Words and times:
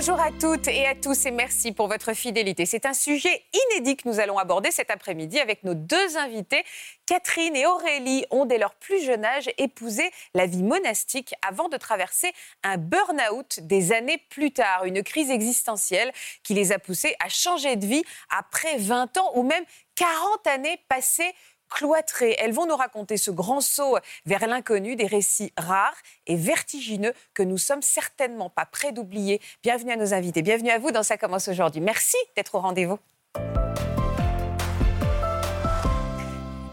Bonjour 0.00 0.18
à 0.18 0.30
toutes 0.32 0.66
et 0.66 0.86
à 0.86 0.94
tous 0.94 1.26
et 1.26 1.30
merci 1.30 1.72
pour 1.72 1.86
votre 1.86 2.14
fidélité. 2.14 2.64
C'est 2.64 2.86
un 2.86 2.94
sujet 2.94 3.44
inédit 3.52 3.98
que 3.98 4.08
nous 4.08 4.18
allons 4.18 4.38
aborder 4.38 4.70
cet 4.70 4.90
après-midi 4.90 5.38
avec 5.38 5.62
nos 5.62 5.74
deux 5.74 6.16
invités. 6.16 6.64
Catherine 7.04 7.54
et 7.54 7.66
Aurélie 7.66 8.24
ont 8.30 8.46
dès 8.46 8.56
leur 8.56 8.74
plus 8.76 9.04
jeune 9.04 9.26
âge 9.26 9.50
épousé 9.58 10.10
la 10.32 10.46
vie 10.46 10.62
monastique 10.62 11.34
avant 11.46 11.68
de 11.68 11.76
traverser 11.76 12.32
un 12.62 12.78
burn-out 12.78 13.60
des 13.60 13.92
années 13.92 14.16
plus 14.30 14.52
tard, 14.52 14.86
une 14.86 15.02
crise 15.02 15.30
existentielle 15.30 16.12
qui 16.44 16.54
les 16.54 16.72
a 16.72 16.78
poussés 16.78 17.14
à 17.22 17.28
changer 17.28 17.76
de 17.76 17.84
vie 17.84 18.02
après 18.30 18.78
20 18.78 19.18
ans 19.18 19.32
ou 19.34 19.42
même 19.42 19.64
40 19.96 20.46
années 20.46 20.80
passées 20.88 21.30
cloîtrées. 21.70 22.36
Elles 22.38 22.52
vont 22.52 22.66
nous 22.66 22.76
raconter 22.76 23.16
ce 23.16 23.30
grand 23.30 23.60
saut 23.60 23.96
vers 24.26 24.46
l'inconnu, 24.46 24.96
des 24.96 25.06
récits 25.06 25.52
rares 25.56 25.96
et 26.26 26.36
vertigineux 26.36 27.12
que 27.34 27.42
nous 27.42 27.58
sommes 27.58 27.82
certainement 27.82 28.50
pas 28.50 28.66
prêts 28.66 28.92
d'oublier. 28.92 29.40
Bienvenue 29.62 29.92
à 29.92 29.96
nos 29.96 30.12
invités, 30.12 30.42
bienvenue 30.42 30.70
à 30.70 30.78
vous 30.78 30.90
dans 30.90 31.02
Ça 31.02 31.16
commence 31.16 31.48
aujourd'hui. 31.48 31.80
Merci 31.80 32.16
d'être 32.36 32.54
au 32.54 32.60
rendez-vous. 32.60 32.98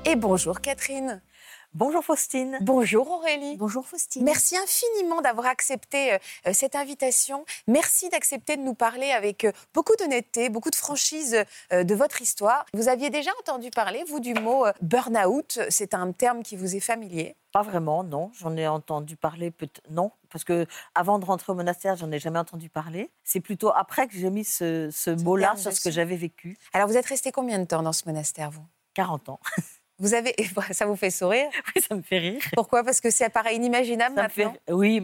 Et 0.06 0.16
bonjour 0.16 0.62
Catherine. 0.62 1.22
Bonjour 1.74 2.04
Faustine. 2.04 2.58
Bonjour 2.62 3.12
Aurélie. 3.12 3.58
Bonjour 3.58 3.86
Faustine. 3.86 4.24
Merci 4.24 4.58
infiniment 4.58 5.22
d'avoir 5.22 5.48
accepté 5.48 6.14
euh, 6.14 6.18
euh, 6.48 6.54
cette 6.54 6.76
invitation. 6.76 7.46
Merci 7.68 8.10
d'accepter 8.10 8.58
de 8.58 8.62
nous 8.62 8.74
parler 8.74 9.12
avec 9.12 9.44
euh, 9.44 9.52
beaucoup 9.74 9.96
d'honnêteté, 10.00 10.50
beaucoup 10.50 10.72
de 10.72 10.76
franchise 10.76 11.44
de 11.72 11.96
votre 11.96 12.22
histoire. 12.22 12.66
Vous 12.74 12.88
aviez 12.88 13.10
déjà 13.10 13.32
entendu 13.40 13.70
parler, 13.70 14.04
vous, 14.08 14.20
du 14.20 14.34
mot 14.34 14.66
burn-out. 14.82 15.60
C'est 15.70 15.94
un 15.94 16.12
terme 16.14 16.42
qui 16.42 16.56
vous 16.56 16.76
est 16.76 16.80
familier. 16.80 17.36
Pas 17.52 17.62
vraiment, 17.62 18.04
non. 18.04 18.32
J'en 18.40 18.56
ai 18.56 18.68
entendu 18.68 19.16
parler, 19.16 19.54
non, 19.90 20.12
parce 20.30 20.44
que 20.44 20.66
avant 20.96 21.20
de 21.20 21.26
rentrer 21.26 21.52
au 21.52 21.56
monastère, 21.56 21.96
j'en 21.96 22.12
ai 22.12 22.20
jamais 22.20 22.40
entendu 22.40 22.70
parler. 22.70 23.12
C'est 23.24 23.40
plutôt 23.40 23.72
après 23.76 24.08
que 24.08 24.14
j'ai 24.14 24.30
mis 24.30 24.46
ce, 24.46 24.90
ce 24.92 25.12
mot-là 25.12 25.56
sur 25.58 25.74
ce 25.74 25.82
que 25.82 25.92
j'avais 25.92 26.16
vécu. 26.16 26.58
Alors, 26.74 26.88
vous 26.88 26.98
êtes 26.98 27.06
resté 27.06 27.32
combien 27.32 27.60
de 27.60 27.66
temps 27.66 27.84
dans 27.84 27.94
ce 27.94 28.04
monastère, 28.06 28.52
vous? 28.52 28.66
40 28.94 29.30
ans. 29.30 29.40
Vous 30.00 30.14
avez, 30.14 30.36
ça 30.72 30.86
vous 30.86 30.96
fait 30.96 31.10
sourire 31.10 31.48
Oui, 31.76 31.82
ça 31.82 31.96
me 31.96 32.02
fait 32.02 32.20
rire. 32.20 32.42
Pourquoi? 32.54 32.84
Parce 32.84 33.02
que 33.02 33.10
ça 33.10 33.30
paraît 33.30 33.56
inimaginable 33.56 34.16
maintenant? 34.16 34.54
Oui, 34.70 35.02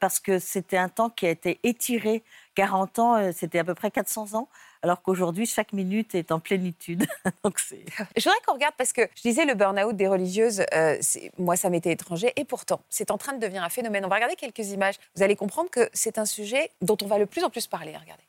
parce 0.00 0.18
que 0.18 0.38
c'était 0.38 0.76
un 0.76 0.88
temps 0.88 1.10
qui 1.10 1.26
a 1.26 1.30
été 1.30 1.60
étiré. 1.62 2.22
40 2.54 2.98
ans, 2.98 3.16
euh, 3.16 3.30
c'était 3.34 3.60
à 3.60 3.64
peu 3.64 3.74
près 3.74 3.90
400 3.90 4.34
ans, 4.34 4.46
alors 4.82 5.00
qu'aujourd'hui, 5.00 5.46
chaque 5.46 5.72
minute 5.72 6.14
est 6.14 6.32
en 6.32 6.38
plénitude. 6.38 7.06
Donc 7.44 7.58
je 7.70 7.76
voudrais 8.22 8.36
qu'on 8.46 8.52
regarde, 8.52 8.74
parce 8.76 8.92
que 8.92 9.08
je 9.14 9.22
disais 9.22 9.46
le 9.46 9.54
burn-out 9.54 9.96
des 9.96 10.06
religieuses, 10.06 10.62
euh, 10.74 10.98
moi, 11.38 11.56
ça 11.56 11.70
m'était 11.70 11.92
étranger, 11.92 12.30
et 12.36 12.44
pourtant, 12.44 12.82
c'est 12.90 13.10
en 13.10 13.16
train 13.16 13.32
de 13.32 13.38
devenir 13.38 13.64
un 13.64 13.70
phénomène. 13.70 14.04
On 14.04 14.08
va 14.08 14.16
regarder 14.16 14.36
quelques 14.36 14.68
images. 14.70 14.96
Vous 15.16 15.22
allez 15.22 15.34
comprendre 15.34 15.70
que 15.70 15.88
c'est 15.94 16.18
un 16.18 16.26
sujet 16.26 16.70
dont 16.82 16.98
on 17.02 17.06
va 17.06 17.16
le 17.16 17.24
plus 17.24 17.42
en 17.42 17.48
plus 17.48 17.66
parler. 17.66 17.96
Regardez. 17.96 18.24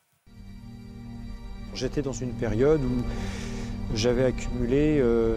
J'étais 1.74 2.02
dans 2.02 2.14
une 2.14 2.34
période 2.34 2.82
où 2.82 3.04
j'avais 3.94 4.24
accumulé... 4.24 5.00
Euh, 5.02 5.36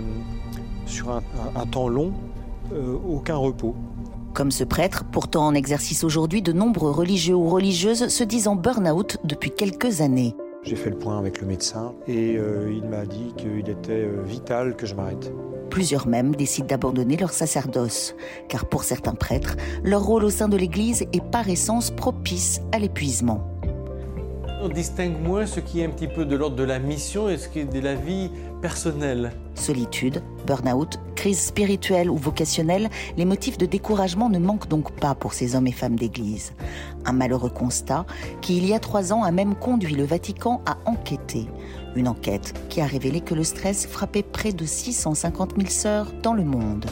sur 0.87 1.11
un, 1.11 1.67
temps 1.67 1.89
long, 1.89 2.13
euh, 2.73 2.97
aucun 3.09 3.37
repos. 3.37 3.75
Comme 4.33 4.51
ce 4.51 4.65
prêtre, 4.65 5.05
pourtant 5.11 5.47
en 5.47 5.55
exercice 5.55 6.05
aujourd'hui, 6.05 6.43
de 6.43 6.53
nombreux 6.53 6.91
religieux 6.91 7.35
ou 7.35 7.49
religieuses 7.49 8.09
se 8.09 8.25
disent 8.25 8.49
en 8.49 8.55
burn-out 8.55 9.19
depuis 9.25 9.51
quelques 9.51 10.01
années. 10.01 10.35
J'ai 10.63 10.77
fait 10.77 10.91
le 10.91 10.99
point 10.99 11.19
avec 11.19 11.41
le 11.41 11.47
médecin 11.47 11.95
et 12.09 12.37
euh, 12.37 12.73
il 12.75 12.89
m'a 12.89 13.07
dit 13.07 13.33
qu'il 13.37 13.69
était 13.69 13.93
euh, 13.93 14.23
vital 14.25 14.75
que 14.75 14.85
je 14.85 14.95
m'arrête. 14.95 15.33
Plusieurs 15.71 16.09
même 16.09 16.35
décident 16.35 16.67
d'abandonner 16.67 17.17
leur 17.17 17.31
sacerdoce, 17.31 18.15
car 18.49 18.67
pour 18.69 18.83
certains 18.83 19.15
prêtres, 19.15 19.57
leur 19.85 20.03
rôle 20.03 20.25
au 20.25 20.31
sein 20.31 20.49
de 20.49 20.57
l'Église 20.57 21.03
est 21.13 21.25
par 21.25 21.49
essence 21.49 21.91
propice 21.91 22.61
à 22.73 22.79
l'épuisement. 22.79 23.47
On 24.63 24.69
distingue 24.69 25.21
moins 25.23 25.47
ce 25.47 25.61
qui 25.61 25.81
est 25.81 25.85
un 25.85 25.91
petit 25.91 26.09
peu 26.09 26.25
de 26.25 26.35
l'ordre 26.35 26.57
de 26.57 26.65
la 26.65 26.79
mission 26.79 27.29
et 27.29 27.37
ce 27.37 27.49
qui 27.49 27.61
est 27.61 27.65
de 27.65 27.81
la 27.81 27.95
vie 27.95 28.31
personnelle. 28.67 29.31
Solitude, 29.55 30.25
burn-out, 30.45 30.99
crise 31.15 31.39
spirituelle 31.39 32.11
ou 32.11 32.17
vocationnelle, 32.17 32.91
les 33.17 33.25
motifs 33.25 33.59
de 33.59 33.65
découragement 33.65 34.29
ne 34.29 34.41
manquent 34.41 34.67
donc 34.67 34.91
pas 34.99 35.15
pour 35.15 35.35
ces 35.35 35.55
hommes 35.55 35.69
et 35.69 35.73
femmes 35.73 35.95
d'Église. 35.95 36.53
Un 37.05 37.13
malheureux 37.13 37.51
constat 37.51 38.07
qui, 38.43 38.57
il 38.57 38.67
y 38.67 38.75
a 38.75 38.81
trois 38.81 39.13
ans, 39.13 39.23
a 39.23 39.31
même 39.31 39.55
conduit 39.55 39.95
le 39.95 40.03
Vatican 40.03 40.63
à 40.67 40.79
enquêter. 40.85 41.47
Une 41.95 42.09
enquête 42.09 42.55
qui 42.69 42.81
a 42.81 42.87
révélé 42.87 43.21
que 43.21 43.35
le 43.35 43.45
stress 43.45 43.87
frappait 43.87 44.25
près 44.25 44.53
de 44.53 44.67
650 44.67 45.55
000 45.57 45.69
sœurs 45.69 46.11
dans 46.25 46.35
le 46.35 46.43
monde. 46.43 46.87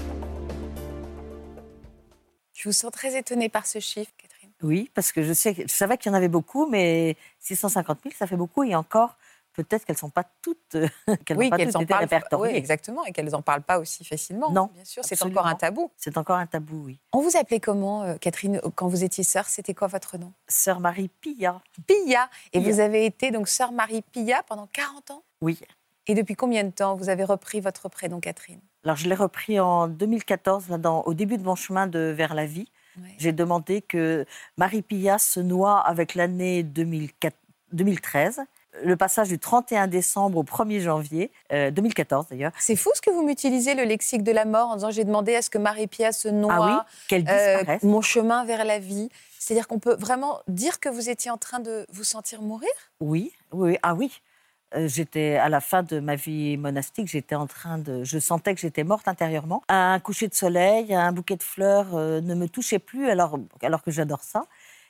Je 2.53 2.69
vous 2.69 2.73
sens 2.73 2.93
très 2.93 3.19
étonnée 3.19 3.49
par 3.49 3.67
ce 3.67 3.81
chiffre, 3.81 4.13
Catherine. 4.17 4.51
Oui, 4.63 4.93
parce 4.95 5.11
que 5.11 5.25
je, 5.25 5.33
sais, 5.33 5.57
je 5.59 5.75
savais 5.75 5.99
qu'il 5.99 6.13
y 6.13 6.15
en 6.15 6.17
avait 6.17 6.29
beaucoup, 6.29 6.69
mais 6.71 7.17
650 7.41 7.99
000, 8.05 8.15
ça 8.17 8.29
fait 8.29 8.37
beaucoup. 8.37 8.63
Et 8.63 8.77
encore, 8.77 9.17
peut-être 9.55 9.85
qu'elles 9.85 9.95
ne 9.95 9.99
sont 9.99 10.11
pas 10.11 10.25
toutes, 10.43 10.75
euh, 10.75 10.89
qu'elles 11.25 11.39
oui, 11.39 11.51
qu'elles 11.51 11.77
en 11.77 11.87
parlent, 11.87 12.09
Oui, 12.39 12.51
exactement, 12.53 13.05
et 13.05 13.13
qu'elles 13.13 13.31
n'en 13.31 13.43
parent 13.43 13.63
pas 13.63 13.79
aussi 13.79 14.05
facilement. 14.05 14.51
Non, 14.51 14.71
bien 14.75 14.85
sûr, 14.85 15.03
c'est 15.05 15.23
encore 15.23 15.47
un 15.47 15.55
tabou. 15.55 15.91
C'est 15.97 16.19
encore 16.19 16.37
un 16.37 16.47
tabou, 16.47 16.85
oui. 16.85 17.01
On 17.13 17.21
vous 17.21 17.37
appelait 17.37 17.61
comment, 17.61 18.03
euh, 18.03 18.17
Catherine, 18.17 18.61
quand 18.75 18.89
vous 18.89 19.05
étiez 19.05 19.25
sœur 19.25 19.47
C'était 19.47 19.75
quoi 19.75 19.89
votre 19.89 20.19
nom? 20.19 20.33
Sœur 20.49 20.81
Marie 20.81 21.09
Pilla. 21.09 21.63
Pilla. 21.87 22.29
Et 22.53 22.61
vous 22.61 22.81
avez 22.81 23.07
été 23.07 23.31
donc 23.31 23.49
sœur 23.49 23.73
Marie 23.73 24.03
Pilla 24.03 24.43
pendant 24.47 24.67
40 24.67 25.13
ans? 25.13 25.23
Oui. 25.41 25.59
Et 26.07 26.15
depuis 26.15 26.35
combien 26.35 26.65
de 26.65 26.71
temps 26.71 26.97
vous 26.97 27.09
avez 27.09 27.25
repris 27.25 27.61
votre 27.61 27.89
prénom, 27.89 28.21
Catherine? 28.21 28.61
Alors, 28.85 28.97
je 28.97 29.09
l'ai 29.09 29.15
repris 29.15 29.59
en 29.59 29.89
2014, 29.89 30.67
au 31.07 31.15
début 31.15 31.39
de 31.39 31.43
mon 31.43 31.55
chemin 31.55 31.87
de 31.87 32.13
vers 32.15 32.35
la 32.35 32.45
vie. 32.45 32.69
J'ai 33.19 33.33
demandé 33.33 33.83
que 33.83 34.25
Marie 34.57 34.83
Pilla 34.83 35.19
se 35.19 35.41
noie 35.41 35.81
avec 35.81 36.15
l'année 36.15 36.63
2013 36.63 38.43
le 38.83 38.97
passage 38.97 39.29
du 39.29 39.39
31 39.39 39.87
décembre 39.87 40.39
au 40.39 40.43
1er 40.43 40.81
janvier 40.81 41.31
2014 41.51 42.25
euh, 42.25 42.29
d'ailleurs. 42.31 42.53
C'est 42.59 42.77
fou 42.77 42.91
ce 42.95 43.01
que 43.01 43.11
vous 43.11 43.23
m'utilisez 43.23 43.75
le 43.75 43.85
lexique 43.85 44.23
de 44.23 44.33
la 44.33 44.45
mort 44.45 44.71
en 44.71 44.77
disant 44.77 44.91
j'ai 44.91 45.05
demandé 45.05 45.35
à 45.35 45.43
ce 45.43 45.51
que 45.51 45.59
Marie-Pierre 45.59 46.15
se 46.15 46.29
noie, 46.29 46.55
ah 46.55 46.67
oui, 46.67 47.07
qu'elle 47.09 47.25
euh, 47.29 47.79
mon 47.83 48.01
chemin 48.01 48.45
vers 48.45 48.65
la 48.65 48.79
vie. 48.79 49.09
C'est-à-dire 49.39 49.69
qu'on 49.69 49.79
peut 49.79 49.97
vraiment 49.97 50.41
dire 50.49 50.81
que 50.81 50.89
vous 50.89 51.11
étiez 51.11 51.31
en 51.31 51.37
train 51.37 51.61
de 51.61 51.87
vous 51.93 52.05
sentir 52.05 52.41
mourir? 52.41 52.71
Oui, 53.01 53.33
oui, 53.53 53.79
ah 53.83 53.95
oui. 53.95 54.21
Euh, 54.75 54.89
j'étais 54.89 55.37
à 55.37 55.49
la 55.49 55.61
fin 55.61 55.83
de 55.83 56.01
ma 56.01 56.17
vie 56.17 56.57
monastique, 56.57 57.07
j'étais 57.07 57.35
en 57.35 57.47
train 57.47 57.79
de, 57.79 58.03
je 58.03 58.19
sentais 58.19 58.55
que 58.55 58.61
j'étais 58.61 58.85
morte 58.85 59.07
intérieurement. 59.07 59.63
Un 59.69 60.01
coucher 60.01 60.29
de 60.29 60.35
soleil, 60.35 60.95
un 60.95 61.13
bouquet 61.13 61.37
de 61.37 61.43
fleurs 61.43 61.95
ne 61.95 62.35
me 62.35 62.49
touchait 62.49 62.79
plus 62.79 63.09
alors, 63.09 63.39
alors 63.63 63.83
que 63.83 63.91
j'adore 63.91 64.23
ça. 64.23 64.47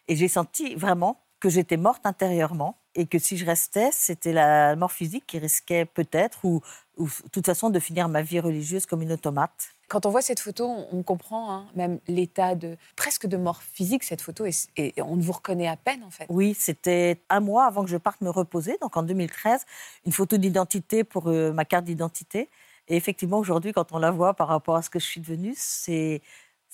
Et 0.06 0.16
j'ai 0.16 0.28
senti 0.28 0.74
vraiment 0.74 1.20
que 1.40 1.48
j'étais 1.48 1.76
morte 1.76 2.06
intérieurement 2.06 2.78
et 2.94 3.06
que 3.06 3.18
si 3.18 3.36
je 3.36 3.44
restais, 3.44 3.90
c'était 3.92 4.32
la 4.32 4.76
mort 4.76 4.92
physique 4.92 5.24
qui 5.26 5.38
risquait 5.38 5.84
peut-être, 5.84 6.44
ou, 6.44 6.62
de 6.98 7.08
toute 7.32 7.46
façon, 7.46 7.70
de 7.70 7.78
finir 7.80 8.08
ma 8.08 8.22
vie 8.22 8.40
religieuse 8.40 8.86
comme 8.86 9.02
une 9.02 9.12
automate. 9.12 9.70
Quand 9.88 10.06
on 10.06 10.10
voit 10.10 10.22
cette 10.22 10.40
photo, 10.40 10.66
on 10.92 11.02
comprend 11.02 11.52
hein, 11.52 11.66
même 11.74 12.00
l'état 12.08 12.54
de 12.54 12.76
presque 12.96 13.26
de 13.26 13.36
mort 13.36 13.62
physique 13.62 14.02
cette 14.02 14.22
photo 14.22 14.46
et, 14.46 14.94
on 14.98 15.16
vous 15.16 15.32
reconnaît 15.32 15.68
à 15.68 15.76
peine 15.76 16.02
en 16.04 16.10
fait. 16.10 16.26
Oui, 16.30 16.54
c'était 16.58 17.20
un 17.28 17.40
mois 17.40 17.66
avant 17.66 17.84
que 17.84 17.90
je 17.90 17.96
parte 17.96 18.20
me 18.20 18.30
reposer, 18.30 18.78
donc 18.80 18.96
en 18.96 19.02
2013, 19.02 19.64
une 20.06 20.12
photo 20.12 20.36
d'identité 20.36 21.04
pour 21.04 21.28
euh, 21.28 21.52
ma 21.52 21.64
carte 21.64 21.84
d'identité. 21.84 22.48
Et 22.88 22.96
effectivement, 22.96 23.38
aujourd'hui, 23.38 23.72
quand 23.72 23.92
on 23.92 23.98
la 23.98 24.10
voit 24.10 24.34
par 24.34 24.48
rapport 24.48 24.76
à 24.76 24.82
ce 24.82 24.90
que 24.90 24.98
je 24.98 25.04
suis 25.04 25.20
devenue, 25.20 25.54
c'est 25.56 26.22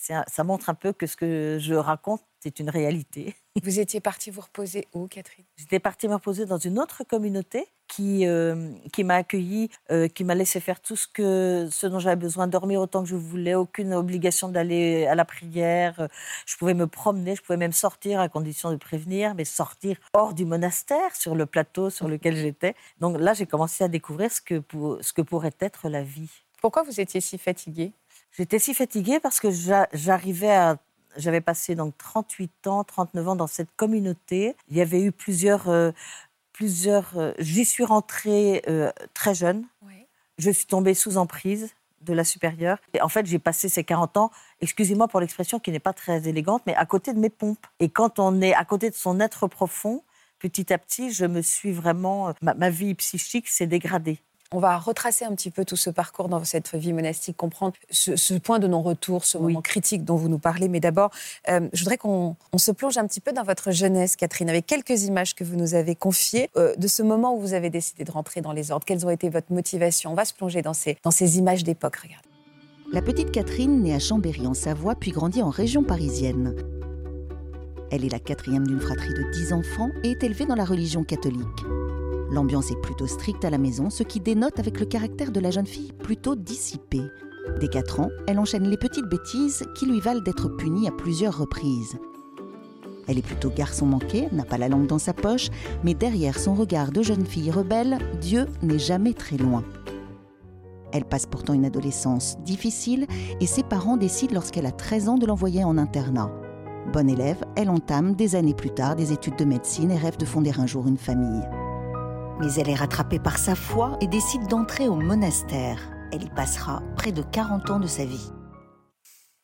ça 0.00 0.44
montre 0.44 0.70
un 0.70 0.74
peu 0.74 0.92
que 0.92 1.06
ce 1.06 1.16
que 1.16 1.58
je 1.60 1.74
raconte 1.74 2.22
est 2.44 2.58
une 2.58 2.70
réalité. 2.70 3.34
Vous 3.62 3.80
étiez 3.80 4.00
partie 4.00 4.30
vous 4.30 4.40
reposer 4.40 4.88
où, 4.94 5.06
Catherine? 5.08 5.44
J'étais 5.56 5.80
partie 5.80 6.08
me 6.08 6.14
reposer 6.14 6.46
dans 6.46 6.56
une 6.56 6.78
autre 6.78 7.04
communauté 7.04 7.66
qui, 7.88 8.26
euh, 8.26 8.72
qui 8.92 9.02
m'a 9.04 9.16
accueillie, 9.16 9.68
euh, 9.90 10.06
qui 10.08 10.22
m'a 10.24 10.34
laissé 10.34 10.60
faire 10.60 10.80
tout 10.80 10.96
ce, 10.96 11.06
que, 11.08 11.68
ce 11.70 11.86
dont 11.86 11.98
j'avais 11.98 12.16
besoin, 12.16 12.46
dormir 12.46 12.80
autant 12.80 13.02
que 13.02 13.08
je 13.08 13.16
voulais, 13.16 13.54
aucune 13.54 13.92
obligation 13.92 14.48
d'aller 14.48 15.06
à 15.06 15.14
la 15.16 15.24
prière. 15.24 16.08
Je 16.46 16.56
pouvais 16.56 16.74
me 16.74 16.86
promener, 16.86 17.34
je 17.34 17.42
pouvais 17.42 17.56
même 17.56 17.72
sortir 17.72 18.20
à 18.20 18.28
condition 18.28 18.70
de 18.70 18.76
prévenir, 18.76 19.34
mais 19.34 19.44
sortir 19.44 19.96
hors 20.14 20.32
du 20.32 20.44
monastère, 20.44 21.14
sur 21.16 21.34
le 21.34 21.46
plateau 21.46 21.90
sur 21.90 22.08
lequel 22.08 22.36
j'étais. 22.36 22.74
Donc 23.00 23.18
là, 23.18 23.34
j'ai 23.34 23.46
commencé 23.46 23.82
à 23.82 23.88
découvrir 23.88 24.30
ce 24.30 24.40
que, 24.40 24.62
ce 25.00 25.12
que 25.12 25.22
pourrait 25.22 25.56
être 25.58 25.88
la 25.88 26.02
vie. 26.02 26.30
Pourquoi 26.62 26.84
vous 26.84 27.00
étiez 27.00 27.20
si 27.20 27.36
fatiguée? 27.36 27.92
J'étais 28.36 28.58
si 28.58 28.74
fatiguée 28.74 29.20
parce 29.20 29.40
que 29.40 29.48
j'arrivais 29.92 30.52
à 30.52 30.78
j'avais 31.16 31.40
passé 31.40 31.74
donc 31.74 31.98
38 31.98 32.68
ans, 32.68 32.84
39 32.84 33.28
ans 33.28 33.36
dans 33.36 33.48
cette 33.48 33.70
communauté. 33.76 34.54
Il 34.68 34.76
y 34.76 34.80
avait 34.80 35.02
eu 35.02 35.10
plusieurs 35.12 35.68
euh, 35.68 35.90
plusieurs. 36.52 37.18
euh, 37.18 37.32
J'y 37.38 37.64
suis 37.64 37.84
rentrée 37.84 38.62
euh, 38.68 38.92
très 39.12 39.34
jeune. 39.34 39.66
Oui. 39.82 40.06
Je 40.38 40.50
suis 40.50 40.66
tombée 40.66 40.94
sous 40.94 41.16
emprise 41.16 41.70
de 42.02 42.12
la 42.14 42.24
supérieure. 42.24 42.78
Et 42.94 43.02
en 43.02 43.08
fait, 43.08 43.26
j'ai 43.26 43.38
passé 43.38 43.68
ces 43.68 43.84
40 43.84 44.16
ans, 44.16 44.30
excusez-moi 44.60 45.08
pour 45.08 45.20
l'expression 45.20 45.58
qui 45.58 45.70
n'est 45.70 45.80
pas 45.80 45.92
très 45.92 46.28
élégante, 46.28 46.62
mais 46.66 46.74
à 46.74 46.86
côté 46.86 47.12
de 47.12 47.18
mes 47.18 47.28
pompes. 47.28 47.66
Et 47.78 47.90
quand 47.90 48.18
on 48.18 48.40
est 48.40 48.54
à 48.54 48.64
côté 48.64 48.88
de 48.88 48.94
son 48.94 49.20
être 49.20 49.48
profond, 49.48 50.02
petit 50.38 50.72
à 50.72 50.78
petit, 50.78 51.10
je 51.12 51.26
me 51.26 51.42
suis 51.42 51.72
vraiment. 51.72 52.32
Ma, 52.40 52.54
ma 52.54 52.70
vie 52.70 52.94
psychique 52.94 53.48
s'est 53.48 53.66
dégradée. 53.66 54.20
On 54.52 54.58
va 54.58 54.78
retracer 54.78 55.24
un 55.24 55.32
petit 55.36 55.52
peu 55.52 55.64
tout 55.64 55.76
ce 55.76 55.90
parcours 55.90 56.28
dans 56.28 56.42
cette 56.42 56.74
vie 56.74 56.92
monastique, 56.92 57.36
comprendre 57.36 57.74
ce, 57.88 58.16
ce 58.16 58.34
point 58.34 58.58
de 58.58 58.66
non-retour, 58.66 59.24
ce 59.24 59.38
moment 59.38 59.62
critique 59.62 60.04
dont 60.04 60.16
vous 60.16 60.28
nous 60.28 60.40
parlez. 60.40 60.68
Mais 60.68 60.80
d'abord, 60.80 61.12
euh, 61.48 61.68
je 61.72 61.84
voudrais 61.84 61.98
qu'on 61.98 62.34
on 62.52 62.58
se 62.58 62.72
plonge 62.72 62.98
un 62.98 63.06
petit 63.06 63.20
peu 63.20 63.32
dans 63.32 63.44
votre 63.44 63.70
jeunesse, 63.70 64.16
Catherine, 64.16 64.50
avec 64.50 64.66
quelques 64.66 65.04
images 65.04 65.36
que 65.36 65.44
vous 65.44 65.54
nous 65.54 65.74
avez 65.76 65.94
confiées 65.94 66.50
euh, 66.56 66.74
de 66.74 66.88
ce 66.88 67.04
moment 67.04 67.36
où 67.36 67.40
vous 67.40 67.54
avez 67.54 67.70
décidé 67.70 68.02
de 68.02 68.10
rentrer 68.10 68.40
dans 68.40 68.50
les 68.50 68.72
ordres. 68.72 68.84
Quelles 68.84 69.06
ont 69.06 69.10
été 69.10 69.28
votre 69.28 69.52
motivation? 69.52 70.10
On 70.10 70.16
va 70.16 70.24
se 70.24 70.34
plonger 70.34 70.62
dans 70.62 70.74
ces, 70.74 70.98
dans 71.04 71.12
ces 71.12 71.38
images 71.38 71.62
d'époque. 71.62 71.94
Regardez. 71.94 72.28
La 72.92 73.02
petite 73.02 73.30
Catherine 73.30 73.84
naît 73.84 73.94
à 73.94 74.00
Chambéry 74.00 74.48
en 74.48 74.54
Savoie 74.54 74.96
puis 74.96 75.12
grandit 75.12 75.44
en 75.44 75.50
région 75.50 75.84
parisienne. 75.84 76.56
Elle 77.92 78.04
est 78.04 78.10
la 78.12 78.18
quatrième 78.18 78.66
d'une 78.66 78.80
fratrie 78.80 79.14
de 79.14 79.30
dix 79.30 79.52
enfants 79.52 79.90
et 80.02 80.10
est 80.10 80.24
élevée 80.24 80.46
dans 80.46 80.56
la 80.56 80.64
religion 80.64 81.04
catholique. 81.04 81.46
L'ambiance 82.30 82.70
est 82.70 82.80
plutôt 82.80 83.06
stricte 83.06 83.44
à 83.44 83.50
la 83.50 83.58
maison, 83.58 83.90
ce 83.90 84.04
qui 84.04 84.20
dénote 84.20 84.58
avec 84.58 84.78
le 84.78 84.86
caractère 84.86 85.32
de 85.32 85.40
la 85.40 85.50
jeune 85.50 85.66
fille 85.66 85.92
plutôt 85.92 86.36
dissipé. 86.36 87.00
Dès 87.58 87.68
4 87.68 88.00
ans, 88.00 88.10
elle 88.28 88.38
enchaîne 88.38 88.68
les 88.68 88.76
petites 88.76 89.08
bêtises 89.08 89.64
qui 89.74 89.86
lui 89.86 90.00
valent 90.00 90.20
d'être 90.20 90.48
punie 90.48 90.86
à 90.86 90.92
plusieurs 90.92 91.38
reprises. 91.38 91.98
Elle 93.08 93.18
est 93.18 93.26
plutôt 93.26 93.50
garçon 93.50 93.86
manqué, 93.86 94.28
n'a 94.30 94.44
pas 94.44 94.58
la 94.58 94.68
langue 94.68 94.86
dans 94.86 94.98
sa 94.98 95.12
poche, 95.12 95.48
mais 95.82 95.94
derrière 95.94 96.38
son 96.38 96.54
regard 96.54 96.92
de 96.92 97.02
jeune 97.02 97.26
fille 97.26 97.50
rebelle, 97.50 97.98
Dieu 98.20 98.46
n'est 98.62 98.78
jamais 98.78 99.14
très 99.14 99.36
loin. 99.36 99.64
Elle 100.92 101.04
passe 101.04 101.26
pourtant 101.26 101.54
une 101.54 101.64
adolescence 101.64 102.38
difficile 102.44 103.06
et 103.40 103.46
ses 103.46 103.64
parents 103.64 103.96
décident 103.96 104.34
lorsqu'elle 104.34 104.66
a 104.66 104.72
13 104.72 105.08
ans 105.08 105.18
de 105.18 105.26
l'envoyer 105.26 105.64
en 105.64 105.78
internat. 105.78 106.30
Bonne 106.92 107.10
élève, 107.10 107.44
elle 107.56 107.70
entame 107.70 108.14
des 108.14 108.36
années 108.36 108.54
plus 108.54 108.70
tard 108.70 108.94
des 108.94 109.12
études 109.12 109.36
de 109.36 109.44
médecine 109.44 109.90
et 109.90 109.98
rêve 109.98 110.16
de 110.16 110.24
fonder 110.24 110.52
un 110.58 110.66
jour 110.66 110.86
une 110.86 110.96
famille. 110.96 111.42
Mais 112.40 112.52
elle 112.54 112.68
est 112.70 112.74
rattrapée 112.74 113.18
par 113.18 113.38
sa 113.38 113.54
foi 113.54 113.96
et 114.00 114.06
décide 114.06 114.46
d'entrer 114.48 114.88
au 114.88 114.96
monastère. 114.96 115.78
Elle 116.12 116.24
y 116.24 116.30
passera 116.30 116.82
près 116.96 117.12
de 117.12 117.22
40 117.22 117.70
ans 117.70 117.80
de 117.80 117.86
sa 117.86 118.04
vie. 118.04 118.30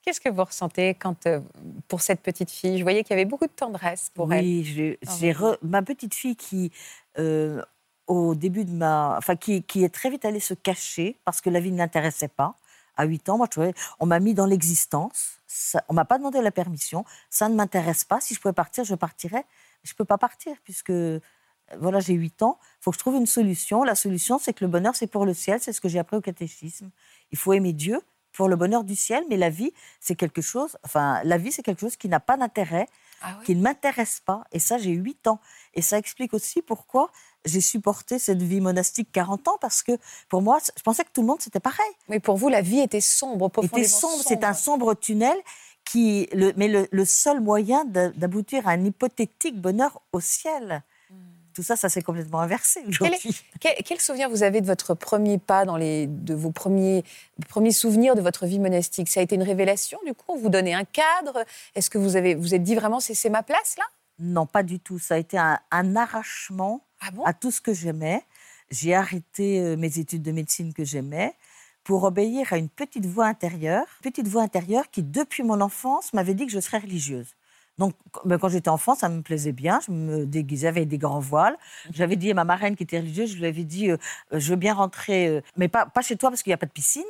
Qu'est-ce 0.02 0.20
que 0.20 0.28
vous 0.28 0.44
ressentez 0.44 0.94
quand, 0.94 1.26
euh, 1.26 1.40
pour 1.88 2.00
cette 2.00 2.20
petite 2.22 2.50
fille? 2.50 2.78
Je 2.78 2.82
voyais 2.82 3.02
qu'il 3.02 3.10
y 3.16 3.19
avait 3.20 3.25
beaucoup 3.28 3.46
de 3.46 3.52
tendresse 3.52 4.10
pour 4.14 4.32
elle. 4.32 4.44
oui, 4.44 4.96
Ah 5.06 5.10
j'ai 5.19 5.28
oui. 5.28 5.32
re- 5.32 5.58
ma 5.62 5.82
petite 5.82 6.14
fille 6.14 6.37
qui, 6.37 6.70
euh, 7.19 7.60
au 8.06 8.34
début 8.34 8.64
de 8.64 8.70
ma. 8.72 9.16
Enfin, 9.19 9.34
qui, 9.37 9.62
qui 9.62 9.84
est 9.84 9.92
très 9.92 10.10
vite 10.10 10.25
allée 10.25 10.40
se 10.40 10.54
cacher 10.54 11.19
parce 11.25 11.40
que 11.40 11.50
la 11.50 11.60
vie 11.60 11.72
ne 11.72 11.78
l'intéressait 11.78 12.28
pas. 12.28 12.54
À 12.96 13.04
8 13.04 13.28
ans, 13.28 13.37
moi, 13.37 13.46
je 13.46 13.50
trouvais- 13.50 13.75
on 14.00 14.06
m'a 14.06 14.20
mis 14.20 14.32
dans 14.32 14.46
l'existence. 14.46 15.38
Ça- 15.46 15.84
On 15.88 15.94
m'a 15.94 16.04
pas 16.06 16.19
demandé 16.19 16.40
la 16.40 16.50
permission. 16.52 17.04
Ça 17.31 17.49
ne 17.49 17.54
m'intéresse 17.54 18.04
pas. 18.04 18.20
Si 18.20 18.32
je 18.34 18.40
pouvais 18.40 18.54
partir, 18.54 18.84
je 18.84 18.94
partirais. 18.94 19.44
Je 19.82 19.92
peux 19.94 20.04
pas 20.06 20.19
partir 20.19 20.56
puisque. 20.64 20.92
Voilà, 21.78 22.00
j'ai 22.00 22.14
8 22.14 22.42
ans. 22.42 22.58
Il 22.80 22.84
faut 22.84 22.90
que 22.90 22.96
je 22.96 23.00
trouve 23.00 23.16
une 23.16 23.26
solution. 23.26 23.82
La 23.82 23.94
solution, 23.94 24.38
c'est 24.38 24.52
que 24.52 24.64
le 24.64 24.70
bonheur, 24.70 24.94
c'est 24.94 25.06
pour 25.08 25.26
le 25.26 25.34
ciel. 25.34 25.58
C'est 25.60 25.72
ce 25.72 25.80
que 25.80 25.88
j'ai 25.88 25.98
appris 25.98 26.16
au 26.16 26.20
catéchisme. 26.20 26.90
Il 27.32 27.38
faut 27.38 27.52
aimer 27.52 27.72
Dieu 27.72 28.00
pour 28.32 28.48
le 28.48 28.56
bonheur 28.56 28.84
du 28.84 28.94
ciel, 28.94 29.24
mais 29.30 29.36
la 29.36 29.48
vie, 29.50 29.72
c'est 29.98 30.14
quelque 30.14 30.42
chose. 30.42 30.76
Enfin, 30.84 31.20
la 31.24 31.38
vie, 31.38 31.50
c'est 31.50 31.62
quelque 31.62 31.80
chose 31.80 31.96
qui 31.96 32.08
n'a 32.08 32.20
pas 32.20 32.36
d'intérêt 32.36 32.86
Ah 33.22 33.34
oui. 33.38 33.44
qui 33.46 33.56
ne 33.56 33.62
m'intéresse 33.62 34.20
pas. 34.24 34.44
Et 34.52 34.58
ça, 34.58 34.76
j'ai 34.78 34.90
8 34.90 35.26
ans. 35.26 35.40
Et 35.74 35.80
ça 35.82 35.96
explique 35.98 36.34
aussi 36.34 36.60
pourquoi 36.62 37.10
j'ai 37.46 37.60
supporté 37.62 38.18
cette 38.18 38.42
vie 38.42 38.60
monastique 38.60 39.08
40 39.12 39.48
ans, 39.48 39.56
parce 39.60 39.82
que 39.82 39.92
pour 40.28 40.42
moi, 40.42 40.58
je 40.76 40.82
pensais 40.82 41.02
que 41.04 41.10
tout 41.12 41.22
le 41.22 41.28
monde, 41.28 41.40
c'était 41.40 41.60
pareil. 41.60 41.90
Mais 42.08 42.20
pour 42.20 42.36
vous, 42.36 42.48
la 42.48 42.60
vie 42.60 42.80
était 42.80 43.00
sombre, 43.00 43.48
profondément 43.48 43.78
Était 43.78 43.88
sombre, 43.88 44.22
c'est 44.26 44.44
un 44.44 44.52
sombre 44.54 44.94
tunnel, 44.94 45.36
qui, 45.84 46.28
le, 46.32 46.52
mais 46.56 46.68
le, 46.68 46.88
le 46.90 47.04
seul 47.04 47.40
moyen 47.40 47.84
d'a- 47.84 48.10
d'aboutir 48.10 48.66
à 48.68 48.72
un 48.72 48.84
hypothétique 48.84 49.60
bonheur 49.60 50.02
au 50.12 50.20
ciel. 50.20 50.82
Tout 51.56 51.62
ça, 51.62 51.74
ça 51.74 51.88
s'est 51.88 52.02
complètement 52.02 52.40
inversé 52.42 52.82
aujourd'hui. 52.86 53.34
Quel, 53.60 53.76
quel 53.82 53.98
souvenir 53.98 54.28
vous 54.28 54.42
avez 54.42 54.60
de 54.60 54.66
votre 54.66 54.92
premier 54.92 55.38
pas, 55.38 55.64
dans 55.64 55.78
les, 55.78 56.06
de 56.06 56.34
vos 56.34 56.50
premiers, 56.50 57.02
premiers 57.48 57.72
souvenirs 57.72 58.14
de 58.14 58.20
votre 58.20 58.44
vie 58.44 58.58
monastique? 58.58 59.08
Ça 59.08 59.20
a 59.20 59.22
été 59.22 59.36
une 59.36 59.42
révélation, 59.42 59.98
du 60.04 60.12
coup? 60.12 60.34
On 60.34 60.36
vous 60.36 60.50
donnait 60.50 60.74
un 60.74 60.84
cadre? 60.84 61.46
Est-ce 61.74 61.88
que 61.88 61.96
vous 61.96 62.16
avez 62.16 62.34
vous 62.34 62.54
êtes 62.54 62.62
dit 62.62 62.74
vraiment, 62.74 63.00
c'est 63.00 63.30
ma 63.30 63.42
place, 63.42 63.76
là? 63.78 63.84
Non, 64.18 64.44
pas 64.44 64.62
du 64.62 64.80
tout. 64.80 64.98
Ça 64.98 65.14
a 65.14 65.16
été 65.16 65.38
un, 65.38 65.58
un 65.70 65.96
arrachement 65.96 66.82
Ah 67.00 67.10
bon? 67.10 67.24
à 67.24 67.32
tout 67.32 67.50
ce 67.50 67.62
que 67.62 67.72
j'aimais. 67.72 68.22
J'ai 68.70 68.94
arrêté 68.94 69.60
euh, 69.60 69.76
mes 69.78 69.98
études 69.98 70.22
de 70.22 70.32
médecine 70.32 70.74
que 70.74 70.84
j'aimais 70.84 71.32
pour 71.84 72.04
obéir 72.04 72.52
à 72.52 72.58
une 72.58 72.68
petite 72.68 73.06
voix 73.06 73.24
intérieure, 73.28 73.86
petite 74.02 74.28
voix 74.28 74.42
intérieure 74.42 74.90
qui, 74.90 75.02
depuis 75.02 75.42
mon 75.42 75.62
enfance, 75.62 76.12
m'avait 76.12 76.34
dit 76.34 76.44
que 76.44 76.52
je 76.52 76.60
serais 76.60 76.80
religieuse. 76.80 77.28
Donc, 77.78 77.94
ben, 78.25 78.38
quand 78.38 78.49
j'étais 78.49 78.70
enfant, 78.70 78.94
ça 78.94 79.08
me 79.11 79.20
plaisait 79.23 79.52
bien. 79.52 79.81
Je 79.87 79.93
me 79.93 80.25
déguisais 80.25 80.69
avec 80.69 80.88
des 80.88 80.96
grands 80.99 81.20
voiles. 81.20 81.56
J'avais 81.93 82.17
dit 82.17 82.31
à 82.31 82.34
ma 82.34 82.44
marraine 82.44 82.75
qui 82.75 82.84
était 82.84 82.99
religieuse, 82.99 83.32
je 83.32 83.37
lui 83.37 83.46
avais 83.46 83.64
dit, 83.64 83.90
euh, 83.90 83.96
euh, 84.32 84.40
je 84.40 84.50
veux 84.50 84.56
bien 84.56 84.73
rentrer, 84.75 85.28
euh, 85.28 85.40
mais 85.56 85.69
pas, 85.69 85.84
pas 85.87 86.00
chez 86.00 86.17
toi 86.17 86.31
parce 86.31 86.43
qu'il 86.43 86.50
n'y 86.50 86.55
a 86.55 86.58
pas 86.58 86.67
de 86.67 86.70
piscine. 86.73 87.02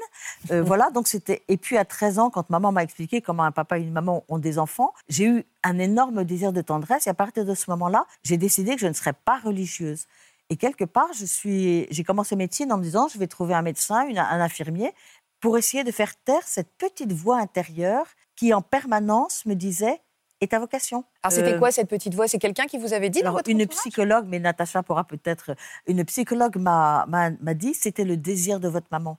Euh, 0.50 0.62
voilà, 0.62 0.90
donc 0.90 1.06
c'était. 1.06 1.42
Et 1.48 1.56
puis 1.56 1.76
à 1.78 1.84
13 1.84 2.18
ans, 2.18 2.30
quand 2.30 2.50
maman 2.50 2.72
m'a 2.72 2.82
expliqué 2.82 3.20
comment 3.20 3.44
un 3.44 3.52
papa 3.52 3.78
et 3.78 3.82
une 3.82 3.92
maman 3.92 4.24
ont 4.28 4.38
des 4.38 4.58
enfants, 4.58 4.92
j'ai 5.08 5.26
eu 5.26 5.44
un 5.62 5.78
énorme 5.78 6.24
désir 6.24 6.52
de 6.52 6.60
tendresse. 6.62 7.06
Et 7.06 7.10
à 7.10 7.14
partir 7.14 7.44
de 7.44 7.54
ce 7.54 7.70
moment-là, 7.70 8.06
j'ai 8.24 8.36
décidé 8.36 8.74
que 8.74 8.80
je 8.80 8.86
ne 8.88 8.92
serais 8.92 9.12
pas 9.12 9.38
religieuse. 9.38 10.06
Et 10.50 10.56
quelque 10.56 10.84
part, 10.84 11.12
je 11.12 11.24
suis, 11.26 11.86
j'ai 11.90 12.04
commencé 12.04 12.34
médecine 12.36 12.72
en 12.72 12.78
me 12.78 12.82
disant, 12.82 13.08
je 13.08 13.18
vais 13.18 13.26
trouver 13.28 13.54
un 13.54 13.62
médecin, 13.62 14.06
une- 14.06 14.18
un 14.18 14.40
infirmier, 14.40 14.92
pour 15.40 15.58
essayer 15.58 15.84
de 15.84 15.90
faire 15.92 16.14
taire 16.24 16.42
cette 16.44 16.70
petite 16.78 17.12
voix 17.12 17.38
intérieure 17.38 18.06
qui, 18.36 18.52
en 18.54 18.62
permanence, 18.62 19.44
me 19.46 19.54
disait, 19.54 20.00
et 20.46 20.48
ta 20.48 20.60
vocation 20.60 21.04
Alors 21.22 21.32
c'était 21.32 21.54
Euh, 21.54 21.58
quoi 21.58 21.72
cette 21.72 21.88
petite 21.88 22.14
voix? 22.14 22.28
C'est 22.28 22.38
quelqu'un 22.38 22.66
qui 22.66 22.78
vous 22.78 22.92
avait 22.92 23.10
dit 23.10 23.18
dans 23.20 23.26
alors, 23.26 23.38
votre 23.38 23.50
une 23.50 23.66
psychologue, 23.66 24.26
mais 24.28 24.38
Natacha 24.38 24.82
pourra 24.82 25.04
peut-être. 25.04 25.56
Une 25.86 26.04
psychologue 26.04 26.56
m'a 26.56 27.54
dit 27.54 27.74
c'était 27.74 28.04
le 28.04 28.16
désir 28.16 28.60
de 28.60 28.68
votre 28.68 28.86
maman. 28.92 29.18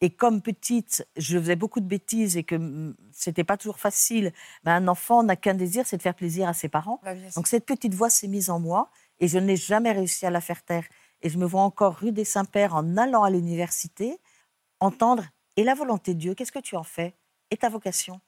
Et 0.00 0.10
comme 0.10 0.40
petite, 0.42 1.04
je 1.16 1.36
faisais 1.40 1.56
beaucoup 1.56 1.80
de 1.80 1.86
bêtises 1.86 2.36
et 2.36 2.44
que 2.44 2.54
mm, 2.54 2.94
c'était 3.10 3.42
pas 3.42 3.56
toujours 3.56 3.80
facile. 3.80 4.32
Mais 4.64 4.70
un 4.70 4.86
enfant 4.86 5.24
n'a 5.24 5.34
qu'un 5.34 5.54
désir, 5.54 5.84
c'est 5.86 5.96
de 5.96 6.02
faire 6.02 6.14
plaisir 6.14 6.48
à 6.48 6.54
ses 6.54 6.68
parents. 6.68 7.00
Bah. 7.02 7.14
Donc 7.34 7.48
cette 7.48 7.66
petite 7.66 7.94
voix 7.94 8.08
s'est 8.08 8.28
mise 8.28 8.48
en 8.50 8.60
moi 8.60 8.90
et 9.18 9.26
je 9.26 9.38
n'ai 9.38 9.56
jamais 9.56 9.90
réussi 9.90 10.24
à 10.24 10.30
la 10.30 10.40
faire 10.40 10.62
taire. 10.62 10.84
Et 11.22 11.28
je 11.28 11.36
me 11.38 11.44
vois 11.46 11.62
encore 11.62 11.96
rue 11.96 12.12
des 12.12 12.24
Saints-Pères 12.24 12.76
en 12.76 12.96
allant 12.96 13.24
à 13.24 13.30
l'université 13.30 14.20
entendre 14.78 15.24
et 15.56 15.64
la 15.64 15.74
volonté 15.74 16.14
de 16.14 16.20
Dieu, 16.20 16.34
qu'est-ce 16.34 16.52
que 16.52 16.60
tu 16.60 16.76
en 16.76 16.84
fais? 16.84 17.16
Et 17.50 17.56
ta 17.56 17.68
vocation? 17.68 18.20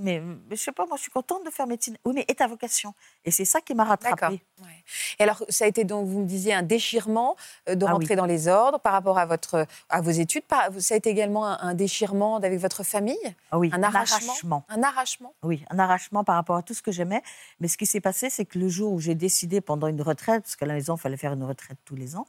Mais, 0.00 0.20
mais 0.20 0.56
je 0.56 0.62
sais 0.62 0.72
pas, 0.72 0.86
moi 0.86 0.96
je 0.96 1.02
suis 1.02 1.10
contente 1.10 1.44
de 1.44 1.50
faire 1.50 1.66
médecine. 1.66 1.96
Oui, 2.04 2.12
mais 2.14 2.24
et 2.28 2.34
ta 2.34 2.46
vocation 2.46 2.94
Et 3.24 3.30
c'est 3.30 3.44
ça 3.44 3.60
qui 3.60 3.74
m'a 3.74 3.84
rattrapée. 3.84 4.42
Ouais. 4.60 4.84
Et 5.18 5.22
alors, 5.24 5.42
ça 5.48 5.64
a 5.64 5.68
été 5.68 5.84
donc, 5.84 6.06
vous 6.08 6.20
me 6.20 6.26
disiez, 6.26 6.54
un 6.54 6.62
déchirement 6.62 7.36
euh, 7.68 7.74
de 7.74 7.84
Ah 7.84 7.88
oui. 7.90 7.94
rentrer 7.94 8.16
dans 8.16 8.26
les 8.26 8.48
ordres 8.48 8.78
par 8.80 8.92
rapport 8.92 9.18
à, 9.18 9.26
votre, 9.26 9.66
à 9.88 10.00
vos 10.00 10.10
études. 10.10 10.44
Par- 10.44 10.68
Ça 10.78 10.94
a 10.94 10.96
été 10.96 11.10
également 11.10 11.46
un, 11.46 11.58
un 11.60 11.74
déchirement 11.74 12.36
avec 12.36 12.58
votre 12.60 12.82
famille? 12.84 13.16
Ah 13.50 13.58
oui, 13.58 13.70
Un 13.72 13.82
arrachement 13.82 14.64
Un 14.68 14.82
arrachement? 14.82 15.34
Oui, 15.42 15.64
un 15.70 15.78
arrachement 15.78 16.24
par 16.24 16.36
rapport 16.36 16.56
à 16.56 16.62
tout 16.62 16.74
ce 16.74 16.82
que 16.82 16.92
j'aimais. 16.92 17.22
Mais 17.60 17.68
ce 17.68 17.76
qui 17.76 17.86
s'est 17.86 18.00
passé, 18.00 18.30
c'est 18.30 18.44
que 18.44 18.58
le 18.58 18.68
jour 18.68 18.92
où 18.92 19.00
j'ai 19.00 19.14
décidé 19.14 19.60
pendant 19.60 19.86
une 19.88 20.02
retraite, 20.02 20.42
parce 20.42 20.56
qu'à 20.56 20.66
la 20.66 20.74
maison, 20.74 20.96
il 20.96 21.00
fallait 21.00 21.16
faire 21.16 21.32
une 21.32 21.44
retraite 21.44 21.78
tous 21.84 21.96
les 21.96 22.16
ans, 22.16 22.26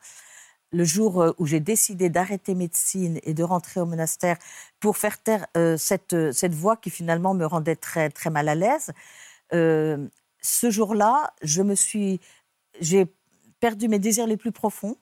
le 0.74 0.84
jour 0.84 1.22
euh, 1.22 1.32
où 1.38 1.46
j'ai 1.46 1.60
décidé 1.60 2.10
d'arrêter 2.10 2.56
médecine 2.56 3.20
et 3.24 3.34
de 3.34 3.44
rentrer 3.44 3.80
au 3.80 3.86
monastère 3.86 4.38
pour 4.80 4.98
faire 4.98 5.22
taire 5.22 5.46
euh, 5.56 5.77
cette, 5.77 6.13
euh, 6.13 6.32
cette 6.32 6.53
voix 6.53 6.75
qui 6.75 6.89
finalement 6.89 7.34
me 7.34 7.46
rendait 7.46 7.75
très, 7.75 8.10
très 8.10 8.30
mal 8.30 8.50
à 8.50 8.56
l'aise, 8.56 8.92
ce 9.51 10.72
jour-là, 10.72 11.32
je 11.44 11.62
me 11.62 11.75
suis, 11.75 12.20
j'ai 12.80 13.06
perdu 13.60 13.88
mes 13.88 14.00
désirs 14.00 14.25
les 14.25 14.36
plus 14.36 14.51
profonds. 14.51 14.98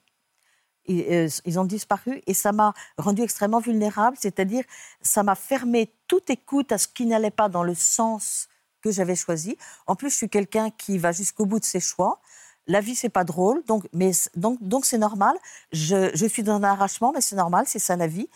Ils 0.84 1.58
ont 1.58 1.64
disparu 1.64 2.20
et 2.26 2.34
ça 2.34 2.52
m'a 2.52 2.74
rendu 2.98 3.22
extrêmement 3.22 3.60
vulnérable, 3.60 4.18
c'est-à-dire 4.20 4.64
ça 5.00 5.22
m'a 5.22 5.36
fermé 5.36 5.90
toute 6.06 6.28
écoute 6.28 6.70
à 6.70 6.76
ce 6.76 6.86
qui 6.86 7.06
n'allait 7.06 7.30
pas 7.30 7.48
dans 7.48 7.62
le 7.62 7.74
sens 7.74 8.48
que 8.82 8.90
j'avais 8.90 9.16
choisi. 9.16 9.56
En 9.86 9.96
plus, 9.96 10.10
je 10.10 10.16
suis 10.16 10.28
quelqu'un 10.28 10.70
qui 10.70 10.98
va 10.98 11.12
jusqu'au 11.12 11.46
bout 11.46 11.60
de 11.60 11.64
ses 11.64 11.80
choix. 11.80 12.20
La 12.68 12.80
vie, 12.80 12.94
c'est 12.94 13.08
pas 13.08 13.24
drôle, 13.24 13.62
donc 13.66 13.88
mais 13.92 14.12
donc 14.36 14.58
donc 14.62 14.84
c'est 14.84 14.98
normal. 14.98 15.36
Je, 15.72 16.10
je 16.14 16.26
suis 16.26 16.42
dans 16.42 16.54
un 16.54 16.62
arrachement, 16.62 17.12
mais 17.14 17.20
c'est 17.20 17.36
normal, 17.36 17.64
c'est 17.66 17.78
ça 17.80 17.96
la 17.96 18.06
vie. 18.06 18.28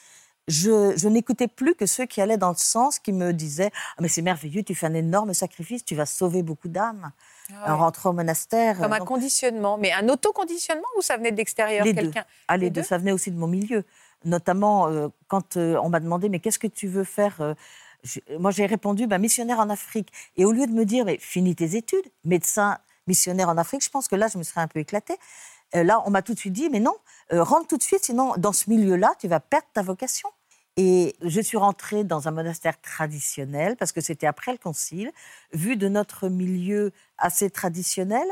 Je, 0.49 0.97
je 0.97 1.09
n'écoutais 1.09 1.49
plus 1.49 1.75
que 1.75 1.87
ceux 1.87 2.07
qui 2.07 2.21
allaient 2.21 2.37
dans 2.37 2.51
le 2.51 2.57
sens 2.57 3.01
qui 3.01 3.13
me 3.13 3.33
disaient 3.33 3.71
ah, 3.75 4.01
mais 4.01 4.09
c'est 4.09 4.23
merveilleux, 4.23 4.63
tu 4.63 4.75
fais 4.77 4.87
un 4.87 4.95
énorme 4.95 5.35
sacrifice, 5.35 5.85
tu 5.85 5.97
vas 5.97 6.07
sauver 6.07 6.43
beaucoup 6.45 6.69
d'âmes 6.69 7.11
Ah 7.51 7.73
en 7.73 7.75
ouais. 7.75 7.81
rentrant 7.81 8.11
au 8.11 8.13
monastère. 8.13 8.79
Comme 8.79 8.93
un 8.93 8.99
conditionnement, 9.01 9.77
mais 9.77 9.93
un 9.93 10.09
autoconditionnement 10.09 10.87
ou 10.99 11.03
ça 11.03 11.17
venait 11.17 11.33
de 11.33 11.37
l'extérieur 11.37 11.85
Les 11.85 11.93
deux. 11.93 12.03
quelqu'un? 12.03 12.25
Ah, 12.47 12.57
les 12.57 12.67
Les 12.67 12.71
deux, 12.71 12.81
deux? 12.83 12.87
ça 12.87 12.99
venait 12.99 13.11
aussi 13.13 13.31
de 13.33 13.37
mon 13.39 13.49
milieu. 13.49 13.85
Notamment 14.25 14.89
euh, 14.89 15.09
quand 15.29 15.57
euh, 15.57 15.79
on 15.83 15.89
m'a 15.89 16.01
demandé 16.01 16.29
Mais 16.29 16.39
qu'est-ce 16.41 16.59
que 16.61 16.67
tu 16.69 16.87
veux 16.89 17.05
faire 17.05 17.41
euh, 17.41 17.55
Moi, 18.39 18.51
j'ai 18.53 18.67
répondu 18.67 19.07
bah, 19.09 19.19
Missionnaire 19.19 19.59
en 19.59 19.69
Afrique. 19.69 20.13
Et 20.37 20.45
au 20.45 20.53
lieu 20.53 20.67
de 20.67 20.73
me 20.73 20.85
dire 20.85 21.05
Mais 21.07 21.19
finis 21.19 21.57
tes 21.57 21.75
études, 21.77 22.07
médecin, 22.25 22.79
missionnaire 23.07 23.49
en 23.49 23.57
Afrique, 23.57 23.85
je 23.85 23.91
pense 23.91 24.09
que 24.09 24.17
là, 24.17 24.29
je 24.29 24.39
me 24.39 24.43
serais 24.43 24.61
un 24.61 24.69
peu 24.69 24.81
éclatée. 24.81 25.17
Euh, 25.75 25.83
là, 25.83 26.03
on 26.07 26.11
m'a 26.11 26.23
tout 26.23 26.35
de 26.35 26.39
suite 26.39 26.53
dit, 26.53 26.69
mais 26.71 26.81
non, 26.81 26.95
euh, 27.33 27.43
rentre 27.43 27.67
tout 27.67 27.77
de 27.77 27.83
suite, 27.83 28.05
sinon, 28.05 28.35
dans 28.37 28.53
ce 28.53 28.71
milieu-là, 28.71 29.13
tu 29.19 29.29
vas 29.29 29.41
perdre 29.41 29.67
ta 29.73 29.83
vocation. 29.83 30.29
Et 30.77 31.17
je 31.23 31.41
suis 31.41 31.57
rentrée 31.57 32.05
dans 32.05 32.29
un 32.29 32.31
monastère 32.31 32.81
traditionnel, 32.81 33.77
parce 33.77 33.93
que 33.93 34.01
c'était 34.01 34.27
après 34.27 34.53
le 34.53 34.59
concile. 34.59 35.11
Vu 35.53 35.77
de 35.77 35.89
notre 35.89 36.29
milieu 36.29 36.93
assez 37.19 37.49
traditionnel, 37.51 38.27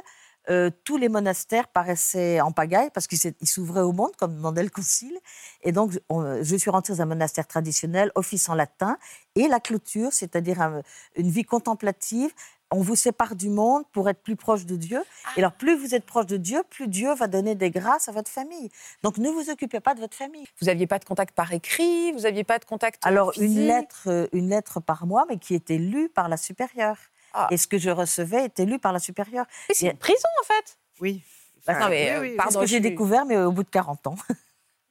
euh, 0.51 0.71
tous 0.85 0.99
les 0.99 1.09
monastères 1.09 1.69
paraissaient 1.69 2.43
en 2.43 2.53
pagaille 2.53 2.91
parce 2.93 3.07
qu'ils 3.07 3.19
s'ouvraient 3.49 3.81
au 3.81 3.93
monde, 3.93 4.15
comme 4.17 4.37
demandait 4.37 4.63
le 4.63 4.69
concile. 4.69 5.19
Et 5.63 5.73
donc, 5.73 5.93
je 5.93 6.57
suis 6.57 6.71
rentrée 6.71 6.93
dans 6.93 7.01
un 7.01 7.07
monastère 7.07 7.47
traditionnel, 7.47 8.13
office 8.15 8.51
en 8.51 8.55
latin, 8.55 8.99
et 9.37 9.49
la 9.49 9.59
clôture, 9.59 10.13
c'est-à-dire 10.13 10.83
une 11.17 11.31
vie 11.31 11.45
contemplative. 11.45 12.31
On 12.75 12.81
vous 12.81 12.97
sépare 12.97 13.37
du 13.37 13.51
monde 13.51 13.85
pour 13.93 14.09
être 14.09 14.21
plus 14.21 14.35
proche 14.35 14.67
de 14.67 14.75
Dieu. 14.75 15.01
Et 15.37 15.41
alors, 15.41 15.53
plus 15.53 15.77
vous 15.77 15.95
êtes 15.95 16.05
proche 16.05 16.27
de 16.27 16.37
Dieu, 16.37 16.61
plus 16.71 16.89
Dieu 16.89 17.15
va 17.15 17.29
donner 17.29 17.55
des 17.55 17.71
grâces 17.71 18.09
à 18.09 18.13
votre 18.13 18.29
famille. 18.29 18.69
Donc, 19.05 19.19
ne 19.19 19.31
vous 19.31 19.49
occupez 19.49 19.79
pas 19.79 19.95
de 19.95 20.01
votre 20.01 20.17
famille. 20.17 20.45
Vous 20.61 20.67
n'aviez 20.67 20.89
pas 20.89 20.99
de 20.99 21.05
contact 21.05 21.37
par 21.37 21.53
écrit 21.53 22.11
Vous 22.11 22.23
n'aviez 22.23 22.43
pas 22.43 22.59
de 22.59 22.65
contact 22.65 23.07
Alors, 23.07 23.33
une 23.39 23.65
lettre, 23.69 24.09
euh, 24.09 24.27
une 24.33 24.49
lettre 24.49 24.81
par 24.81 25.07
mois, 25.07 25.25
mais 25.29 25.39
qui 25.39 25.55
était 25.55 25.79
lue 25.79 26.09
par 26.09 26.29
la 26.29 26.37
supérieure. 26.37 26.97
Ah. 27.33 27.47
Et 27.53 27.59
ce 27.59 27.69
que 27.69 27.79
je 27.79 27.91
recevais 27.91 28.45
était 28.45 28.65
lu 28.65 28.81
par 28.81 28.93
la 28.93 28.99
supérieure. 28.99 29.47
c'est 29.71 29.87
une 29.87 29.97
prison, 29.97 30.29
en 30.43 30.45
fait. 30.45 30.77
Oui. 31.01 31.23
Bah, 31.69 31.89
mais, 31.89 32.19
oui, 32.19 32.37
euh, 32.37 32.51
ce 32.51 32.59
que 32.59 32.67
j'ai 32.67 32.81
découvert, 32.81 33.25
mais 33.25 33.37
au 33.37 33.53
bout 33.53 33.63
de 33.63 33.71
40 33.71 34.09
ans. 34.09 34.17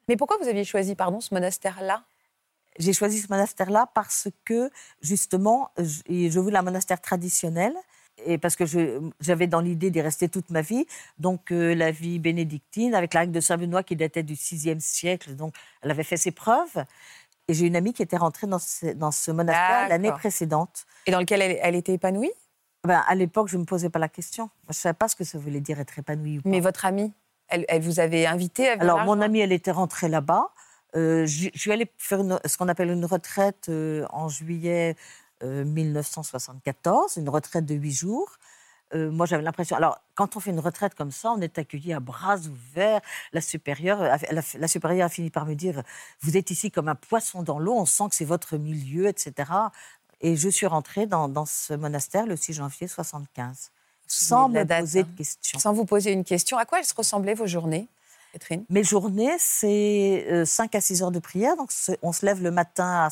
mais 0.08 0.16
pourquoi 0.16 0.38
vous 0.42 0.48
aviez 0.48 0.64
choisi, 0.64 0.96
pardon, 0.96 1.20
ce 1.20 1.34
monastère-là? 1.34 2.06
J'ai 2.80 2.94
choisi 2.94 3.20
ce 3.20 3.28
monastère-là 3.30 3.90
parce 3.94 4.28
que, 4.46 4.70
justement, 5.02 5.70
je, 5.78 6.02
je 6.30 6.40
voulais 6.40 6.58
un 6.58 6.64
monastère 6.64 7.02
traditionnel 7.02 7.74
et 8.26 8.38
parce 8.38 8.56
que 8.56 8.66
j'avais 9.20 9.48
dans 9.48 9.60
l'idée 9.60 9.90
d'y 9.90 10.02
rester 10.02 10.30
toute 10.30 10.50
ma 10.50 10.62
vie. 10.62 10.86
Donc, 11.18 11.52
euh, 11.52 11.74
la 11.74 11.92
vie 11.92 12.20
bénédictine, 12.20 12.94
avec 12.94 13.14
la 13.14 13.22
règle 13.22 13.34
de 13.34 13.40
Saint-Benoît 13.40 13.84
qui 13.84 13.96
datait 13.96 14.24
du 14.24 14.34
VIe 14.34 14.80
siècle, 14.80 15.36
donc 15.36 15.56
elle 15.82 15.92
avait 15.92 16.04
fait 16.04 16.18
ses 16.18 16.32
preuves. 16.32 16.86
Et 17.48 17.54
j'ai 17.54 17.66
une 17.66 17.76
amie 17.76 17.94
qui 17.94 18.02
était 18.02 18.18
rentrée 18.18 18.48
dans 18.48 18.60
ce, 18.60 18.94
dans 18.94 19.12
ce 19.12 19.32
monastère 19.32 19.90
l'année 19.90 20.12
précédente. 20.12 20.86
Et 21.06 21.12
dans 21.12 21.20
lequel 21.20 21.42
elle, 21.42 21.76
était 21.76 21.94
épanouie? 21.94 22.32
Ben, 22.86 23.04
À 23.06 23.16
l'époque, 23.16 23.50
je 23.50 23.58
ne 23.58 23.62
me 23.62 23.66
posais 23.66 23.90
pas 23.90 24.00
la 24.00 24.08
question. 24.08 24.50
Je 24.66 24.70
ne 24.70 24.74
savais 24.74 24.94
pas 24.94 25.10
ce 25.10 25.16
que 25.16 25.24
ça 25.24 25.38
voulait 25.38 25.60
dire 25.60 25.80
être 25.80 26.00
épanouie 26.00 26.38
ou 26.38 26.42
pas. 26.42 26.50
Mais 26.50 26.62
votre 26.62 26.86
amie, 26.86 27.12
elle, 27.50 27.66
elle 27.68 27.82
vous 27.82 28.00
avait 28.00 28.26
invité 28.26 28.70
à 28.70 28.76
venir 28.76 28.84
Alors, 28.84 29.06
mon 29.06 29.20
amie, 29.20 29.40
elle 29.40 29.52
était 29.52 29.72
rentrée 29.72 30.08
là-bas. 30.08 30.52
Euh, 30.96 31.26
je, 31.26 31.50
suis 31.56 31.72
allée 31.72 31.92
faire 31.98 32.20
ce 32.46 32.58
qu'on 32.58 32.68
appelle 32.68 32.90
une 32.92 33.06
retraite 33.06 33.68
euh, 33.70 34.06
en 34.10 34.30
juillet 34.30 34.96
1974, 35.42 37.18
euh, 37.18 37.22
une 37.22 37.30
retraite 37.30 37.66
de 37.66 37.76
huit 37.76 37.94
jours. 37.94 38.38
Moi, 38.96 39.26
j'avais 39.26 39.42
l'impression. 39.42 39.76
Alors, 39.76 39.98
quand 40.14 40.36
on 40.36 40.40
fait 40.40 40.52
une 40.52 40.60
retraite 40.60 40.94
comme 40.94 41.10
ça, 41.10 41.32
on 41.32 41.42
est 41.42 41.58
accueilli 41.58 41.94
à 41.94 42.00
bras 42.00 42.38
ouverts. 42.38 43.02
La 43.32 43.42
supérieure, 43.42 44.20
la, 44.30 44.68
supérieure 44.68 45.08
a 45.08 45.10
fini 45.10 45.32
par 45.32 45.48
me 45.48 45.56
dire 45.56 45.82
Vous 46.22 46.38
êtes 46.38 46.52
ici 46.52 46.70
comme 46.70 46.88
un 46.88 46.94
poisson 46.94 47.42
dans 47.42 47.58
l'eau, 47.58 47.74
on 47.74 47.88
sent 47.88 48.04
que 48.12 48.16
c'est 48.16 48.24
votre 48.24 48.56
milieu, 48.56 49.08
etc. 49.08 49.52
Et 50.22 50.36
je 50.36 50.48
suis 50.48 50.68
rentrée 50.68 51.08
dans, 51.08 51.46
ce 51.48 51.74
monastère 51.74 52.28
le 52.28 52.36
6 52.36 52.54
janvier 52.54 52.88
75, 52.88 53.72
sans 54.06 54.48
me 54.48 54.64
poser 54.64 55.02
de 55.02 55.08
hein? 55.08 55.14
questions. 55.18 55.58
Sans 55.58 55.74
vous 55.74 55.86
poser 55.86 56.12
une 56.12 56.24
question. 56.24 56.60
À 56.60 56.66
quoi 56.66 56.78
elles 56.78 56.86
se 56.86 56.94
ressemblaient 56.94 57.34
vos 57.34 57.48
journées? 57.48 57.88
Catherine? 58.34 58.66
Mes 58.70 58.84
journées, 58.84 59.36
c'est 59.38 60.44
5 60.46 60.76
euh, 60.76 60.78
à 60.78 60.82
6 60.82 61.04
heures 61.04 61.12
de 61.12 61.20
prière. 61.20 61.56
Donc, 61.56 61.72
on 62.02 62.12
se 62.12 62.26
lève 62.26 62.42
le 62.42 62.50
matin 62.50 63.08
à 63.08 63.10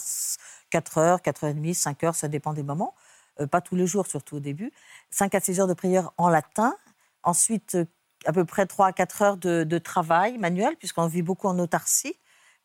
4 0.72 0.98
heures, 0.98 1.22
4 1.22 1.44
heures 1.44 1.50
et 1.52 1.54
demie, 1.54 1.76
5 1.76 2.04
heures, 2.04 2.16
ça 2.16 2.28
dépend 2.28 2.54
des 2.54 2.64
moments. 2.64 2.96
Euh, 3.40 3.48
pas 3.48 3.62
tous 3.62 3.76
les 3.76 3.86
jours, 3.86 4.08
surtout 4.08 4.38
au 4.38 4.40
début. 4.40 4.74
5 5.12 5.36
à 5.36 5.40
6 5.40 5.60
heures 5.60 5.68
de 5.68 5.76
prière 5.76 6.12
en 6.18 6.28
latin. 6.28 6.76
Ensuite, 7.24 7.76
euh, 7.76 7.86
à 8.26 8.34
peu 8.34 8.46
près 8.46 8.66
3 8.66 8.88
à 8.88 8.92
4 8.94 9.22
heures 9.22 9.38
de, 9.38 9.78
travail 9.78 10.40
manuel, 10.40 10.76
puisqu'on 10.78 11.06
vit 11.06 11.22
beaucoup 11.22 11.48
en 11.48 11.58
autarcie 11.60 12.16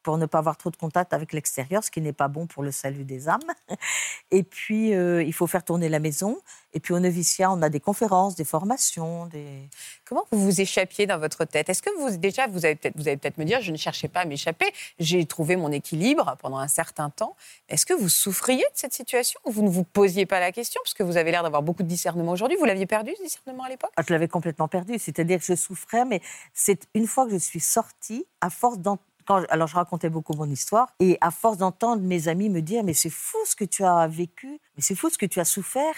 pour 0.07 0.19
ne 0.19 0.27
pas 0.27 0.39
avoir 0.39 0.57
trop 0.57 0.71
de 0.71 0.77
contact 0.77 1.13
avec 1.13 1.33
l'extérieur, 1.33 1.83
ce 1.83 1.91
qui 1.91 2.01
n'est 2.01 2.13
pas 2.13 2.29
bon 2.29 2.47
pour 2.47 2.63
le 2.63 2.71
salut 2.71 3.03
des 3.03 3.29
âmes. 3.29 3.41
Et 4.31 4.45
puis, 4.45 4.95
euh, 4.95 5.21
il 5.25 5.33
faut 5.33 5.49
faire 5.49 5.65
tourner 5.65 5.89
la 5.89 5.99
maison. 5.99 6.39
Et 6.75 6.79
puis, 6.79 6.95
au 6.95 7.01
noviciat, 7.01 7.51
on 7.51 7.61
a 7.61 7.69
des 7.69 7.81
conférences, 7.81 8.37
des 8.37 8.45
formations. 8.45 9.27
Des... 9.27 9.69
Comment 10.05 10.23
vous 10.31 10.39
vous 10.39 10.61
échappiez 10.61 11.07
dans 11.07 11.19
votre 11.19 11.45
tête? 11.45 11.69
Est-ce 11.71 11.83
que 11.83 11.91
vous, 11.99 12.17
déjà, 12.19 12.47
vous 12.47 12.65
allez 12.65 12.77
peut-être 12.77 12.95
peut, 12.95 13.43
me 13.43 13.45
dire, 13.45 13.61
je 13.63 13.73
ne 13.73 13.77
cherchais 13.77 14.07
pas 14.07 14.21
à 14.21 14.25
m'échapper, 14.27 14.67
j'ai 15.01 15.27
trouvé 15.27 15.57
mon 15.57 15.73
équilibre 15.73 16.37
pendant 16.39 16.59
un 16.59 16.69
certain 16.69 17.11
temps. 17.11 17.35
Est-ce 17.69 17.85
que 17.85 17.95
vous 17.95 18.09
souffriez 18.09 18.63
de 18.63 18.75
cette 18.75 18.95
situation 18.95 19.41
ou 19.45 19.51
vous 19.51 19.63
ne 19.63 19.71
vous 19.71 19.83
posiez 19.83 20.25
pas 20.25 20.39
la 20.39 20.53
question? 20.53 20.81
Parce 20.85 20.95
que 20.95 21.03
vous 21.03 21.17
avez 21.17 21.33
l'air 21.33 21.43
d'avoir 21.43 21.63
beaucoup 21.63 21.83
de 21.83 21.89
discernement 21.89 22.31
aujourd'hui. 22.31 22.57
Vous 22.57 22.65
l'aviez 22.65 22.87
perdu, 22.87 23.11
ce 23.19 23.25
discernement, 23.25 23.65
à 23.65 23.71
l'époque? 23.71 23.91
Ah, 23.97 24.03
Je 24.07 24.13
l'avais 24.13 24.29
complètement 24.29 24.69
perdu. 24.69 25.01
C'est-à-dire 25.01 25.41
que 25.41 25.45
je 25.45 25.57
souffrais, 25.57 26.05
mais 26.05 26.23
c'est 26.55 26.87
une 26.95 27.09
fois 27.09 27.27
que 27.27 27.33
je 27.33 27.39
suis 27.39 27.59
sortie, 27.59 28.25
à 28.41 28.51
force 28.51 28.79
d'entendre 28.79 29.03
alors 29.29 29.69
je 29.69 29.75
racontais 29.75 30.11
beaucoup 30.11 30.35
mon 30.35 30.49
histoire, 30.51 30.93
et 31.01 31.19
à 31.21 31.31
force 31.31 31.59
d'entendre 31.59 32.03
mes 32.03 32.29
amis 32.29 32.49
me 32.49 32.63
dire, 32.63 32.85
mais 32.85 32.95
c'est 32.95 33.11
fou 33.11 33.39
ce 33.47 33.57
que 33.57 33.65
tu 33.65 33.85
as 33.85 34.07
vécu, 34.07 34.61
mais 34.77 34.83
c'est 34.83 34.95
fou 34.95 35.11
ce 35.11 35.19
que 35.19 35.27
tu 35.27 35.41
as 35.41 35.45
souffert, 35.45 35.95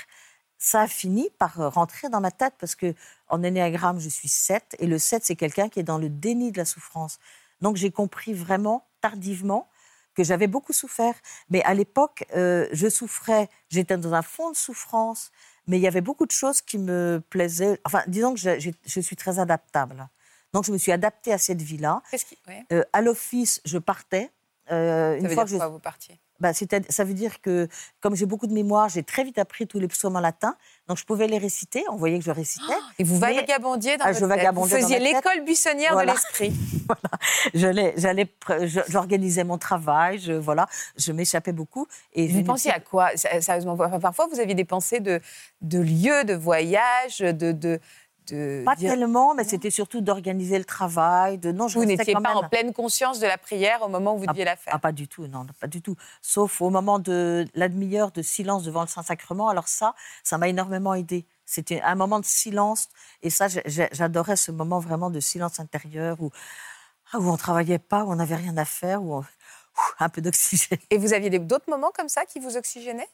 ça 0.59 0.83
a 0.83 0.87
fini 0.89 1.31
par 1.39 1.73
rentrer 1.73 2.09
dans 2.09 2.21
ma 2.21 2.33
tête 2.33 2.55
parce 2.59 2.75
que 2.75 2.95
en 3.29 3.43
énéagramme, 3.43 4.01
je 4.01 4.09
suis 4.09 4.29
7 4.29 4.77
et 4.81 4.87
le 4.87 4.99
7, 4.99 5.25
c'est 5.25 5.37
quelqu'un 5.37 5.69
qui 5.69 5.79
est 5.81 5.85
dans 5.85 5.99
le 5.99 6.09
déni 6.09 6.51
de 6.51 6.59
la 6.59 6.65
souffrance. 6.65 7.21
Donc 7.61 7.77
j'ai 7.77 7.93
compris 7.93 8.33
vraiment 8.33 8.85
tardivement 9.01 9.69
que 10.15 10.25
j'avais 10.25 10.49
beaucoup 10.49 10.73
souffert. 10.73 11.15
Mais 11.49 11.63
à 11.63 11.75
l'époque, 11.75 12.27
euh, 12.35 12.67
je 12.73 12.89
souffrais, 12.89 13.49
j'étais 13.71 13.97
dans 13.97 14.15
un 14.15 14.23
fond 14.23 14.51
de 14.51 14.57
souffrance, 14.57 15.31
mais 15.69 15.79
il 15.79 15.83
y 15.83 15.87
avait 15.87 16.01
beaucoup 16.01 16.27
de 16.27 16.33
choses 16.33 16.61
qui 16.61 16.79
me 16.79 17.23
plaisaient. 17.31 17.81
Enfin, 17.85 18.03
disons 18.09 18.35
que 18.35 18.41
je 18.41 19.01
suis 19.01 19.17
très 19.17 19.39
adaptable. 19.39 20.09
Donc, 20.53 20.65
je 20.65 20.73
me 20.73 20.79
suis 20.79 20.93
adaptée 20.93 21.33
à 21.33 21.39
cette 21.39 21.63
vie-là. 21.63 22.03
Euh, 22.73 22.85
à 22.93 23.03
l'office, 23.03 23.61
je 23.65 23.79
partais. 23.79 24.31
Euh, 24.71 25.17
une 25.17 25.23
ça 25.23 25.29
veut 25.29 25.35
fois 25.35 25.45
dire 25.45 25.59
que 25.59 25.73
vous 25.73 25.79
partiez? 25.79 26.19
Bah, 26.41 26.53
ça 26.53 27.05
veut 27.05 27.15
dire 27.15 27.41
que, 27.41 27.69
comme 28.01 28.15
j'ai 28.15 28.27
beaucoup 28.27 28.47
de 28.47 28.53
mémoire, 28.53 28.89
j'ai 28.89 29.03
très 29.03 29.25
vite 29.25 29.39
appris 29.39 29.67
tous 29.67 29.81
les 29.81 29.89
psaumes 29.89 30.15
en 30.15 30.21
latin. 30.21 30.57
Donc, 30.87 30.97
je 30.97 31.05
pouvais 31.05 31.27
les 31.27 31.39
réciter. 31.39 31.85
On 31.91 31.97
voyait 31.97 32.19
que 32.19 32.25
je 32.25 32.31
récitais. 32.31 32.75
et 32.99 33.05
vous 33.05 33.19
vagabondiez 33.19 33.97
dans 33.97 34.05
ah, 34.05 34.13
votre 34.13 34.45
je 34.45 34.55
Vous 34.55 34.67
faisiez 34.67 35.01
l'école 35.01 35.45
buissonnière 35.45 35.97
de 35.97 36.03
l'esprit. 36.03 36.53
voilà. 36.87 37.95
J'allais, 37.97 38.29
j'organisais 38.89 39.43
mon 39.43 39.59
travail. 39.59 40.21
Je, 40.21 40.33
voilà, 40.33 40.69
je 40.97 41.11
m'échappais 41.11 41.53
beaucoup. 41.53 41.89
Et 42.13 42.29
vous 42.29 42.45
pensiez 42.45 42.71
à 42.71 42.79
quoi? 42.79 43.11
Sérieusement, 43.17 43.77
parfois, 43.77 44.29
vous 44.33 44.39
aviez 44.39 44.55
des 44.55 44.65
pensées 44.65 45.01
de, 45.01 45.21
de 45.61 45.81
lieux, 45.81 46.23
de 46.23 46.35
voyages, 46.35 47.19
de, 47.19 47.51
de 47.51 47.81
pas 48.65 48.77
tellement, 48.77 49.35
mais 49.35 49.45
c'était 49.45 49.71
surtout 49.71 50.01
d'organiser 50.01 50.59
le 50.59 50.65
travail. 50.65 51.39
De... 51.39 51.53
Non, 51.53 51.69
je 51.69 51.79
vous 51.79 51.85
n'étiez 51.85 52.15
pas 52.15 52.35
en 52.35 52.49
pleine 52.49 52.73
conscience 52.73 53.21
de 53.21 53.27
la 53.27 53.39
prière 53.39 53.83
au 53.83 53.89
moment 53.89 54.15
où 54.15 54.19
vous 54.19 54.27
deviez 54.27 54.45
la 54.45 54.57
faire 54.57 54.75
ah, 54.75 54.79
Pas 54.79 54.93
du 54.93 55.09
tout, 55.09 55.27
non, 55.27 55.47
pas 55.61 55.67
du 55.67 55.83
tout. 55.83 55.97
Sauf 56.23 56.61
au 56.61 56.71
moment 56.71 56.99
de 56.99 57.47
la 57.55 57.69
demi-heure 57.69 58.11
de 58.11 58.23
silence 58.23 58.65
devant 58.65 58.83
le 58.83 58.89
Saint-Sacrement. 58.89 59.49
Alors 59.49 59.69
ça, 59.69 59.95
ça 60.23 60.39
m'a 60.39 60.49
énormément 60.49 60.95
aidé. 60.95 61.27
C'était 61.45 61.81
un 61.81 61.95
moment 61.95 62.21
de 62.21 62.27
silence. 62.27 62.89
Et 63.23 63.31
ça, 63.31 63.47
j'adorais 63.49 64.37
ce 64.37 64.53
moment 64.53 64.79
vraiment 64.79 65.11
de 65.11 65.21
silence 65.21 65.61
intérieur 65.61 66.21
où, 66.21 66.31
ah, 67.13 67.19
où 67.19 67.29
on 67.29 67.33
ne 67.33 67.39
travaillait 67.39 67.79
pas, 67.79 68.05
où 68.05 68.13
on 68.13 68.17
n'avait 68.17 68.37
rien 68.37 68.57
à 68.57 68.65
faire, 68.65 69.03
où 69.03 69.25
un 69.99 70.09
peu 70.09 70.21
d'oxygène. 70.21 70.79
Et 70.91 70.99
vous 70.99 71.13
aviez 71.13 71.31
d'autres 71.39 71.71
moments 71.71 71.91
comme 71.95 72.09
ça 72.09 72.25
qui 72.25 72.39
vous 72.39 72.57
oxygénaient? 72.57 73.09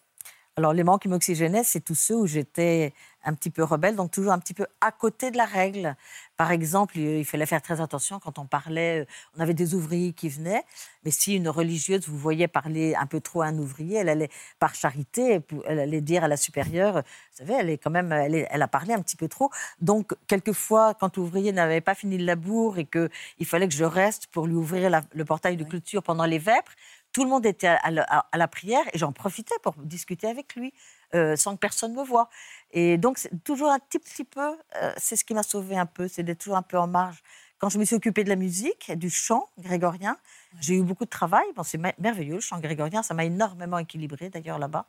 Alors, 0.57 0.73
les 0.73 0.85
moments 0.85 0.99
qui 0.99 1.09
m'oxygénaient, 1.09 1.65
c'est 1.65 1.81
tous 1.81 1.97
ceux 1.97 2.15
où 2.15 2.27
j'étais 2.27 2.93
un 3.25 3.35
petit 3.35 3.51
peu 3.51 3.65
rebelle, 3.65 3.97
donc 3.97 4.13
toujours 4.13 4.31
un 4.31 4.39
petit 4.39 4.55
peu 4.55 4.67
à 4.81 4.93
côté 4.93 5.33
de 5.33 5.37
la 5.37 5.47
règle. 5.47 5.97
Par 6.37 6.53
exemple, 6.53 6.97
il 6.97 7.25
fallait 7.25 7.47
faire 7.47 7.61
très 7.61 7.81
attention 7.81 8.21
quand 8.21 8.39
on 8.39 8.47
parlait, 8.47 9.01
euh, 9.01 9.05
on 9.37 9.41
avait 9.41 9.55
des 9.55 9.75
ouvriers 9.75 10.13
qui 10.13 10.29
venaient, 10.29 10.63
mais 11.05 11.11
si 11.11 11.35
une 11.35 11.49
religieuse 11.49 12.07
vous 12.07 12.17
voyait 12.17 12.47
parler 12.47 12.95
un 12.95 13.07
peu 13.07 13.21
trop 13.21 13.43
à 13.43 13.47
un 13.47 13.59
ouvrier, 13.59 13.97
elle 13.97 14.09
allait 14.09 14.31
par 14.61 14.77
charité, 14.77 15.41
elle 15.67 15.81
allait 15.81 16.01
dire 16.01 16.23
à 16.23 16.29
la 16.29 16.37
supérieure, 16.37 16.99
vous 16.99 17.39
savez, 17.39 17.55
elle 17.55 17.71
est 17.71 17.79
quand 17.79 17.91
même, 17.91 18.13
elle, 18.13 18.63
a 18.63 18.69
parlé 18.69 18.95
un 18.95 19.03
petit 19.03 19.17
peu 19.17 19.27
trop. 19.27 19.51
Donc, 19.81 20.15
quelquefois, 20.29 20.95
quand 20.95 21.17
l'ouvrier 21.17 21.51
n'avait 21.51 21.81
pas 21.81 21.97
fini 21.97 22.17
le 22.17 22.27
labour 22.27 22.79
et 22.79 22.85
qu'il 22.85 23.47
fallait 23.47 23.67
que 23.67 23.75
je 23.75 23.85
reste 23.85 24.29
pour 24.29 24.47
lui 24.47 24.55
ouvrir 24.55 25.03
le 25.13 25.25
portail 25.25 25.57
de 25.57 25.65
clôture 25.65 26.05
pendant 26.05 26.27
les 26.27 26.39
vêpres, 26.39 26.73
tout 27.15 27.23
le 27.23 27.31
monde 27.31 27.47
était 27.47 27.69
à 27.69 27.91
la, 27.93 28.49
prière 28.49 28.83
et 28.93 28.99
j'en 28.99 29.13
profitais 29.13 29.55
pour 29.63 29.75
discuter 29.79 30.27
avec 30.27 30.57
lui 30.57 30.75
euh, 31.15 31.37
sans 31.37 31.55
que 31.55 31.61
personne 31.61 31.95
me 31.95 32.03
voie. 32.03 32.29
Et 32.73 32.99
donc, 32.99 33.19
c'est 33.19 33.31
toujours 33.45 33.71
un 33.71 33.79
petit, 33.79 34.01
petit 34.01 34.25
peu, 34.25 34.59
euh, 34.83 34.93
c'est 34.97 35.15
ce 35.15 35.25
qui 35.25 35.33
m'a 35.33 35.45
sauvé 35.45 35.79
un 35.79 35.87
peu, 35.87 36.09
c'est 36.09 36.25
d'être 36.25 36.41
toujours 36.41 36.57
un 36.57 36.63
peu 36.63 36.77
en 36.77 36.89
marge. 36.89 37.23
Quand 37.59 37.69
je 37.69 37.79
me 37.79 37.85
suis 37.85 37.95
occupée 37.95 38.25
de 38.25 38.29
la 38.29 38.37
musique, 38.37 38.91
du 38.97 39.11
chant 39.11 39.49
grégorien, 39.59 40.19
j'ai 40.61 40.75
eu 40.75 40.83
beaucoup 40.83 41.05
de 41.05 41.11
travail. 41.11 41.47
Bon, 41.55 41.63
c'est 41.63 41.79
merveilleux, 41.99 42.35
le 42.35 42.41
chant 42.41 42.59
grégorien, 42.59 43.05
ça 43.05 43.15
m'a 43.15 43.25
énormément 43.25 43.79
équilibré 43.79 44.29
d'ailleurs 44.29 44.59
là-bas. 44.59 44.85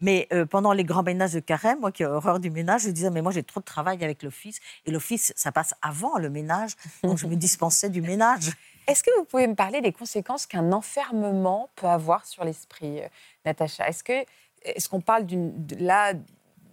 Mais 0.00 0.28
euh, 0.32 0.46
pendant 0.46 0.72
les 0.72 0.84
grands 0.84 1.02
ménages 1.02 1.34
de 1.34 1.40
carême, 1.40 1.80
moi 1.80 1.92
qui 1.92 2.04
ai 2.04 2.06
horreur 2.06 2.40
du 2.40 2.50
ménage, 2.50 2.82
je 2.82 2.90
disais, 2.90 3.10
mais 3.10 3.22
moi 3.22 3.32
j'ai 3.32 3.42
trop 3.42 3.60
de 3.60 3.64
travail 3.64 4.02
avec 4.02 4.22
l'office. 4.22 4.60
Et 4.86 4.90
l'office, 4.90 5.32
ça 5.36 5.52
passe 5.52 5.74
avant 5.82 6.16
le 6.16 6.30
ménage. 6.30 6.72
Donc 7.02 7.18
je 7.18 7.26
me 7.26 7.36
dispensais 7.36 7.90
du 7.90 8.00
ménage. 8.00 8.52
Est-ce 8.90 9.04
que 9.04 9.16
vous 9.16 9.24
pouvez 9.24 9.46
me 9.46 9.54
parler 9.54 9.80
des 9.80 9.92
conséquences 9.92 10.46
qu'un 10.46 10.72
enfermement 10.72 11.70
peut 11.76 11.86
avoir 11.86 12.26
sur 12.26 12.44
l'esprit, 12.44 13.00
euh, 13.00 13.08
Natacha? 13.44 13.88
Est-ce 13.88 14.02
que 14.02 14.24
est-ce 14.62 14.88
qu'on 14.88 15.00
parle 15.00 15.26
d'une 15.26 15.64
là 15.78 16.12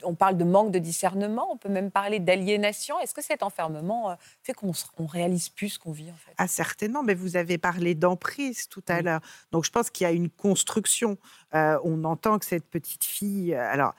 on 0.03 0.13
parle 0.13 0.38
de 0.38 0.43
manque 0.43 0.71
de 0.71 0.79
discernement, 0.79 1.47
on 1.51 1.57
peut 1.57 1.69
même 1.69 1.91
parler 1.91 2.19
d'aliénation? 2.19 3.00
Est-ce 3.00 3.13
que 3.13 3.24
cet 3.24 3.43
enfermement 3.43 4.09
euh, 4.09 4.15
fait 4.41 4.53
qu'on 4.53 4.71
on 4.97 5.05
réalise 5.05 5.50
plus 5.50 5.69
ce 5.69 5.79
qu'on 5.79 5.91
vit 5.91 6.09
en 6.09 6.15
fait? 6.15 6.33
Ah 6.38 6.47
certainement, 6.47 7.03
mais 7.03 7.13
vous 7.13 7.38
avez 7.38 7.59
parlé 7.59 7.93
d'emprise 7.93 8.67
tout 8.67 8.83
à 8.88 9.03
l'heure. 9.03 9.21
Donc 9.51 9.65
je 9.65 9.71
pense 9.71 9.91
qu'il 9.91 10.05
y 10.05 10.07
a 10.09 10.13
une 10.13 10.31
construction. 10.31 11.17
Euh, 11.53 11.79
on 11.83 12.03
entend 12.03 12.39
que 12.39 12.45
cette 12.45 12.67
petite 12.67 13.03
fille, 13.03 13.53
alors 13.53 13.93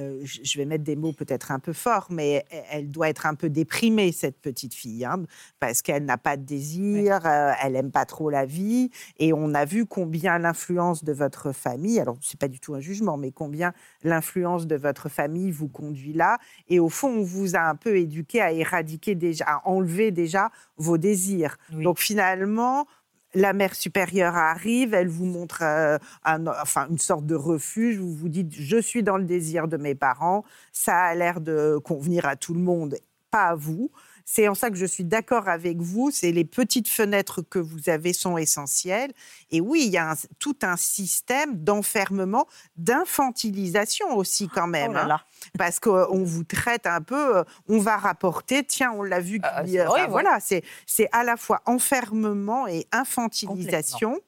euh, 0.00 0.20
je 0.24 0.58
vais 0.58 0.64
mettre 0.64 0.84
des 0.84 0.96
mots 0.96 1.12
peut-être 1.12 1.50
un 1.50 1.58
peu 1.58 1.72
forts, 1.72 2.06
mais 2.10 2.44
e, 2.52 2.56
elle 2.70 2.90
doit 2.90 3.08
être 3.08 3.26
un 3.26 3.34
peu 3.34 3.50
déprimée, 3.50 4.12
cette 4.12 4.40
petite 4.40 4.74
fille, 4.74 5.04
hein, 5.04 5.22
parce 5.60 5.82
qu'elle 5.82 6.04
n'a 6.04 6.18
pas 6.18 6.36
de 6.36 6.42
désir, 6.42 7.20
euh, 7.26 7.52
elle 7.62 7.72
n'aime 7.72 7.90
pas 7.90 8.04
trop 8.04 8.30
la 8.30 8.46
vie. 8.46 8.90
Et 9.18 9.32
on 9.32 9.54
a 9.54 9.64
vu 9.64 9.86
combien 9.86 10.38
l'influence 10.38 11.04
de 11.04 11.12
votre 11.12 11.52
famille, 11.52 12.00
alors 12.00 12.16
ce 12.20 12.34
n'est 12.34 12.38
pas 12.38 12.48
du 12.48 12.60
tout 12.60 12.74
un 12.74 12.80
jugement, 12.80 13.16
mais 13.16 13.32
combien 13.32 13.72
l'influence 14.02 14.66
de 14.66 14.76
votre 14.76 15.08
famille 15.08 15.50
vous 15.50 15.68
conduit 15.68 16.12
là. 16.12 16.38
Et 16.68 16.80
au 16.80 16.88
fond, 16.88 17.08
on 17.08 17.22
vous 17.22 17.56
a 17.56 17.60
un 17.60 17.76
peu 17.76 17.96
éduqué 17.96 18.40
à 18.40 18.52
éradiquer 18.52 19.14
déjà, 19.14 19.44
à 19.46 19.68
enlever 19.68 20.10
déjà 20.10 20.50
vos 20.76 20.98
désirs. 20.98 21.56
Donc 21.70 21.98
finalement, 21.98 22.86
la 23.34 23.52
mère 23.52 23.74
supérieure 23.74 24.36
arrive, 24.36 24.94
elle 24.94 25.08
vous 25.08 25.24
montre 25.24 25.62
euh, 25.62 25.98
enfin, 26.24 26.86
une 26.90 26.98
sorte 26.98 27.26
de 27.26 27.34
refuge, 27.34 27.98
vous 27.98 28.14
vous 28.14 28.28
dites 28.28 28.52
je 28.52 28.80
suis 28.80 29.02
dans 29.02 29.16
le 29.16 29.24
désir 29.24 29.68
de 29.68 29.76
mes 29.76 29.94
parents, 29.94 30.44
ça 30.72 30.96
a 30.96 31.14
l'air 31.14 31.40
de 31.40 31.78
convenir 31.82 32.26
à 32.26 32.36
tout 32.36 32.54
le 32.54 32.60
monde, 32.60 32.96
pas 33.30 33.48
à 33.48 33.54
vous. 33.54 33.90
C'est 34.24 34.48
en 34.48 34.54
ça 34.54 34.70
que 34.70 34.76
je 34.76 34.86
suis 34.86 35.04
d'accord 35.04 35.48
avec 35.48 35.78
vous. 35.78 36.10
C'est 36.10 36.32
les 36.32 36.44
petites 36.44 36.88
fenêtres 36.88 37.42
que 37.42 37.58
vous 37.58 37.88
avez 37.88 38.12
sont 38.12 38.36
essentielles. 38.36 39.12
Et 39.50 39.60
oui, 39.60 39.84
il 39.86 39.92
y 39.92 39.98
a 39.98 40.14
tout 40.38 40.56
un 40.62 40.76
système 40.76 41.56
d'enfermement, 41.62 42.46
d'infantilisation 42.76 44.16
aussi 44.16 44.48
quand 44.48 44.66
même. 44.66 44.92
Oh 44.94 45.10
hein. 45.10 45.20
parce 45.58 45.80
qu'on 45.80 46.24
vous 46.24 46.44
traite 46.44 46.86
un 46.86 47.00
peu, 47.00 47.38
euh, 47.38 47.44
on 47.68 47.78
va 47.78 47.96
rapporter, 47.96 48.64
tiens, 48.64 48.92
on 48.94 49.02
l'a 49.02 49.20
vu. 49.20 49.40
Ah, 49.42 49.64
voilà, 50.08 50.38
c'est 50.40 50.62
à 51.12 51.24
la 51.24 51.36
fois 51.36 51.62
enfermement 51.66 52.66
et 52.66 52.86
infantilisation. 52.92 54.20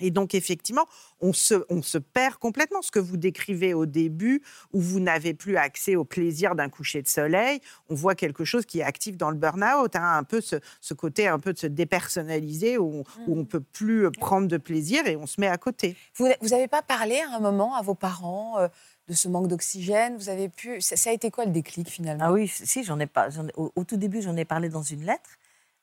Et 0.00 0.10
donc, 0.10 0.34
effectivement, 0.34 0.86
on 1.20 1.32
se, 1.32 1.54
on 1.68 1.82
se 1.82 1.98
perd 1.98 2.36
complètement. 2.36 2.82
Ce 2.82 2.90
que 2.90 2.98
vous 2.98 3.16
décrivez 3.16 3.74
au 3.74 3.86
début, 3.86 4.42
où 4.72 4.80
vous 4.80 5.00
n'avez 5.00 5.34
plus 5.34 5.56
accès 5.56 5.96
au 5.96 6.04
plaisir 6.04 6.54
d'un 6.54 6.68
coucher 6.68 7.02
de 7.02 7.08
soleil, 7.08 7.60
on 7.88 7.94
voit 7.94 8.14
quelque 8.14 8.44
chose 8.44 8.64
qui 8.64 8.80
est 8.80 8.84
actif 8.84 9.16
dans 9.16 9.30
le 9.30 9.36
burn-out, 9.36 9.96
hein, 9.96 10.18
un 10.18 10.24
peu 10.24 10.40
ce, 10.40 10.56
ce, 10.80 10.94
côté 10.94 11.26
un 11.26 11.38
peu 11.38 11.52
de 11.52 11.58
se 11.58 11.66
dépersonnaliser, 11.66 12.78
où, 12.78 13.04
on 13.26 13.36
ne 13.36 13.42
mmh. 13.42 13.46
peut 13.46 13.60
plus 13.60 14.10
prendre 14.12 14.48
de 14.48 14.56
plaisir 14.56 15.06
et 15.06 15.16
on 15.16 15.26
se 15.26 15.40
met 15.40 15.48
à 15.48 15.58
côté. 15.58 15.96
Vous 16.14 16.28
n'avez 16.48 16.68
pas 16.68 16.82
parlé 16.82 17.20
à 17.20 17.36
un 17.36 17.40
moment 17.40 17.74
à 17.74 17.82
vos 17.82 17.94
parents 17.94 18.58
euh, 18.58 18.68
de 19.08 19.14
ce 19.14 19.28
manque 19.28 19.48
d'oxygène? 19.48 20.16
Vous 20.16 20.28
avez 20.28 20.48
pu 20.48 20.80
ça, 20.80 21.10
a 21.10 21.12
été 21.12 21.30
quoi 21.30 21.44
le 21.44 21.50
déclic 21.50 21.88
finalement? 21.88 22.24
Ah 22.26 22.32
oui, 22.32 22.48
si, 22.48 22.84
j'en 22.84 22.98
ai 22.98 23.06
pas. 23.06 23.28
au, 23.56 23.72
au, 23.74 23.84
tout 23.84 23.96
début, 23.96 24.22
j'en 24.22 24.36
ai 24.36 24.44
parlé 24.44 24.68
dans 24.68 24.82
une 24.82 25.04
lettre, 25.04 25.38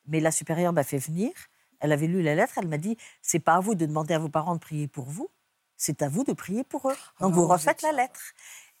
mais 0.06 0.20
la 0.20 0.30
supérieure 0.30 0.72
m'a 0.72 0.84
fait 0.84 0.98
venir. 0.98 1.32
Elle 1.80 1.92
avait 1.92 2.06
lu 2.06 2.22
la 2.22 2.34
lettre, 2.34 2.54
elle 2.56 2.68
m'a 2.68 2.78
dit 2.78 2.96
c'est 3.22 3.38
pas 3.38 3.54
à 3.54 3.60
vous 3.60 3.74
de 3.74 3.86
demander 3.86 4.14
à 4.14 4.18
vos 4.18 4.28
parents 4.28 4.54
de 4.54 4.60
prier 4.60 4.88
pour 4.88 5.04
vous, 5.06 5.30
c'est 5.76 6.02
à 6.02 6.08
vous 6.08 6.24
de 6.24 6.32
prier 6.32 6.64
pour 6.64 6.90
eux. 6.90 6.96
Donc 7.20 7.34
vous 7.34 7.46
refaites 7.46 7.82
la 7.82 7.92
lettre. 7.92 8.20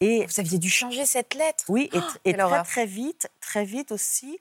Et 0.00 0.26
vous 0.26 0.40
aviez 0.40 0.58
dû 0.58 0.68
changer 0.68 1.06
cette 1.06 1.34
lettre. 1.34 1.64
Oui, 1.68 1.90
et, 2.24 2.34
très 2.34 2.62
très 2.64 2.86
vite, 2.86 3.30
très 3.40 3.64
vite 3.64 3.92
aussi, 3.92 4.38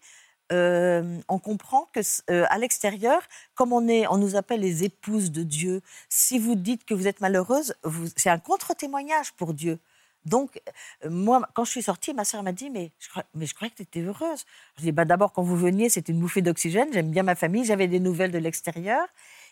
euh, 0.51 1.19
on 1.27 1.39
comprend 1.39 1.89
que 1.93 2.01
euh, 2.29 2.45
à 2.49 2.57
l'extérieur, 2.57 3.21
comme 3.55 3.73
on 3.73 3.87
est, 3.87 4.05
on 4.07 4.17
nous 4.17 4.35
appelle 4.35 4.59
les 4.59 4.83
épouses 4.83 5.31
de 5.31 5.43
Dieu. 5.43 5.81
Si 6.09 6.39
vous 6.39 6.55
dites 6.55 6.85
que 6.85 6.93
vous 6.93 7.07
êtes 7.07 7.21
malheureuse, 7.21 7.73
c'est 8.15 8.29
un 8.29 8.37
contre-témoignage 8.37 9.31
pour 9.33 9.53
Dieu. 9.53 9.79
Donc, 10.25 10.59
euh, 11.05 11.09
moi, 11.09 11.47
quand 11.53 11.63
je 11.63 11.71
suis 11.71 11.83
sortie, 11.83 12.13
ma 12.13 12.25
sœur 12.25 12.43
m'a 12.43 12.51
dit 12.51 12.69
mais 12.69 12.91
je, 12.99 13.09
mais 13.33 13.45
je 13.45 13.53
croyais 13.53 13.71
que 13.71 13.77
tu 13.77 13.83
étais 13.83 14.01
heureuse. 14.01 14.45
Je 14.77 14.81
dis 14.81 14.91
bah, 14.91 15.05
D'abord, 15.05 15.33
quand 15.33 15.43
vous 15.43 15.55
veniez, 15.55 15.89
c'était 15.89 16.11
une 16.11 16.19
bouffée 16.19 16.41
d'oxygène. 16.41 16.89
J'aime 16.91 17.11
bien 17.11 17.23
ma 17.23 17.35
famille, 17.35 17.65
j'avais 17.65 17.87
des 17.87 17.99
nouvelles 17.99 18.31
de 18.31 18.39
l'extérieur. 18.39 19.07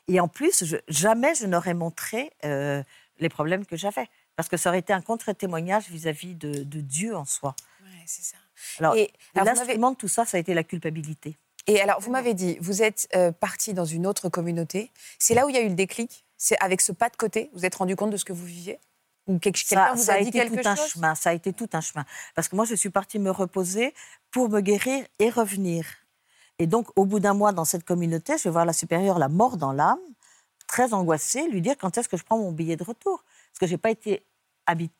Et 0.07 0.19
en 0.19 0.27
plus, 0.27 0.75
jamais 0.87 1.35
je 1.35 1.45
n'aurais 1.45 1.73
montré 1.73 2.31
euh, 2.43 2.83
les 3.19 3.29
problèmes 3.29 3.65
que 3.65 3.77
j'avais. 3.77 4.07
Parce 4.35 4.49
que 4.49 4.57
ça 4.57 4.69
aurait 4.69 4.79
été 4.79 4.93
un 4.93 5.01
contre-témoignage 5.01 5.89
vis-à-vis 5.89 6.33
de, 6.33 6.63
Dieu 6.81 7.15
en 7.15 7.25
soi. 7.25 7.55
Oui, 7.83 7.91
c'est 8.07 8.23
ça. 8.23 8.37
Alors, 8.79 8.95
et, 8.95 9.13
l'instrument 9.35 9.91
de 9.91 9.95
tout 9.95 10.07
ça, 10.07 10.25
ça 10.25 10.37
a 10.37 10.39
été 10.39 10.53
la 10.53 10.63
culpabilité. 10.63 11.37
Et 11.67 11.79
alors, 11.79 11.99
vous 12.01 12.11
m'avez 12.11 12.33
dit, 12.33 12.57
vous 12.59 12.81
êtes 12.81 13.07
euh, 13.15 13.31
parti 13.31 13.73
dans 13.73 13.85
une 13.85 14.07
autre 14.07 14.29
communauté. 14.29 14.91
C'est 15.19 15.35
là 15.35 15.45
où 15.45 15.49
il 15.49 15.55
y 15.55 15.59
a 15.59 15.61
eu 15.61 15.69
le 15.69 15.75
déclic? 15.75 16.25
C'est 16.37 16.57
avec 16.59 16.81
ce 16.81 16.91
pas 16.91 17.09
de 17.09 17.15
côté, 17.15 17.49
vous 17.53 17.59
vous 17.59 17.65
êtes 17.65 17.75
rendu 17.75 17.95
compte 17.95 18.09
de 18.09 18.17
ce 18.17 18.25
que 18.25 18.33
vous 18.33 18.45
viviez? 18.45 18.79
Ça, 19.65 20.13
a 20.13 20.19
été 20.19 20.49
tout 20.49 20.59
un 20.65 20.75
chemin. 20.75 21.15
Ça 21.15 21.29
a 21.29 21.33
été 21.33 21.53
tout 21.53 21.69
un 21.73 21.81
chemin. 21.81 22.05
Parce 22.35 22.47
que 22.47 22.55
moi, 22.55 22.65
je 22.65 22.75
suis 22.75 22.89
partie 22.89 23.19
me 23.19 23.31
reposer 23.31 23.93
pour 24.31 24.49
me 24.49 24.59
guérir 24.59 25.05
et 25.19 25.29
revenir. 25.29 25.85
Et 26.59 26.67
donc, 26.67 26.87
au 26.95 27.05
bout 27.05 27.19
d'un 27.19 27.33
mois 27.33 27.51
dans 27.51 27.65
cette 27.65 27.83
communauté, 27.83 28.37
je 28.37 28.43
vais 28.43 28.49
voir 28.49 28.65
la 28.65 28.73
supérieure, 28.73 29.19
la 29.19 29.29
mort 29.29 29.57
dans 29.57 29.71
l'âme, 29.71 29.99
très 30.67 30.93
angoissée, 30.93 31.47
lui 31.49 31.61
dire 31.61 31.75
quand 31.77 31.97
est-ce 31.97 32.09
que 32.09 32.17
je 32.17 32.23
prends 32.23 32.37
mon 32.37 32.51
billet 32.51 32.75
de 32.75 32.83
retour? 32.83 33.23
Parce 33.51 33.59
que 33.59 33.67
j'ai 33.67 33.77
pas 33.77 33.91
été 33.91 34.25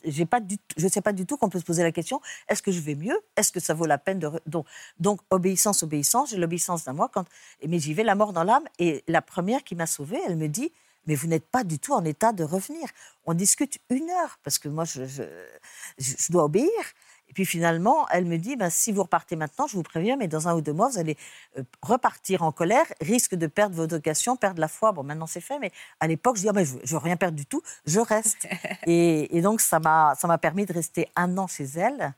j'ai 0.04 0.26
pas 0.26 0.42
du, 0.42 0.58
je 0.76 0.84
ne 0.84 0.90
sais 0.90 1.02
pas 1.02 1.14
du 1.14 1.26
tout 1.26 1.38
qu'on 1.38 1.48
peut 1.50 1.60
se 1.60 1.64
poser 1.64 1.84
la 1.84 1.94
question 1.94 2.20
est-ce 2.50 2.62
que 2.62 2.72
je 2.72 2.82
vais 2.82 2.96
mieux? 2.96 3.18
Est-ce 3.38 3.52
que 3.52 3.60
ça 3.60 3.74
vaut 3.74 3.86
la 3.86 3.98
peine 3.98 4.20
de 4.20 4.30
donc, 4.46 4.66
donc 5.00 5.22
obéissance 5.30 5.84
obéissance 5.84 6.32
j'ai 6.32 6.38
l'obéissance 6.38 6.84
d'un 6.84 6.92
mois 6.92 7.08
quand 7.08 7.26
mais 7.66 7.80
j'y 7.80 7.94
vais 7.94 8.04
la 8.04 8.16
mort 8.16 8.34
dans 8.34 8.44
l'âme 8.44 8.66
et 8.78 9.06
la 9.08 9.22
première 9.22 9.64
qui 9.64 9.76
m'a 9.76 9.88
sauvée 9.88 10.20
elle 10.28 10.36
me 10.36 10.48
dit 10.48 10.74
mais 11.06 11.16
vous 11.16 11.28
n'êtes 11.28 11.46
pas 11.46 11.64
du 11.64 11.80
tout 11.80 11.94
en 11.94 12.04
état 12.06 12.32
de 12.32 12.44
revenir. 12.44 12.88
On 13.26 13.34
discute 13.34 13.80
une 13.90 14.10
heure, 14.10 14.40
parce 14.44 14.60
que 14.60 14.70
moi, 14.70 14.86
je, 14.86 15.06
je, 15.06 16.32
dois 16.32 16.46
obéir. 16.46 16.70
Et 17.30 17.34
puis 17.34 17.46
finalement, 17.46 18.08
elle 18.10 18.26
me 18.26 18.38
dit, 18.38 18.56
ben, 18.56 18.70
si 18.70 18.92
vous 18.92 19.04
repartez 19.04 19.36
maintenant, 19.36 19.66
je 19.66 19.76
vous 19.76 19.84
préviens, 19.84 20.18
mais 20.18 20.28
dans 20.28 20.48
un 20.48 20.56
ou 20.56 20.62
deux 20.62 20.74
mois, 20.74 20.90
vous 20.90 21.00
allez 21.00 21.18
euh, 21.58 21.64
repartir 21.82 22.44
en 22.44 22.52
colère, 22.52 22.86
risque 23.02 23.36
de 23.36 23.48
perdre 23.48 23.76
vos 23.76 23.88
vocations, 23.88 24.36
perdre 24.36 24.60
la 24.60 24.68
foi. 24.68 24.92
Bon, 24.92 25.04
maintenant 25.04 25.26
c'est 25.26 25.42
fait, 25.42 25.58
mais 25.60 25.72
à 26.00 26.08
l'époque, 26.08 26.36
je 26.36 26.42
dis, 26.42 26.50
ah, 26.50 26.54
ben, 26.54 26.66
je 26.66 26.76
ne 26.76 26.88
veux 26.88 26.98
rien 26.98 27.18
perdre 27.18 27.36
du 27.36 27.46
tout, 27.46 27.62
je 27.86 28.00
reste. 28.00 28.48
et, 28.86 29.42
donc, 29.42 29.62
ça 29.62 29.80
m'a 29.80 30.38
permis 30.40 30.66
de 30.66 30.74
rester 30.74 31.10
un 31.16 31.38
an 31.38 31.48
chez 31.48 31.66
elle, 31.76 32.14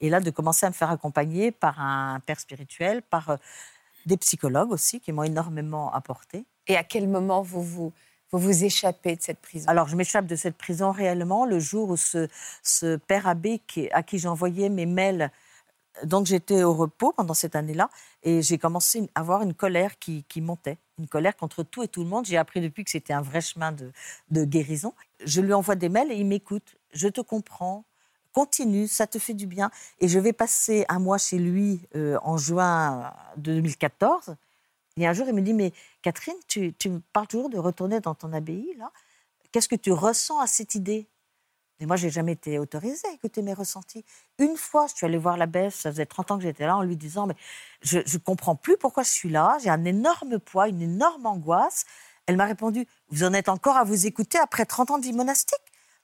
et 0.00 0.10
là, 0.10 0.20
de 0.20 0.30
commencer 0.30 0.66
à 0.66 0.68
me 0.68 0.74
faire 0.74 0.90
accompagner 0.90 1.50
par 1.50 1.80
un 1.80 2.20
père 2.20 2.38
spirituel, 2.38 3.02
par 3.02 3.30
euh, 3.30 3.36
des 4.06 4.16
psychologues 4.16 4.70
aussi, 4.70 5.00
qui 5.00 5.12
m'ont 5.12 5.24
énormément 5.24 5.92
apporté. 5.92 6.44
Et 6.66 6.76
à 6.76 6.84
quel 6.84 7.08
moment 7.08 7.42
vous 7.42 7.62
vous 7.62 7.92
vous 8.32 8.38
vous 8.38 8.64
échappez 8.64 9.16
de 9.16 9.22
cette 9.22 9.40
prison 9.40 9.66
Alors, 9.68 9.88
je 9.88 9.96
m'échappe 9.96 10.26
de 10.26 10.36
cette 10.36 10.56
prison 10.56 10.90
réellement 10.92 11.46
le 11.46 11.58
jour 11.58 11.90
où 11.90 11.96
ce, 11.96 12.28
ce 12.62 12.96
père 12.96 13.26
abbé 13.26 13.62
à 13.92 14.02
qui 14.02 14.18
j'envoyais 14.18 14.68
mes 14.68 14.86
mails. 14.86 15.30
Donc, 16.04 16.26
j'étais 16.26 16.62
au 16.62 16.74
repos 16.74 17.12
pendant 17.12 17.34
cette 17.34 17.56
année-là 17.56 17.88
et 18.22 18.42
j'ai 18.42 18.58
commencé 18.58 19.08
à 19.14 19.20
avoir 19.20 19.42
une 19.42 19.54
colère 19.54 19.98
qui, 19.98 20.24
qui, 20.28 20.40
montait, 20.40 20.76
une 20.98 21.08
colère 21.08 21.36
contre 21.36 21.62
tout 21.62 21.82
et 21.82 21.88
tout 21.88 22.02
le 22.02 22.08
monde. 22.08 22.26
J'ai 22.26 22.36
appris 22.36 22.60
depuis 22.60 22.84
que 22.84 22.90
c'était 22.90 23.14
un 23.14 23.22
vrai 23.22 23.40
chemin 23.40 23.72
de, 23.72 23.90
de 24.30 24.44
guérison. 24.44 24.92
Je 25.24 25.40
lui 25.40 25.54
envoie 25.54 25.74
des 25.74 25.88
mails 25.88 26.12
et 26.12 26.16
il 26.16 26.26
m'écoute. 26.26 26.76
Je 26.92 27.08
te 27.08 27.20
comprends, 27.20 27.84
continue, 28.32 28.86
ça 28.86 29.06
te 29.06 29.18
fait 29.18 29.34
du 29.34 29.46
bien. 29.46 29.70
Et 30.00 30.08
je 30.08 30.18
vais 30.18 30.32
passer 30.32 30.84
un 30.88 30.98
mois 30.98 31.18
chez 31.18 31.38
lui 31.38 31.80
euh, 31.96 32.18
en 32.22 32.36
juin 32.36 33.12
2014. 33.38 34.36
Et 34.98 35.06
un 35.06 35.12
jour, 35.12 35.26
il 35.28 35.34
me 35.34 35.42
dit, 35.42 35.54
mais 35.54 35.72
Catherine, 36.02 36.34
tu, 36.46 36.74
me 36.86 37.00
parles 37.12 37.28
toujours 37.28 37.50
de 37.50 37.58
retourner 37.58 38.00
dans 38.00 38.14
ton 38.14 38.32
abbaye, 38.32 38.74
là. 38.78 38.92
Qu'est-ce 39.52 39.68
que 39.68 39.76
tu 39.76 39.92
ressens 39.92 40.38
à 40.40 40.46
cette 40.46 40.74
idée? 40.74 41.08
Et 41.80 41.86
moi, 41.86 41.96
j'ai 41.96 42.10
jamais 42.10 42.32
été 42.32 42.58
autorisée 42.58 43.06
à 43.08 43.12
écouter 43.12 43.40
mes 43.40 43.54
ressentis. 43.54 44.04
Une 44.38 44.56
fois, 44.56 44.86
je 44.88 44.96
suis 44.96 45.06
allée 45.06 45.16
voir 45.16 45.36
l'abbesse, 45.36 45.76
ça 45.76 45.90
faisait 45.90 46.06
30 46.06 46.32
ans 46.32 46.36
que 46.36 46.42
j'étais 46.42 46.66
là, 46.66 46.76
en 46.76 46.82
lui 46.82 46.96
disant, 46.96 47.26
mais 47.26 47.36
je 47.80 47.98
ne 47.98 48.18
comprends 48.18 48.56
plus 48.56 48.76
pourquoi 48.76 49.04
je 49.04 49.10
suis 49.10 49.30
là, 49.30 49.56
j'ai 49.62 49.70
un 49.70 49.84
énorme 49.84 50.38
poids, 50.38 50.68
une 50.68 50.82
énorme 50.82 51.24
angoisse. 51.24 51.86
Elle 52.26 52.36
m'a 52.36 52.46
répondu, 52.46 52.86
vous 53.08 53.24
en 53.24 53.32
êtes 53.32 53.48
encore 53.48 53.76
à 53.76 53.84
vous 53.84 54.06
écouter 54.06 54.38
après 54.38 54.66
30 54.66 54.90
ans 54.90 54.98
de 54.98 55.04
vie 55.04 55.12
monastique 55.12 55.58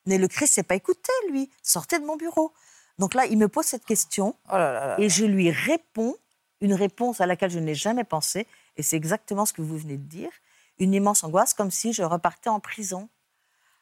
Mais 0.07 0.16
le 0.16 0.28
Christ 0.28 0.54
s'est 0.54 0.62
pas 0.62 0.76
écouté, 0.76 1.12
lui. 1.30 1.50
Sortez 1.62 1.98
de 1.98 2.07
mon 2.07 2.16
bureau. 2.16 2.52
Donc 2.98 3.14
là, 3.14 3.26
il 3.26 3.37
me 3.37 3.48
pose 3.48 3.66
cette 3.66 3.85
question 3.85 4.37
oh 4.52 4.57
et 4.98 5.09
je 5.09 5.24
lui 5.24 5.50
réponds 5.50 6.16
une 6.61 6.74
réponse 6.74 7.20
à 7.20 7.26
laquelle 7.26 7.50
je 7.50 7.59
n'ai 7.59 7.74
jamais 7.74 8.04
pensé. 8.04 8.46
Et 8.76 8.82
c'est 8.82 8.96
exactement 8.96 9.46
ce 9.46 9.52
que 9.52 9.62
vous 9.62 9.78
venez 9.78 9.96
de 9.96 10.06
dire. 10.06 10.30
Une 10.78 10.94
immense 10.94 11.24
angoisse, 11.24 11.54
comme 11.54 11.70
si 11.70 11.92
je 11.92 12.02
repartais 12.02 12.50
en 12.50 12.60
prison. 12.60 13.08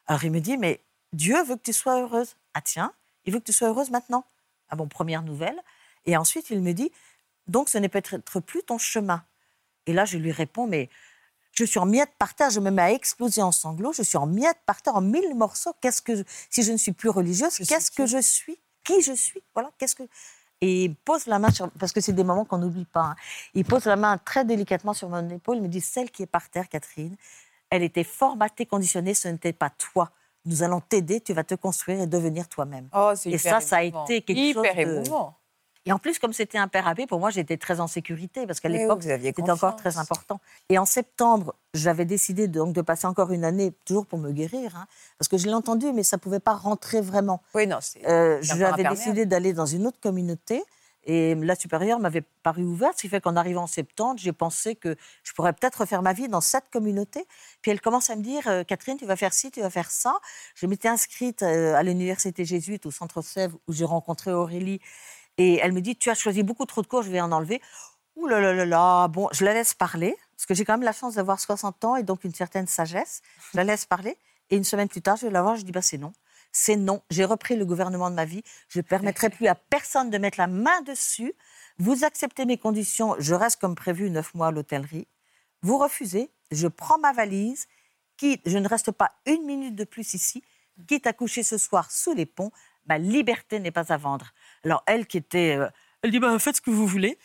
Alors 0.07 0.23
il 0.23 0.31
me 0.31 0.39
dit, 0.39 0.57
mais 0.57 0.81
Dieu 1.11 1.41
veut 1.43 1.55
que 1.55 1.61
tu 1.61 1.73
sois 1.73 2.01
heureuse. 2.01 2.35
Ah 2.53 2.61
tiens, 2.61 2.93
il 3.25 3.33
veut 3.33 3.39
que 3.39 3.45
tu 3.45 3.53
sois 3.53 3.69
heureuse 3.69 3.89
maintenant. 3.89 4.25
Ah 4.69 4.75
bon, 4.75 4.87
première 4.87 5.23
nouvelle. 5.23 5.59
Et 6.05 6.17
ensuite, 6.17 6.49
il 6.49 6.61
me 6.61 6.73
dit, 6.73 6.91
donc 7.47 7.69
ce 7.69 7.77
n'est 7.77 7.89
peut-être 7.89 8.39
plus 8.39 8.63
ton 8.63 8.77
chemin. 8.77 9.23
Et 9.85 9.93
là, 9.93 10.05
je 10.05 10.17
lui 10.17 10.31
réponds, 10.31 10.67
mais 10.67 10.89
je 11.51 11.63
suis 11.65 11.79
en 11.79 11.85
miettes 11.85 12.13
par 12.17 12.33
terre, 12.33 12.49
je 12.49 12.59
me 12.59 12.71
mets 12.71 12.81
à 12.81 12.91
exploser 12.91 13.41
en 13.41 13.51
sanglots, 13.51 13.93
je 13.93 14.01
suis 14.01 14.17
en 14.17 14.25
miettes 14.25 14.61
par 14.65 14.81
terre, 14.81 14.95
en 14.95 15.01
mille 15.01 15.35
morceaux. 15.35 15.73
Qu'est-ce 15.81 16.01
que, 16.01 16.23
si 16.49 16.63
je 16.63 16.71
ne 16.71 16.77
suis 16.77 16.93
plus 16.93 17.09
religieuse, 17.09 17.57
qu'est-ce 17.57 17.91
que 17.91 18.05
je 18.05 18.21
suis? 18.21 18.57
Qui 18.83 19.01
je 19.01 19.13
suis? 19.13 19.41
Voilà, 19.53 19.71
qu'est-ce 19.77 19.95
que 19.95 20.03
et 20.65 20.85
il 20.85 20.95
pose 20.95 21.25
la 21.27 21.39
main 21.39 21.51
sur, 21.51 21.69
parce 21.71 21.91
que 21.91 21.99
c'est 22.01 22.13
des 22.13 22.23
moments 22.23 22.45
qu'on 22.45 22.57
n'oublie 22.59 22.85
pas. 22.85 23.01
Hein. 23.11 23.15
Il 23.53 23.65
pose 23.65 23.85
la 23.85 23.95
main 23.97 24.17
très 24.17 24.45
délicatement 24.45 24.93
sur 24.93 25.09
mon 25.09 25.27
épaule. 25.29 25.57
Il 25.57 25.63
me 25.63 25.67
dit 25.67 25.81
celle 25.81 26.09
qui 26.09 26.23
est 26.23 26.31
par 26.37 26.49
terre, 26.49 26.69
Catherine, 26.69 27.15
elle 27.69 27.83
était 27.83 28.03
formatée, 28.05 28.65
conditionnée. 28.65 29.13
Ce 29.13 29.27
n'était 29.27 29.53
pas 29.53 29.69
toi. 29.71 30.09
nous 30.45 30.61
allons 30.61 30.81
t'aider, 30.81 31.21
tu 31.21 31.33
vas 31.33 31.43
te 31.43 31.55
construire 31.55 32.01
et 32.01 32.07
devenir 32.07 32.47
toi-même. 32.49 32.87
Oh, 32.93 33.13
Et 33.25 33.37
ça, 33.37 33.59
ça 33.61 33.77
a 33.77 33.83
émouvant. 33.83 34.05
été 34.05 34.21
quelque 34.21 34.37
hyper 34.39 34.63
chose 34.65 34.75
de- 34.75 34.81
émouvant. 34.81 35.35
Et 35.85 35.91
en 35.91 35.99
plus, 35.99 36.17
comme 36.17 36.31
c'était 36.33 36.57
un 36.57 36.67
père 36.67 36.87
abbé, 36.87 37.07
pour 37.07 37.19
moi, 37.19 37.29
j'étais 37.29 37.57
très 37.57 37.79
en 37.79 37.87
sécurité 37.87 38.47
parce 38.47 38.59
qu'à 38.59 38.69
l'époque, 38.69 39.03
c'était 39.03 39.51
encore 39.51 39.75
très 39.75 39.97
important. 39.97 40.39
Et 40.69 40.77
en 40.77 40.85
septembre, 40.85 41.55
j'avais 41.73 42.05
décidé 42.05 42.47
de, 42.47 42.53
donc 42.53 42.73
de 42.73 42.81
passer 42.81 43.05
encore 43.07 43.31
une 43.31 43.43
année, 43.43 43.73
toujours 43.85 44.05
pour 44.05 44.19
me 44.19 44.31
guérir, 44.31 44.75
hein, 44.77 44.85
parce 45.17 45.27
que 45.27 45.37
je 45.37 45.45
l'ai 45.47 45.53
entendu, 45.53 45.91
mais 45.91 46.03
ça 46.03 46.17
ne 46.17 46.21
pouvait 46.21 46.39
pas 46.39 46.53
rentrer 46.53 47.01
vraiment. 47.01 47.41
Oui, 47.53 47.67
non, 47.67 47.79
c'est. 47.81 48.07
Euh, 48.07 48.39
J'avais 48.41 48.83
décidé 48.83 49.25
d'aller 49.25 49.53
dans 49.53 49.65
une 49.65 49.87
autre 49.87 49.99
communauté. 49.99 50.63
Et 51.05 51.35
la 51.35 51.55
supérieure 51.55 51.99
m'avait 51.99 52.23
paru 52.43 52.63
ouverte, 52.63 52.95
ce 52.95 53.01
qui 53.01 53.09
fait 53.09 53.19
qu'en 53.19 53.35
arrivant 53.35 53.63
en 53.63 53.67
septembre, 53.67 54.17
j'ai 54.17 54.31
pensé 54.31 54.75
que 54.75 54.95
je 55.23 55.33
pourrais 55.33 55.51
peut-être 55.51 55.81
refaire 55.81 56.01
ma 56.01 56.13
vie 56.13 56.29
dans 56.29 56.39
cette 56.39 56.69
communauté. 56.71 57.27
Puis 57.61 57.71
elle 57.71 57.81
commence 57.81 58.09
à 58.09 58.15
me 58.15 58.21
dire, 58.21 58.47
euh, 58.47 58.63
Catherine, 58.63 58.97
tu 58.97 59.05
vas 59.05 59.17
faire 59.17 59.33
ci, 59.33 59.51
tu 59.51 59.59
vas 59.59 59.69
faire 59.69 59.91
ça. 59.91 60.15
Je 60.55 60.65
m'étais 60.65 60.87
inscrite 60.87 61.43
euh, 61.43 61.75
à 61.75 61.83
l'université 61.83 62.45
jésuite 62.45 62.85
au 62.85 62.91
Centre 62.91 63.21
Sèvres 63.21 63.57
où 63.67 63.73
j'ai 63.73 63.83
rencontré 63.83 64.31
Aurélie. 64.31 64.79
Et 65.37 65.57
elle 65.57 65.71
me 65.71 65.81
dit, 65.81 65.95
tu 65.95 66.09
as 66.09 66.15
choisi 66.15 66.43
beaucoup 66.43 66.65
trop 66.65 66.81
de 66.81 66.87
cours, 66.87 67.03
je 67.03 67.09
vais 67.09 67.21
en 67.21 67.31
enlever. 67.31 67.61
Ouh 68.15 68.27
là 68.27 68.39
là 68.39 68.65
là 68.65 69.07
bon, 69.07 69.27
je 69.31 69.43
la 69.43 69.53
laisse 69.53 69.73
parler, 69.73 70.15
parce 70.35 70.45
que 70.45 70.53
j'ai 70.53 70.65
quand 70.65 70.73
même 70.73 70.83
la 70.83 70.91
chance 70.91 71.15
d'avoir 71.15 71.39
60 71.39 71.83
ans 71.85 71.95
et 71.95 72.03
donc 72.03 72.23
une 72.23 72.33
certaine 72.33 72.67
sagesse. 72.67 73.21
Je 73.51 73.57
la 73.57 73.63
laisse 73.63 73.85
parler. 73.85 74.17
Et 74.49 74.55
une 74.55 74.63
semaine 74.63 74.87
plus 74.87 75.01
tard, 75.01 75.17
je 75.17 75.25
vais 75.25 75.31
la 75.31 75.41
voir, 75.41 75.55
je 75.55 75.63
dis, 75.63 75.71
bah, 75.71 75.81
c'est 75.81 75.97
non. 75.97 76.13
C'est 76.51 76.75
non. 76.75 77.01
J'ai 77.09 77.25
repris 77.25 77.55
le 77.55 77.65
gouvernement 77.65 78.11
de 78.11 78.15
ma 78.15 78.25
vie. 78.25 78.43
Je 78.67 78.79
ne 78.79 78.83
permettrai 78.83 79.31
plus 79.31 79.47
à 79.47 79.55
personne 79.55 80.11
de 80.11 80.17
mettre 80.19 80.37
la 80.37 80.47
main 80.47 80.81
dessus. 80.81 81.33
Vous 81.79 82.03
acceptez 82.03 82.45
mes 82.45 82.57
conditions, 82.57 83.15
je 83.17 83.33
reste 83.33 83.59
comme 83.59 83.73
prévu 83.73 84.11
neuf 84.11 84.35
mois 84.35 84.47
à 84.47 84.51
l'hôtellerie. 84.51 85.07
Vous 85.63 85.77
refusez, 85.79 86.29
je 86.51 86.67
prends 86.67 86.99
ma 86.99 87.13
valise, 87.13 87.67
quitte, 88.17 88.41
je 88.45 88.57
ne 88.57 88.67
reste 88.67 88.91
pas 88.91 89.11
une 89.25 89.43
minute 89.45 89.75
de 89.75 89.85
plus 89.85 90.13
ici, 90.13 90.43
quitte 90.87 91.07
à 91.07 91.13
coucher 91.13 91.41
ce 91.41 91.57
soir 91.57 91.89
sous 91.89 92.13
les 92.13 92.27
ponts, 92.27 92.51
ma 92.87 92.97
liberté 92.97 93.59
n'est 93.59 93.71
pas 93.71 93.93
à 93.93 93.97
vendre. 93.97 94.31
Alors 94.63 94.83
elle 94.87 95.07
qui 95.07 95.17
était... 95.17 95.57
euh, 95.57 95.69
elle 96.03 96.11
dit, 96.11 96.19
bah, 96.19 96.37
faites 96.37 96.57
ce 96.57 96.61
que 96.61 96.69
vous 96.69 96.85
voulez. 96.85 97.17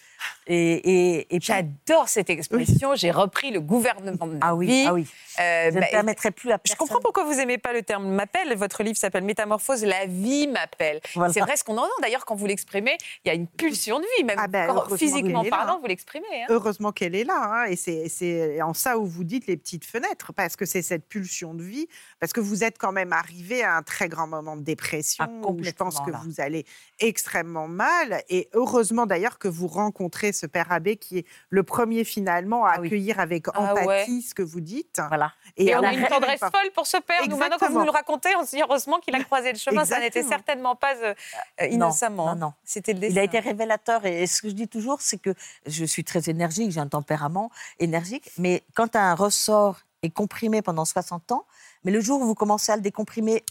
Et, 0.46 0.72
et, 1.16 1.34
et 1.34 1.38
puis- 1.38 1.46
J'adore 1.46 2.08
cette 2.08 2.30
expression. 2.30 2.94
J'ai 2.94 3.10
repris 3.10 3.50
le 3.50 3.60
gouvernement 3.60 4.26
de 4.26 4.32
ma 4.34 4.38
Ah 4.40 4.54
oui, 4.54 4.66
vie. 4.66 4.84
ah 4.88 4.94
oui. 4.94 5.06
Euh, 5.40 5.70
Je 5.70 5.76
ne 5.76 5.80
bah, 5.80 5.86
permettrai 5.90 6.30
plus 6.30 6.50
à 6.50 6.54
Je 6.54 6.58
personne. 6.58 6.78
comprends 6.78 7.00
pourquoi 7.00 7.24
vous 7.24 7.38
aimez 7.38 7.58
pas 7.58 7.72
le 7.72 7.82
terme 7.82 8.08
m'appelle. 8.08 8.56
Votre 8.56 8.82
livre 8.82 8.96
s'appelle 8.96 9.24
Métamorphose, 9.24 9.84
la 9.84 10.06
vie 10.06 10.48
m'appelle. 10.48 11.00
Voilà. 11.14 11.32
C'est 11.32 11.40
vrai 11.40 11.56
ce 11.56 11.64
qu'on 11.64 11.76
entend 11.78 11.88
d'ailleurs 12.02 12.24
quand 12.24 12.34
vous 12.34 12.46
l'exprimez. 12.46 12.96
Il 13.24 13.28
y 13.28 13.30
a 13.30 13.34
une 13.34 13.46
pulsion 13.46 13.98
de 14.00 14.04
vie, 14.16 14.24
même 14.24 14.38
Ah 14.40 14.48
ben, 14.48 14.68
heureusement 14.70 14.96
physiquement 14.96 15.42
là, 15.42 15.50
parlant, 15.50 15.78
vous 15.80 15.86
l'exprimez. 15.86 16.26
hein. 16.42 16.46
Heureusement 16.48 16.92
qu'elle 16.92 17.14
est 17.14 17.24
là, 17.24 17.38
hein, 17.38 17.64
et 17.66 17.76
c'est- 17.76 18.60
en 18.62 18.74
ça 18.74 18.98
où 18.98 19.06
vous 19.06 19.24
dites 19.24 19.46
les 19.46 19.56
petites 19.56 19.84
fenêtres, 19.84 20.32
parce 20.32 20.56
que 20.56 20.64
c'est 20.64 20.82
cette 20.82 21.06
pulsion 21.08 21.54
de 21.54 21.62
vie, 21.62 21.86
parce 22.20 22.32
que 22.32 22.40
vous 22.40 22.64
êtes 22.64 22.78
quand 22.78 22.92
même 22.92 23.12
arrivé 23.12 23.62
à 23.62 23.76
un 23.76 23.82
très 23.82 24.08
grand 24.08 24.26
moment 24.26 24.56
de 24.56 24.62
dépression, 24.62 25.24
Ah, 25.28 25.46
où 25.48 25.62
je 25.62 25.70
pense 25.70 26.00
que 26.00 26.10
là. 26.10 26.20
vous 26.24 26.40
allez 26.40 26.64
extrêmement 26.98 27.68
mal, 27.68 28.22
et 28.28 28.48
heureusement 28.54 29.06
d'ailleurs 29.06 29.38
que 29.38 29.46
vous 29.48 29.66
rencontrez 29.68 30.07
ce 30.32 30.46
père 30.46 30.70
abbé 30.72 30.96
qui 30.96 31.18
est 31.18 31.26
le 31.50 31.62
premier 31.62 32.04
finalement 32.04 32.64
à 32.64 32.72
Ah 32.74 32.80
oui. 32.80 32.86
accueillir 32.88 33.20
avec 33.20 33.46
Ah 33.54 33.72
empathie 33.72 33.86
ouais. 33.86 34.20
ce 34.20 34.34
que 34.34 34.42
vous 34.42 34.60
dites. 34.60 35.00
Voilà. 35.08 35.32
Et 35.56 35.74
on 35.74 35.82
à 35.82 35.88
a 35.88 35.92
une 35.92 36.06
tendresse 36.06 36.40
folle 36.40 36.70
pour 36.74 36.86
ce 36.86 36.96
père. 36.98 37.26
Nous, 37.28 37.36
maintenant 37.36 37.58
que 37.58 37.66
vous 37.66 37.78
nous 37.78 37.84
le 37.84 37.90
racontez, 37.90 38.30
on 38.36 38.44
se 38.44 38.56
dit 38.56 38.62
heureusement 38.62 38.98
qu'il 38.98 39.14
a 39.14 39.22
croisé 39.24 39.52
le 39.52 39.58
chemin. 39.58 39.84
Ça 39.84 40.00
n'était 40.00 40.22
certainement 40.22 40.76
pas 40.76 40.94
euh, 40.96 41.14
euh, 41.60 41.66
Non, 41.68 41.72
innocemment. 41.72 42.26
non, 42.26 42.30
hein. 42.32 42.36
non. 42.36 42.52
C'était 42.64 42.92
le 42.92 43.00
destin. 43.00 43.14
Il 43.14 43.18
a 43.18 43.22
été 43.24 43.38
révélateur. 43.38 44.04
Et 44.06 44.26
ce 44.26 44.42
que 44.42 44.48
je 44.48 44.54
dis 44.54 44.68
toujours, 44.68 45.00
c'est 45.00 45.18
que 45.18 45.34
je 45.66 45.84
suis 45.84 46.04
très 46.04 46.28
énergique, 46.30 46.70
j'ai 46.70 46.80
un 46.80 46.88
tempérament 46.88 47.50
énergique. 47.78 48.30
Mais 48.38 48.64
quand 48.74 48.96
un 48.96 49.14
ressort 49.14 49.80
est 50.02 50.10
comprimé 50.10 50.62
pendant 50.62 50.84
60 50.84 51.32
ans, 51.32 51.44
mais 51.84 51.92
le 51.92 52.00
jour 52.00 52.20
où 52.20 52.24
vous 52.26 52.34
commencez 52.34 52.72
à 52.72 52.76
le 52.76 52.82
décomprimer, 52.82 53.44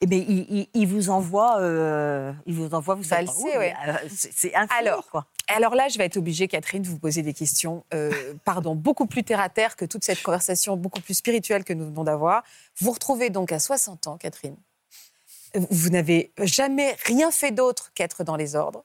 eh 0.00 0.06
bien, 0.06 0.18
il, 0.18 0.46
il- 0.50 0.68
il 0.74 0.86
vous 0.86 1.10
envoie, 1.10 1.60
euh, 1.60 2.32
il 2.46 2.54
vous 2.54 2.74
envoie, 2.74 2.94
vous 2.94 3.02
savez 3.04 3.26
ouais. 3.58 3.74
euh, 3.88 3.94
c'est 4.14 4.52
Alors, 4.54 5.06
quoi. 5.10 5.26
Alors 5.48 5.74
là, 5.74 5.88
je 5.88 5.96
vais 5.98 6.04
être 6.06 6.16
obligée, 6.16 6.48
Catherine, 6.48 6.82
de 6.82 6.88
vous 6.88 6.98
poser 6.98 7.22
des 7.22 7.32
questions, 7.34 7.84
euh, 7.94 8.34
pardon, 8.44 8.74
beaucoup 8.74 9.06
plus 9.06 9.22
terre 9.22 9.40
à 9.40 9.48
terre 9.48 9.76
que 9.76 9.84
toute 9.84 10.02
cette 10.04 10.22
conversation, 10.22 10.76
beaucoup 10.76 11.00
plus 11.00 11.14
spirituelle 11.14 11.62
que 11.64 11.72
nous 11.72 11.84
venons 11.86 12.04
d'avoir. 12.04 12.42
Vous 12.80 12.86
vous 12.86 12.92
retrouvez 12.92 13.30
donc 13.30 13.52
à 13.52 13.58
60 13.60 14.06
ans, 14.08 14.16
Catherine. 14.16 14.56
Vous 15.70 15.88
n'avez 15.90 16.32
jamais 16.38 16.96
rien 17.04 17.30
fait 17.30 17.50
d'autre 17.52 17.92
qu'être 17.94 18.24
dans 18.24 18.36
les 18.36 18.56
ordres. 18.56 18.84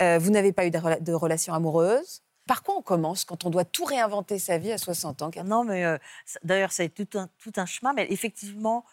Vous 0.00 0.30
n'avez 0.30 0.52
pas 0.52 0.64
eu 0.66 0.70
de, 0.70 0.78
rela- 0.78 1.00
de 1.02 1.12
relation 1.12 1.52
amoureuse. 1.54 2.22
Par 2.46 2.62
quoi 2.62 2.76
on 2.76 2.82
commence 2.82 3.24
quand 3.24 3.44
on 3.44 3.50
doit 3.50 3.64
tout 3.64 3.84
réinventer 3.84 4.38
sa 4.38 4.58
vie 4.58 4.72
à 4.72 4.78
60 4.78 5.22
ans 5.22 5.30
Non, 5.44 5.64
mais 5.64 5.84
euh, 5.84 5.98
d'ailleurs, 6.44 6.72
ça 6.72 6.82
a 6.82 6.86
été 6.86 7.04
tout 7.04 7.18
un, 7.18 7.28
tout 7.38 7.52
un 7.56 7.66
chemin. 7.66 7.92
Mais 7.92 8.06
effectivement, 8.10 8.84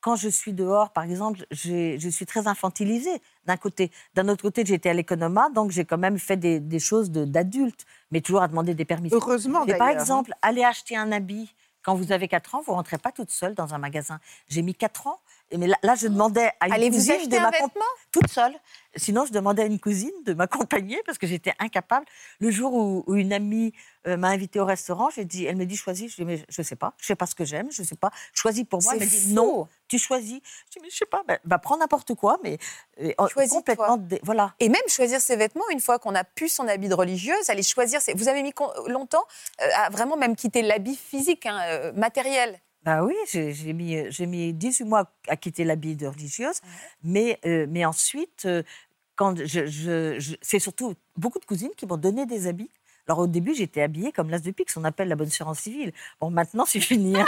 quand 0.00 0.14
je 0.14 0.28
suis 0.28 0.52
dehors, 0.52 0.90
par 0.92 1.04
exemple, 1.04 1.44
je 1.50 2.08
suis 2.10 2.26
très 2.26 2.46
infantilisée 2.46 3.20
d'un 3.46 3.56
côté. 3.56 3.90
D'un 4.14 4.28
autre 4.28 4.42
côté, 4.42 4.64
j'étais 4.64 4.90
à 4.90 4.94
l'économa, 4.94 5.48
donc 5.50 5.70
j'ai 5.70 5.84
quand 5.84 5.98
même 5.98 6.18
fait 6.18 6.36
des, 6.36 6.60
des 6.60 6.78
choses 6.78 7.10
de- 7.10 7.24
d'adulte, 7.24 7.84
mais 8.10 8.20
toujours 8.20 8.42
à 8.42 8.48
demander 8.48 8.74
des 8.74 8.84
permissions. 8.84 9.16
Heureusement 9.18 9.64
Mais 9.66 9.76
par 9.76 9.88
d'ailleurs. 9.88 10.02
exemple, 10.02 10.32
aller 10.42 10.62
acheter 10.62 10.96
un 10.96 11.10
habit 11.10 11.54
quand 11.82 11.94
vous 11.94 12.12
avez 12.12 12.28
4 12.28 12.54
ans, 12.54 12.60
vous 12.60 12.74
rentrez 12.74 12.98
pas 12.98 13.12
toute 13.12 13.30
seule 13.30 13.54
dans 13.54 13.72
un 13.74 13.78
magasin. 13.78 14.20
J'ai 14.48 14.60
mis 14.62 14.74
4 14.74 15.06
ans, 15.06 15.18
mais 15.56 15.66
là, 15.66 15.76
là, 15.82 15.94
je 15.94 16.06
demandais 16.08 16.50
à 16.60 16.66
une 16.66 16.74
Allez 16.74 16.90
vous 16.90 16.96
cousine 16.96 17.14
acheter 17.14 17.28
de 17.28 17.36
vêtement? 17.50 17.84
Toute 18.18 18.30
seule. 18.30 18.54
Sinon, 18.96 19.24
je 19.26 19.32
demandais 19.32 19.62
à 19.62 19.66
une 19.66 19.78
cousine 19.78 20.12
de 20.24 20.34
m'accompagner 20.34 21.00
parce 21.06 21.18
que 21.18 21.26
j'étais 21.26 21.52
incapable. 21.58 22.06
Le 22.40 22.50
jour 22.50 22.74
où, 22.74 23.04
où 23.06 23.14
une 23.14 23.32
amie 23.32 23.72
euh, 24.06 24.16
m'a 24.16 24.28
invitée 24.28 24.58
au 24.60 24.64
restaurant, 24.64 25.08
j'ai 25.10 25.24
dit, 25.24 25.44
elle 25.44 25.56
me 25.56 25.66
dit 25.66 25.76
choisis. 25.76 26.10
Je 26.12 26.16
dis 26.16 26.24
mais 26.24 26.44
je 26.48 26.62
sais 26.62 26.76
pas, 26.76 26.94
je 26.98 27.06
sais 27.06 27.14
pas 27.14 27.26
ce 27.26 27.34
que 27.34 27.44
j'aime, 27.44 27.70
je 27.70 27.82
sais 27.82 27.96
pas. 27.96 28.10
Choisis 28.32 28.64
pour 28.64 28.82
moi. 28.82 28.94
Elle 28.94 29.00
me 29.00 29.06
dit 29.06 29.34
non, 29.34 29.68
tu 29.88 29.98
choisis. 29.98 30.40
Je 30.66 30.78
dis 30.78 30.82
mais 30.82 30.90
je 30.90 30.96
sais 30.96 31.06
pas, 31.06 31.22
ben, 31.28 31.38
va 31.44 31.58
prendre 31.58 31.80
n'importe 31.80 32.14
quoi, 32.14 32.38
mais 32.42 32.58
euh, 33.00 33.12
complètement. 33.50 33.96
dé- 33.98 34.20
Voilà. 34.22 34.54
Et 34.58 34.68
même 34.68 34.80
choisir 34.88 35.20
ses 35.20 35.36
vêtements, 35.36 35.68
une 35.70 35.80
fois 35.80 35.98
qu'on 35.98 36.14
a 36.14 36.24
pu 36.24 36.48
son 36.48 36.66
habit 36.66 36.88
de 36.88 36.94
religieuse, 36.94 37.48
aller 37.50 37.62
choisir 37.62 38.00
ses... 38.00 38.14
Vous 38.14 38.28
avez 38.28 38.42
mis 38.42 38.52
longtemps 38.86 39.24
euh, 39.62 39.66
à 39.76 39.90
vraiment 39.90 40.16
même 40.16 40.34
quitter 40.34 40.62
l'habit 40.62 40.96
physique, 40.96 41.46
hein, 41.46 41.92
matériel. 41.94 42.58
Bah 42.88 43.04
oui, 43.04 43.14
j'ai 43.30 43.74
mis, 43.74 43.96
euh, 43.96 44.26
mis 44.26 44.54
18 44.54 44.84
mois 44.84 45.12
à 45.28 45.36
quitter 45.36 45.62
l'habit 45.64 45.94
de 45.94 46.06
religieuse, 46.06 46.58
mais, 47.02 47.38
euh, 47.44 47.66
mais 47.68 47.84
ensuite, 47.84 48.46
euh, 48.46 48.62
quand 49.14 49.36
je, 49.36 49.66
je- 49.66 50.18
je- 50.18 50.36
c'est 50.40 50.58
surtout 50.58 50.94
beaucoup 51.14 51.38
de 51.38 51.44
cousines 51.44 51.72
qui 51.76 51.84
m'ont 51.84 51.98
donné 51.98 52.24
des 52.24 52.46
habits. 52.46 52.70
Alors 53.06 53.18
au 53.18 53.26
début, 53.26 53.54
j'étais 53.54 53.82
habillée 53.82 54.10
comme 54.10 54.30
l'as 54.30 54.38
de 54.40 54.50
pique, 54.52 54.70
on 54.74 54.84
appelle 54.84 55.08
la 55.08 55.16
bonne 55.16 55.28
sœur 55.28 55.48
en 55.48 55.52
civil. 55.54 55.92
Bon, 56.18 56.30
maintenant, 56.30 56.64
c'est 56.64 56.80
fini. 56.80 57.14
hein. 57.20 57.26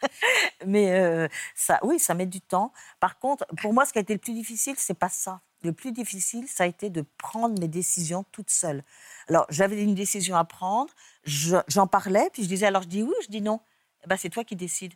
mais 0.66 0.90
euh, 0.92 1.28
ça, 1.54 1.78
oui, 1.82 1.98
ça 1.98 2.14
met 2.14 2.24
du 2.24 2.40
temps. 2.40 2.72
Par 2.98 3.18
contre, 3.18 3.44
pour 3.60 3.74
moi, 3.74 3.84
ce 3.84 3.92
qui 3.92 3.98
a 3.98 4.02
été 4.02 4.14
le 4.14 4.20
plus 4.20 4.32
difficile, 4.32 4.74
c'est 4.78 4.98
pas 4.98 5.10
ça. 5.10 5.42
Le 5.64 5.74
plus 5.74 5.92
difficile, 5.92 6.48
ça 6.48 6.64
a 6.64 6.66
été 6.66 6.88
de 6.88 7.04
prendre 7.18 7.60
mes 7.60 7.68
décisions 7.68 8.24
toute 8.32 8.48
seule. 8.48 8.82
Alors, 9.28 9.44
j'avais 9.50 9.82
une 9.82 9.94
décision 9.94 10.34
à 10.36 10.44
prendre, 10.44 10.94
je- 11.24 11.56
j'en 11.68 11.86
parlais, 11.86 12.30
puis 12.32 12.42
je 12.42 12.48
disais, 12.48 12.64
alors 12.64 12.82
je 12.84 12.88
dis 12.88 13.02
oui, 13.02 13.14
je 13.22 13.28
dis 13.28 13.42
non? 13.42 13.60
Ben, 14.06 14.16
c'est 14.16 14.30
toi 14.30 14.44
qui 14.44 14.56
décides. 14.56 14.94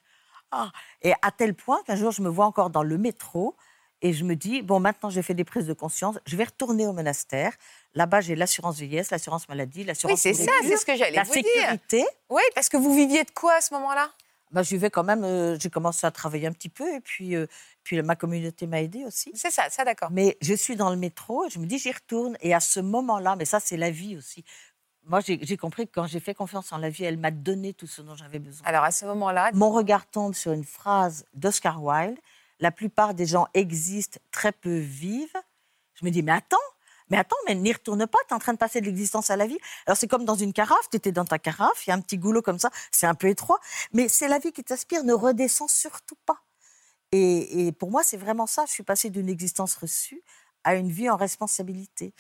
Ah, 0.51 0.71
et 1.03 1.13
à 1.23 1.31
tel 1.31 1.55
point 1.55 1.83
qu'un 1.87 1.97
jour, 1.97 2.11
je 2.11 2.23
me 2.23 2.29
vois 2.29 2.47
encore 2.47 2.71
dans 2.71 2.83
le 2.83 2.97
métro 2.97 3.55
et 4.01 4.13
je 4.13 4.25
me 4.25 4.35
dis, 4.37 4.63
bon, 4.63 4.81
maintenant 4.81 5.11
j'ai 5.11 5.23
fait 5.23 5.35
des 5.35 5.45
prises 5.45 5.67
de 5.67 5.73
conscience, 5.75 6.19
je 6.25 6.37
vais 6.37 6.45
retourner 6.45 6.87
au 6.87 6.93
monastère. 6.93 7.53
Là-bas, 7.95 8.21
j'ai 8.21 8.35
l'assurance 8.37 8.79
vieillesse, 8.79 9.11
l'assurance 9.11 9.49
maladie, 9.49 9.81
Oui, 9.81 9.87
l'assurance 9.87 10.21
c'est 10.21 10.35
ça, 10.35 10.53
c'est 10.63 10.77
ce 10.77 10.87
que 10.87 10.97
j'allais 10.97 11.17
la 11.17 11.25
vous 11.25 11.33
dire. 11.35 11.43
sécurité. 11.45 12.07
Oui, 12.31 12.43
parce 12.55 12.69
que 12.69 12.77
vous 12.77 12.95
viviez 12.95 13.25
de 13.25 13.31
quoi 13.33 13.55
à 13.55 13.61
ce 13.61 13.75
moment-là? 13.75 14.11
Bah, 14.51 14.63
je 14.63 14.77
vais 14.77 14.89
quand 14.89 15.05
même, 15.05 15.25
euh, 15.25 15.59
j'ai 15.59 15.69
commencé 15.69 16.07
à 16.07 16.11
travailler 16.11 16.47
un 16.47 16.53
petit 16.53 16.71
peu 16.71 16.95
et 16.95 17.01
puis, 17.01 17.37
euh, 17.37 17.47
puis 17.85 18.01
ma 18.01 18.17
communauté 18.17 18.67
m'a 18.67 18.81
aidé 18.81 19.05
aussi. 19.05 19.31
C'est 19.35 19.51
ça, 19.51 19.69
ça 19.69 19.85
d'accord. 19.85 20.09
Mais 20.11 20.39
je 20.41 20.55
suis 20.55 20.75
dans 20.77 20.89
le 20.89 20.97
métro 20.97 21.45
et 21.45 21.51
je 21.51 21.59
me 21.59 21.67
dis, 21.67 21.79
j'y 21.79 21.93
retourne. 21.93 22.39
Et 22.41 22.55
à 22.55 22.61
ce 22.61 22.81
moment-là, 22.81 23.37
mais 23.37 23.45
ça, 23.45 23.61
c'est 23.61 23.77
la 23.77 23.91
vie 23.91 24.17
aussi. 24.17 24.45
Moi, 25.09 25.21
j'ai 25.21 25.57
compris 25.57 25.87
que 25.87 25.93
quand 25.95 26.07
j'ai 26.07 26.21
fait 26.21 26.35
confiance 26.35 26.71
en 26.71 26.77
la 26.77 26.91
vie, 26.91 27.05
elle 27.05 27.17
m'a 27.17 27.31
donné 27.31 27.73
tout 27.73 27.87
ce 27.87 28.03
dont 28.03 28.15
j'avais 28.15 28.39
besoin. 28.39 28.67
Alors 28.67 28.85
à 28.85 28.91
ce 28.91 29.07
moment-là, 29.07 29.51
Mon 29.55 29.71
regard 29.71 30.07
tombe 30.07 30.35
sur 30.35 30.53
une 30.53 30.65
phrase 30.65 31.25
d'Oscar 31.33 31.83
Wilde. 31.83 32.19
La 32.61 32.71
plupart 32.71 33.15
des 33.15 33.25
gens 33.25 33.47
existent, 33.55 34.19
très 34.31 34.53
peu 34.53 34.77
vivent. 34.79 35.41
Je 35.95 36.05
me 36.05 36.11
dis, 36.11 36.23
mais 36.23 36.33
attends, 36.33 36.57
mais 37.09 37.17
attends, 37.17 37.37
mais 37.47 37.55
n'y 37.55 37.73
retourne 37.73 38.07
pas, 38.07 38.19
tu 38.29 38.35
es 38.35 38.37
en 38.37 38.39
train 38.39 38.53
de 38.53 38.59
passer 38.59 38.81
de 38.81 38.87
l'existence 38.87 39.31
à 39.31 39.37
la 39.37 39.47
vie. 39.47 39.59
Alors 39.87 39.97
c'est 39.97 40.09
comme 40.09 40.25
dans 40.25 40.35
une 40.35 40.53
carafe, 40.53 40.91
tu 40.91 40.97
étais 40.97 41.13
dans 41.13 41.25
ta 41.25 41.39
carafe, 41.39 41.87
il 41.87 41.91
y 41.91 41.93
a 41.93 41.97
un 41.97 42.01
petit 42.01 42.19
goulot 42.19 42.43
comme 42.43 42.59
ça, 42.59 42.71
c'est 42.93 43.07
un 43.07 43.15
peu 43.15 43.29
étroit, 43.29 43.61
mais 43.93 44.09
c'est 44.09 44.29
la 44.29 44.39
vie 44.39 44.53
qui 44.53 44.63
t'aspire, 44.63 45.05
ne 45.05 45.15
redescends 45.15 45.69
surtout 45.69 46.17
pas. 46.27 46.43
Et, 47.13 47.67
et 47.67 47.73
pour 47.73 47.91
moi, 47.91 48.03
c'est 48.03 48.19
vraiment 48.19 48.47
ça, 48.47 48.65
je 48.67 48.73
suis 48.73 48.83
passée 48.83 49.09
d'une 49.09 49.29
existence 49.29 49.75
reçue 49.77 50.23
à 50.65 50.75
une 50.75 50.91
vie 50.91 51.09
en 51.09 51.17
responsabilité. 51.17 52.13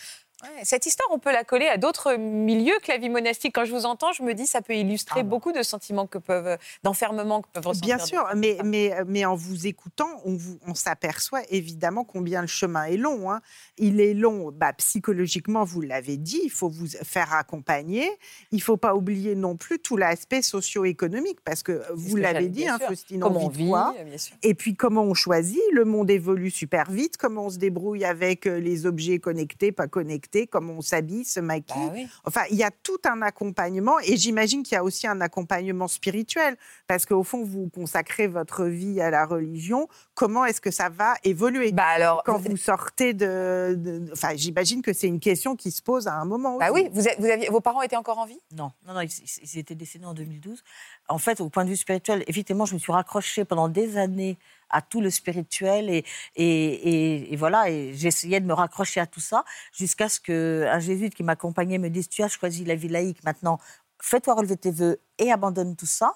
Ouais, 0.45 0.61
cette 0.63 0.87
histoire, 0.87 1.09
on 1.11 1.19
peut 1.19 1.33
la 1.33 1.43
coller 1.43 1.67
à 1.67 1.79
d'autres 1.79 2.15
milieux 2.17 2.77
que 2.81 2.93
la 2.93 2.99
vie 2.99 3.09
monastique. 3.09 3.53
Quand 3.57 3.65
je 3.65 3.73
vous 3.73 3.87
entends, 3.87 4.13
je 4.13 4.23
me 4.23 4.35
dis 4.35 4.47
ça 4.47 4.63
peut 4.63 4.75
illustrer 4.75 5.19
Ah 5.21 5.23
bah. 5.25 5.31
beaucoup 5.31 5.51
de 5.51 5.65
sentiments 5.65 6.07
que 6.07 6.19
peuvent, 6.19 6.57
d'enfermement 6.85 7.43
que 7.43 7.49
peuvent 7.53 7.67
ressentir. 7.67 7.97
Bien 7.97 8.07
sûr, 8.07 8.25
mais, 8.37 8.55
femmes. 8.57 8.69
mais, 8.69 8.93
mais 9.09 9.25
en 9.25 9.35
vous 9.35 9.67
écoutant, 9.67 10.07
on, 10.25 10.37
vous- 10.37 10.61
on 10.65 10.75
s'aperçoit 10.77 11.41
évidemment 11.51 12.05
combien 12.05 12.41
le 12.41 12.47
chemin 12.47 12.85
est 12.85 12.97
long. 12.97 13.33
hein. 13.33 13.41
Il 13.79 14.01
est 14.01 14.15
long 14.15 14.53
bah, 14.53 14.73
psychologiquement, 14.75 15.65
vous 15.65 15.81
l'avez 15.81 16.17
dit, 16.17 16.41
il 16.45 16.51
faut 16.51 16.69
vous 16.69 16.87
faire 16.87 17.33
accompagner. 17.35 18.09
Il 18.53 18.59
ne 18.59 18.63
faut 18.63 18.77
pas 18.77 18.95
oublier 18.95 19.35
non 19.35 19.57
plus 19.57 19.81
tout 19.81 19.97
l'aspect 19.97 20.43
socio-économique, 20.43 21.41
parce 21.45 21.65
que 21.65 21.83
vous 21.95 22.15
l'avez 22.15 22.49
dit, 22.49 22.69
hein. 22.69 22.79
Faustine, 22.87 23.19
Comment 23.19 23.47
on 23.47 23.49
vit 23.49 23.67
quoi. 23.67 23.93
bien 24.07 24.17
sûr. 24.17 24.37
Et 24.45 24.55
puis 24.55 24.77
comment 24.77 25.03
on 25.03 25.15
choisit 25.15 25.61
Le 25.73 25.85
monde 25.85 26.09
évolue 26.13 26.53
super 26.53 26.93
vite. 26.93 27.17
Comment 27.17 27.47
on 27.47 27.51
se 27.51 27.59
débrouille 27.59 28.05
avec 28.05 28.47
euh, 28.47 28.61
les 28.61 28.87
objets 28.87 29.19
connectés, 29.19 29.73
pas 29.73 29.89
connectés 29.89 30.28
Comment 30.51 30.75
on 30.75 30.81
s'habille, 30.83 31.25
se 31.25 31.41
maquille 31.41 31.87
Bah 31.87 31.93
oui. 31.95 32.09
Enfin, 32.25 32.43
il 32.51 32.57
y 32.57 32.63
a 32.65 32.71
tout 32.71 32.99
un 33.07 33.23
accompagnement 33.23 33.99
et 34.01 34.17
j'imagine 34.17 34.63
qu'il 34.63 34.75
y 34.75 34.79
a 34.79 34.85
aussi 34.85 35.07
un 35.07 35.21
accompagnement 35.21 35.89
spirituel 35.89 36.57
parce 36.87 37.07
qu'au 37.07 37.23
fond, 37.23 37.45
vous 37.45 37.69
consacrez 37.75 38.27
votre 38.27 38.65
vie 38.65 39.01
à 39.01 39.11
la 39.11 39.25
religion. 39.25 39.89
Comment 40.15 40.45
est-ce 40.45 40.61
que 40.61 40.71
ça 40.71 40.89
va 40.91 41.15
évoluer 41.25 41.73
Bah 41.73 41.85
alors, 41.87 42.23
quand 42.25 42.37
vous- 42.39 42.51
vous 42.51 42.57
sortez 42.57 43.15
de, 43.15 43.75
de- 43.77 44.11
Enfin, 44.13 44.31
j'imagine 44.37 44.83
que 44.83 44.93
c'est 44.93 45.07
une 45.09 45.21
question 45.21 45.57
qui 45.57 45.71
se 45.71 45.81
pose 45.83 46.07
à 46.09 46.15
un 46.15 46.25
moment. 46.25 46.59
bah 46.59 46.71
oui, 46.73 46.89
vous, 46.93 47.07
aviez, 47.09 47.49
vos 47.49 47.61
parents 47.61 47.83
étaient 47.83 47.97
encore 47.97 48.19
en 48.19 48.27
vie? 48.27 48.41
Non, 48.55 48.71
non, 48.87 48.95
non, 48.95 49.01
ils, 49.01 49.11
ils 49.43 49.59
étaient 49.59 49.75
décédés 49.75 50.05
en 50.05 50.15
2012. 50.15 50.63
En 51.09 51.19
fait, 51.19 51.41
au 51.41 51.49
point 51.49 51.65
de 51.65 51.71
vue 51.71 51.77
spirituel, 51.77 52.23
effectivement, 52.27 52.67
je 52.67 52.75
me 52.75 52.79
suis 52.79 52.93
raccrochée 52.93 53.45
pendant 53.45 53.69
des 53.69 53.97
années 53.97 54.37
à 54.71 54.83
tout 54.83 55.01
le 55.01 55.11
spirituel 55.11 55.91
et, 55.91 56.05
et, 56.37 56.45
et- 56.45 57.33
et 57.33 57.37
voilà, 57.37 57.71
et 57.71 57.93
j'essayais 57.95 58.41
de 58.41 58.47
me 58.47 58.53
raccrocher 58.55 59.01
à 59.01 59.07
tout 59.07 59.21
ça 59.21 59.45
jusqu'à 59.73 60.09
ce 60.09 60.21
qu'un 60.21 60.79
jésuite 60.81 61.15
qui 61.15 61.23
m'accompagnait 61.23 61.79
me 61.79 61.89
dise 61.91 62.09
Tu 62.09 62.23
as 62.23 62.29
choisi 62.29 62.65
la 62.65 62.75
vie 62.75 62.89
laïque, 62.89 63.23
maintenant 63.25 63.59
fais-toi 64.01 64.35
relever 64.35 64.57
tes 64.57 64.71
vœux 64.71 65.01
et 65.19 65.33
abandonne 65.33 65.75
tout 65.77 65.87
ça. 65.87 66.15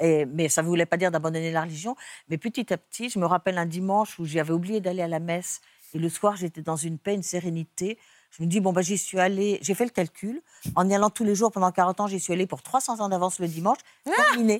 Et, 0.00 0.24
mais 0.26 0.48
ça 0.48 0.62
ne 0.62 0.66
voulait 0.68 0.86
pas 0.86 0.96
dire 0.96 1.10
d'abandonner 1.10 1.52
la 1.52 1.62
religion. 1.62 1.96
Mais 2.28 2.38
petit 2.38 2.72
à 2.72 2.76
petit, 2.78 3.08
je 3.10 3.18
me 3.18 3.26
rappelle 3.26 3.58
un 3.58 3.66
dimanche 3.66 4.18
où 4.18 4.24
j'avais 4.24 4.52
oublié 4.52 4.80
d'aller 4.80 5.02
à 5.02 5.08
la 5.08 5.18
messe. 5.20 5.60
Et 5.94 5.98
le 5.98 6.08
soir, 6.08 6.34
j'étais 6.36 6.62
dans 6.62 6.76
une 6.76 6.98
paix, 6.98 7.14
une 7.14 7.22
sérénité. 7.22 7.98
Je 8.30 8.42
me 8.42 8.48
dis, 8.48 8.60
bon, 8.60 8.72
bah, 8.72 8.80
j'y 8.80 8.96
suis 8.96 9.20
allée, 9.20 9.58
j'ai 9.60 9.74
fait 9.74 9.84
le 9.84 9.90
calcul. 9.90 10.40
En 10.76 10.88
y 10.88 10.94
allant 10.94 11.10
tous 11.10 11.24
les 11.24 11.34
jours 11.34 11.52
pendant 11.52 11.70
40 11.70 12.00
ans, 12.00 12.06
j'y 12.06 12.18
suis 12.20 12.32
allée 12.32 12.46
pour 12.46 12.62
300 12.62 13.00
ans 13.00 13.08
d'avance 13.10 13.38
le 13.38 13.48
dimanche. 13.48 13.78
Terminé. 14.16 14.58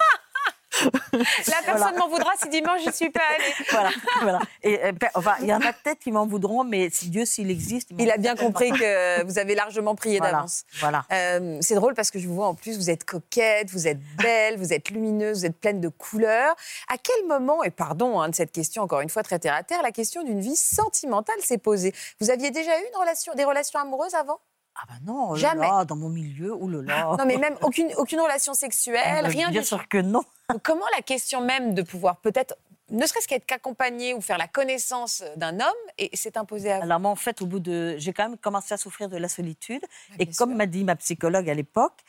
La 1.12 1.62
personne 1.64 1.96
m'en 1.96 2.08
voudra 2.08 2.30
si 2.40 2.48
dimanche 2.48 2.80
j'y 2.84 2.92
suis 2.92 3.10
pas 3.10 3.20
allée. 3.34 3.54
voilà, 3.70 3.90
voilà. 4.20 4.38
Et, 4.62 4.84
euh, 4.84 4.92
enfin, 5.14 5.34
il 5.40 5.46
y 5.46 5.54
en 5.54 5.60
a 5.60 5.72
peut-être 5.72 5.98
qui 5.98 6.12
m'en 6.12 6.26
voudront, 6.26 6.64
mais 6.64 6.88
si 6.90 7.08
Dieu, 7.10 7.24
s'il 7.24 7.50
existe. 7.50 7.90
Il 7.98 8.10
a 8.10 8.16
bien 8.16 8.34
compris 8.36 8.70
que 8.70 9.24
vous 9.24 9.38
avez 9.38 9.54
largement 9.54 9.94
prié 9.94 10.18
Voilà, 10.18 10.32
d'avance. 10.38 10.64
voilà. 10.80 11.04
Euh, 11.12 11.58
c'est 11.60 11.74
drôle 11.74 11.94
parce 11.94 12.10
que 12.10 12.18
je 12.18 12.26
vous 12.28 12.34
vois 12.34 12.48
en 12.48 12.54
plus, 12.54 12.76
vous 12.76 12.90
êtes 12.90 13.04
coquette, 13.04 13.70
vous 13.70 13.86
êtes 13.86 14.00
belle, 14.22 14.58
vous 14.58 14.72
êtes 14.72 14.90
lumineuse, 14.90 15.40
vous 15.40 15.46
êtes 15.46 15.58
pleine 15.58 15.80
de 15.80 15.88
couleurs. 15.88 16.54
À 16.88 16.96
quel 16.98 17.26
moment, 17.26 17.62
et 17.62 17.70
pardon 17.70 18.20
hein, 18.20 18.28
de 18.28 18.34
cette 18.34 18.52
question 18.52 18.82
encore 18.82 19.00
une 19.00 19.08
fois 19.10 19.22
très 19.22 19.38
terre 19.38 19.54
à 19.54 19.62
terre, 19.62 19.82
la 19.82 19.92
question 19.92 20.22
d'une 20.22 20.40
vie 20.40 20.56
sentimentale 20.56 21.36
s'est 21.40 21.58
posée? 21.58 21.92
Vous 22.20 22.30
aviez 22.30 22.50
déjà 22.50 22.78
eu 22.78 22.82
une 22.92 23.00
relation, 23.00 23.34
des 23.34 23.44
relations 23.44 23.78
amoureuses 23.80 24.14
avant? 24.14 24.38
Ah 24.74 24.84
ben 24.88 24.94
non, 25.06 25.30
oh 25.30 25.36
Jamais. 25.36 25.66
là, 25.66 25.84
dans 25.84 25.96
mon 25.96 26.08
milieu, 26.08 26.54
oh 26.54 26.66
là 26.68 26.80
là. 26.82 27.16
Non 27.18 27.26
mais 27.26 27.36
même 27.36 27.56
aucune, 27.60 27.92
aucune 27.98 28.20
relation 28.20 28.54
sexuelle, 28.54 29.26
rien 29.26 29.46
du 29.48 29.52
Bien 29.52 29.60
tout. 29.60 29.66
sûr 29.68 29.86
que 29.88 29.98
non. 29.98 30.22
Donc, 30.48 30.62
Comment 30.62 30.86
la 30.96 31.02
question 31.02 31.40
même 31.42 31.74
de 31.74 31.82
pouvoir 31.82 32.16
peut-être, 32.16 32.56
ne 32.90 33.04
serait-ce 33.06 33.28
qu'être 33.28 33.44
qu'accompagné 33.46 34.14
ou 34.14 34.20
faire 34.22 34.38
la 34.38 34.48
connaissance 34.48 35.22
d'un 35.36 35.60
homme, 35.60 35.72
et 35.98 36.14
s'est 36.16 36.36
imposée 36.38 36.72
à 36.72 36.78
vous 36.78 36.82
Alors 36.84 37.00
moi, 37.00 37.10
en 37.10 37.16
fait, 37.16 37.42
au 37.42 37.46
bout 37.46 37.60
de... 37.60 37.96
J'ai 37.98 38.12
quand 38.12 38.28
même 38.28 38.38
commencé 38.38 38.72
à 38.74 38.76
souffrir 38.78 39.08
de 39.08 39.16
la 39.18 39.28
solitude. 39.28 39.82
Ah, 40.12 40.14
Et 40.18 40.26
comme 40.26 40.54
m'a 40.56 40.66
dit 40.66 40.84
ma 40.84 40.96
psychologue 40.96 41.48
à 41.50 41.54
l'époque, 41.54 42.00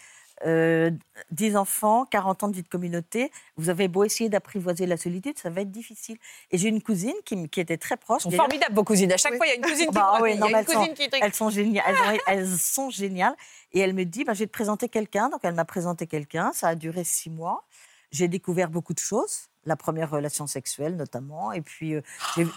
euh, 0.46 0.92
10 1.32 1.56
enfants, 1.56 2.06
40 2.06 2.44
ans 2.44 2.48
de 2.50 2.56
vie 2.56 2.64
de 2.64 2.68
communauté, 2.68 3.32
vous 3.56 3.70
avez 3.70 3.88
beau 3.88 4.04
essayer 4.04 4.30
d'apprivoiser 4.30 4.86
la 4.86 4.98
solitude, 4.98 5.38
ça 5.40 5.50
va 5.50 5.62
être 5.62 5.72
difficile. 5.72 6.18
Et 6.52 6.58
j'ai 6.58 6.68
une 6.70 6.82
cousine 6.82 7.14
qui, 7.26 7.48
qui 7.50 7.60
était 7.62 7.78
très 7.78 7.98
proche. 7.98 8.24
Elles 8.26 8.32
sont 8.32 8.38
formidables, 8.38 8.76
vos 8.76 8.84
cousines. 8.84 9.12
À 9.12 9.18
chaque 9.18 9.32
Oui. 9.34 9.38
fois, 9.38 9.48
il 9.48 9.50
y 9.50 9.54
a 9.54 9.56
une 9.56 9.62
cousine 9.64 9.88
qui 9.88 9.94
Bah 9.94 10.20
oui, 10.22 10.36
non, 10.38 10.48
Il 10.48 10.52
y 10.52 10.54
a 10.56 10.58
mais 10.58 10.64
une 10.64 10.68
elles 10.68 10.74
sont- 10.74 10.80
cousine 10.80 10.94
qui 10.96 11.10
Elles 11.22 11.34
sont 11.34 11.50
géniales. 11.50 11.86
Elles, 11.88 11.96
ont- 12.16 12.20
elles 12.28 12.48
sont 12.58 12.90
géniales. 12.90 13.36
Et 13.72 13.80
elle 13.80 13.94
me 13.94 14.04
dit, 14.06 14.24
bah, 14.24 14.34
je 14.34 14.40
vais 14.40 14.48
te 14.48 14.52
présenter 14.52 14.90
quelqu'un. 14.90 15.30
Donc 15.30 15.40
elle 15.44 15.54
m'a 15.56 15.66
présenté 15.66 16.08
quelqu'un. 16.08 16.52
Ça 16.54 16.68
a 16.70 16.76
duré 16.76 17.04
six 17.04 17.30
mois. 17.30 17.64
J'ai 18.12 18.28
découvert 18.28 18.70
beaucoup 18.70 18.94
de 18.94 19.00
choses. 19.00 19.48
La 19.66 19.76
première 19.76 20.10
relation 20.10 20.46
sexuelle 20.48 20.96
notamment. 20.98 21.52
Et 21.54 21.62
puis 21.62 21.96
euh, 21.96 22.02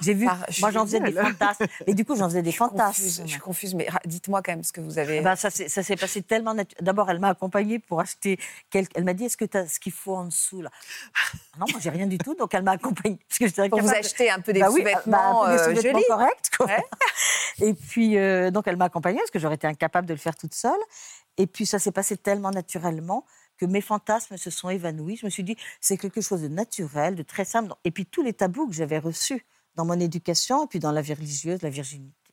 j'ai- 0.03 0.15
vu. 0.15 0.27
Par- 0.27 0.45
je 0.49 0.61
moi, 0.61 0.71
j'en 0.71 0.85
faisais 0.85 1.01
des 1.01 1.13
fantasmes. 1.13 1.67
Et 1.87 1.95
du 1.95 2.05
coup, 2.05 2.17
j'en 2.17 2.29
faisais 2.29 2.43
des 2.43 2.51
Je 2.51 2.59
confuse, 2.59 2.79
fantasmes. 2.79 3.23
je 3.27 3.31
suis 3.31 3.41
confuse, 3.41 3.75
mais 3.75 3.87
dites-moi 4.05 4.43
quand 4.43 4.53
même 4.53 4.65
ce 4.65 4.73
que 4.73 4.81
vous 4.81 4.99
avez. 4.99 5.21
Bah, 5.21 5.37
ça 5.37 5.51
s'est 5.51 5.97
passé 5.97 6.23
tellement 6.23 6.55
naturellement. 6.55 6.85
D'abord, 6.85 7.11
elle 7.11 7.21
m'a 7.21 7.29
accompagnée 7.31 7.79
pour 7.79 8.01
acheter. 8.01 8.39
quel- 8.71 8.87
Elle 8.95 9.05
m'a 9.05 9.15
dit 9.15 9.25
Est-ce 9.27 9.37
que 9.37 9.45
tu 9.45 9.57
as 9.57 9.67
ce 9.69 9.79
qu'il 9.79 9.93
faut 9.93 10.17
en 10.17 10.25
dessous 10.25 10.63
là? 10.63 10.71
Ah 11.15 11.37
Non, 11.61 11.67
moi, 11.71 11.81
j'ai 11.81 11.91
rien 11.91 12.07
du 12.07 12.19
tout. 12.19 12.35
Donc, 12.35 12.55
elle 12.55 12.63
m'a 12.63 12.73
accompagnée. 12.73 13.19
Parce 13.29 13.39
que 13.39 13.47
j'étais 13.47 13.69
pour 13.69 13.81
vous 13.81 13.89
acheter 13.91 14.31
un 14.31 14.41
peu 14.41 14.53
des 14.53 14.61
Bah 14.61 14.69
sous-vêtements 14.71 15.45
bah, 15.45 15.45
un 15.45 15.47
peu 15.47 15.53
des 15.53 15.59
euh, 15.61 15.65
sous-vêtements 15.77 15.99
jolis. 16.01 16.05
corrects, 16.09 16.51
quoi. 16.57 16.67
Ouais. 16.67 16.85
Et 17.61 17.75
puis, 17.75 18.19
euh, 18.19 18.51
donc, 18.51 18.67
elle 18.67 18.77
m'a 18.77 18.87
accompagnée 18.87 19.19
parce 19.19 19.31
que 19.31 19.39
j'aurais 19.39 19.55
été 19.55 19.67
incapable 19.67 20.07
de 20.07 20.13
le 20.15 20.19
faire 20.19 20.35
toute 20.37 20.55
seule. 20.55 20.73
Et 21.39 21.47
puis, 21.47 21.67
ça 21.67 21.79
s'est 21.79 21.93
passé 21.93 22.17
tellement 22.17 22.51
naturellement 22.51 23.25
que 23.57 23.67
mes 23.67 23.81
fantasmes 23.81 24.37
se 24.37 24.51
sont 24.51 24.71
évanouis. 24.71 25.17
Je 25.17 25.27
me 25.27 25.31
suis 25.31 25.45
dit, 25.45 25.57
c'est 25.81 25.97
quelque 25.97 26.21
chose 26.21 26.43
de 26.43 26.49
naturel, 26.49 27.15
de 27.15 27.23
très 27.23 27.45
simple. 27.45 27.73
Et 27.85 27.91
puis, 27.91 28.07
tous 28.07 28.23
les 28.23 28.33
tabous 28.33 28.69
que 28.69 28.75
j'avais 28.75 28.99
reçus 28.99 29.45
dans 29.75 29.85
mon 29.85 29.99
éducation 30.01 30.65
et 30.65 30.69
puis 30.69 30.79
dans 30.79 30.93
la 30.93 31.03
vie 31.03 31.15
religieuse, 31.15 31.63
la 31.63 31.71
virginité. 31.71 32.26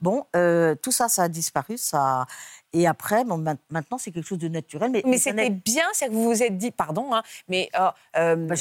Bon, 0.00 0.26
euh, 0.36 0.74
tout 0.74 0.92
ça, 0.92 1.08
ça 1.08 1.24
a 1.24 1.28
disparu. 1.28 1.78
Ça... 1.78 2.26
Et 2.72 2.86
après, 2.86 3.24
bon, 3.24 3.38
ma- 3.38 3.54
maintenant, 3.70 3.96
c'est 3.96 4.10
quelque 4.12 4.26
chose 4.26 4.38
de 4.38 4.48
naturel. 4.48 4.90
Mais, 4.90 5.02
Mais 5.06 5.16
c'était 5.16 5.48
bien, 5.50 5.84
c'est 5.94 6.08
que 6.08 6.12
vous 6.12 6.24
vous 6.24 6.42
êtes 6.42 6.58
dit, 6.58 6.70
pardon, 6.70 7.14
hein, 7.14 7.22
mais 7.48 7.70
euh, 7.78 7.90
euh, 8.16 8.36
Bah, 8.36 8.54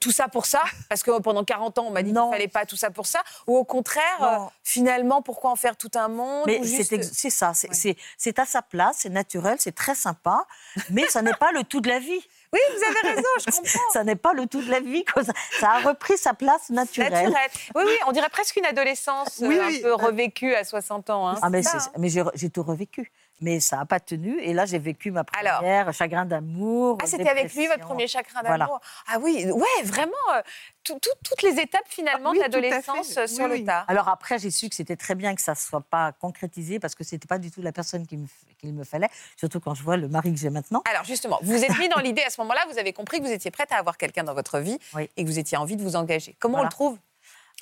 tout 0.00 0.10
ça 0.10 0.28
pour 0.28 0.44
ça? 0.44 0.62
Parce 0.90 1.02
que 1.02 1.18
pendant 1.20 1.44
40 1.44 1.78
ans, 1.78 1.86
on 1.86 1.90
m'a 1.90 2.02
dit 2.02 2.12
qu'il 2.12 2.20
ne 2.26 2.30
fallait 2.30 2.48
pas 2.48 2.66
tout 2.66 2.76
ça 2.76 2.90
pour 2.90 3.06
ça? 3.06 3.22
Ou 3.46 3.56
au 3.56 3.64
contraire, 3.64 4.50
finalement, 4.62 5.22
pourquoi 5.22 5.50
en 5.50 5.56
faire 5.56 5.76
tout 5.76 5.90
un 5.94 6.08
monde 6.08 6.44
Mais 6.46 6.62
juste- 6.62 7.02
c'est 7.14 7.30
ça, 7.30 7.54
c'est 7.54 7.68
Ouais. 7.68 7.74
c'est- 7.74 7.96
c'est 8.18 8.38
à 8.38 8.44
sa 8.44 8.60
place, 8.60 8.96
c'est 9.00 9.08
naturel, 9.08 9.56
c'est 9.60 9.74
très 9.74 9.94
sympa, 9.94 10.44
mais 10.90 11.06
ça 11.08 11.22
n'est 11.22 11.32
pas 11.34 11.52
le 11.52 11.62
tout 11.64 11.80
de 11.80 11.88
la 11.88 12.00
vie. 12.00 12.20
Oui, 12.54 12.60
vous 12.76 12.84
avez 12.84 13.14
raison, 13.16 13.28
je 13.40 13.44
comprends. 13.56 13.90
Ça 13.92 14.04
n'est 14.04 14.16
pas 14.16 14.32
le 14.32 14.46
tout 14.46 14.62
de 14.62 14.70
la 14.70 14.80
vie. 14.80 15.04
quoi. 15.04 15.22
Ça, 15.58 15.70
a 15.70 15.80
repris 15.80 16.16
sa 16.16 16.32
place 16.34 16.70
naturelle. 16.70 17.12
Naturel. 17.12 17.34
Oui, 17.74 17.82
oui, 17.84 17.94
on 18.06 18.12
dirait 18.12 18.28
presque 18.30 18.56
une 18.56 18.64
adolescence 18.66 19.42
euh, 19.42 19.48
Oui, 19.48 19.58
un 19.58 19.66
oui. 19.66 19.80
peu 19.82 19.92
revécue 19.94 20.54
à 20.54 20.64
60 20.64 21.10
ans. 21.10 21.28
hein. 21.28 21.34
Ah, 21.42 21.50
mais, 21.50 21.62
ça, 21.62 21.78
hein. 21.78 21.90
mais 21.98 22.08
j'ai 22.08 22.50
tout 22.50 22.62
revécu. 22.62 23.12
Mais 23.44 23.60
ça 23.60 23.76
n'a 23.76 23.84
pas 23.84 24.00
tenu. 24.00 24.40
Et 24.40 24.54
là, 24.54 24.64
j'ai 24.64 24.78
vécu 24.78 25.10
ma 25.10 25.22
Alors. 25.38 25.58
première 25.58 25.92
chagrin 25.92 26.24
d'amour. 26.24 26.96
Ah, 27.02 27.06
c'était 27.06 27.28
avec 27.28 27.52
lui 27.54 27.66
votre 27.66 27.80
premier 27.84 28.06
Voilà. 28.40 28.64
d'amour. 28.64 28.80
Ah 29.06 29.18
oui, 29.20 29.44
ouais, 29.50 29.82
vraiment. 29.84 30.12
euh, 30.34 30.40
tout- 30.82 30.98
tout- 30.98 31.10
toutes 31.22 31.42
les 31.42 31.60
étapes 31.60 31.84
finalement 31.86 32.30
Ah 32.30 32.32
oui, 32.32 32.38
de 32.38 32.42
fait. 32.44 32.48
l'adolescence 32.48 33.16
euh, 33.18 33.26
sur 33.26 33.44
Oui, 33.44 33.50
le 33.50 33.54
oui. 33.56 33.64
tas. 33.66 33.84
Alors 33.86 34.08
après, 34.08 34.38
j'ai 34.38 34.50
su 34.50 34.70
que 34.70 34.74
c'était 34.74 34.96
très 34.96 35.14
bien 35.14 35.34
que 35.34 35.42
ça 35.42 35.52
ne 35.52 35.56
soit 35.58 35.82
pas 35.82 36.12
concrétisé 36.12 36.78
parce 36.78 36.94
que 36.94 37.04
c'était 37.04 37.26
pas 37.28 37.38
du 37.38 37.50
tout 37.50 37.60
la 37.60 37.72
personne 37.72 38.06
qu'il 38.06 38.20
me, 38.20 38.26
qu'il 38.58 38.72
me 38.72 38.82
fallait, 38.84 39.10
surtout 39.36 39.60
quand 39.60 39.74
je 39.74 39.82
vois 39.82 39.98
le 39.98 40.08
mari 40.08 40.32
que 40.32 40.38
j'ai 40.40 40.48
maintenant. 40.50 40.82
Alors 40.90 41.04
justement, 41.04 41.38
vous 41.42 41.62
êtes 41.64 41.78
mis 41.78 41.88
dans 41.90 42.00
l'idée 42.00 42.22
à 42.22 42.30
ce 42.30 42.40
moment-là, 42.40 42.62
vous 42.70 42.78
avez 42.78 42.94
compris 42.94 43.20
que 43.20 43.26
vous 43.26 43.32
étiez 43.32 43.50
prête 43.50 43.70
à 43.72 43.76
avoir 43.76 43.98
quelqu'un 43.98 44.24
dans 44.24 44.34
votre 44.34 44.58
vie 44.58 44.78
Oui. 44.94 45.10
et 45.18 45.24
que 45.24 45.28
vous 45.28 45.38
étiez 45.38 45.58
envie 45.58 45.76
de 45.76 45.82
vous 45.82 45.96
engager. 45.96 46.34
Comment 46.38 46.60
on 46.60 46.62
le 46.62 46.68
trouve? 46.70 46.96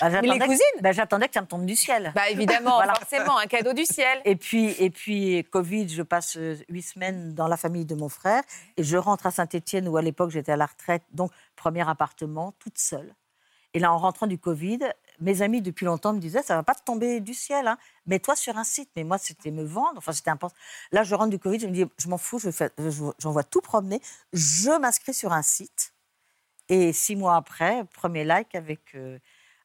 Bah, 0.00 0.20
les 0.20 0.38
que- 0.38 0.44
cousines 0.44 0.80
bah, 0.80 0.90
J'attendais 0.92 1.28
que 1.28 1.34
ça 1.34 1.42
me 1.42 1.46
tombe 1.46 1.64
du 1.66 1.76
ciel. 1.76 2.12
Bah 2.14 2.28
évidemment, 2.30 2.70
Voilà. 2.76 2.94
forcément, 2.94 3.38
un 3.38 3.46
cadeau 3.46 3.72
du 3.72 3.84
ciel. 3.84 4.20
Et 4.24 4.34
puis, 4.36 4.70
et 4.78 4.90
puis, 4.90 5.44
Covid, 5.50 5.88
je 5.88 6.02
passe 6.02 6.36
euh, 6.38 6.56
huit 6.68 6.82
semaines 6.82 7.34
dans 7.34 7.46
la 7.46 7.56
famille 7.56 7.84
de 7.84 7.94
mon 7.94 8.08
frère 8.08 8.42
et 8.76 8.82
je 8.82 8.96
rentre 8.96 9.26
à 9.26 9.30
Saint-Étienne 9.30 9.86
où 9.88 9.96
à 9.96 10.02
l'époque 10.02 10.30
j'étais 10.30 10.52
à 10.52 10.56
la 10.56 10.66
retraite, 10.66 11.02
donc 11.12 11.30
premier 11.56 11.88
appartement, 11.88 12.52
toute 12.58 12.78
seule. 12.78 13.14
Et 13.74 13.78
là, 13.78 13.92
en 13.92 13.98
rentrant 13.98 14.26
du 14.26 14.38
Covid, 14.38 14.80
mes 15.20 15.40
amis 15.40 15.62
depuis 15.62 15.86
longtemps 15.86 16.12
me 16.12 16.18
disaient 16.18 16.42
ça 16.42 16.56
va 16.56 16.62
pas 16.62 16.74
te 16.74 16.82
tomber 16.82 17.20
du 17.20 17.32
ciel, 17.32 17.66
hein. 17.68 17.78
mets-toi 18.06 18.34
sur 18.36 18.58
un 18.58 18.64
site. 18.64 18.90
Mais 18.96 19.04
moi, 19.04 19.18
c'était 19.18 19.50
me 19.50 19.62
vendre. 19.64 19.98
Enfin, 19.98 20.12
c'était 20.12 20.30
important. 20.30 20.56
Là, 20.90 21.04
je 21.04 21.14
rentre 21.14 21.30
du 21.30 21.38
Covid, 21.38 21.60
je 21.60 21.66
me 21.68 21.72
dis 21.72 21.84
je 21.96 22.08
m'en 22.08 22.18
fous, 22.18 22.38
je 22.38 22.50
fais, 22.50 22.70
je- 22.78 23.04
j'envoie 23.18 23.44
tout 23.44 23.60
promener, 23.60 24.00
je 24.32 24.70
m'inscris 24.78 25.14
sur 25.14 25.32
un 25.32 25.42
site. 25.42 25.94
Et 26.68 26.92
six 26.92 27.14
mois 27.16 27.36
après, 27.36 27.84
premier 27.94 28.24
like 28.24 28.54
avec. 28.54 28.80
euh, 28.94 29.18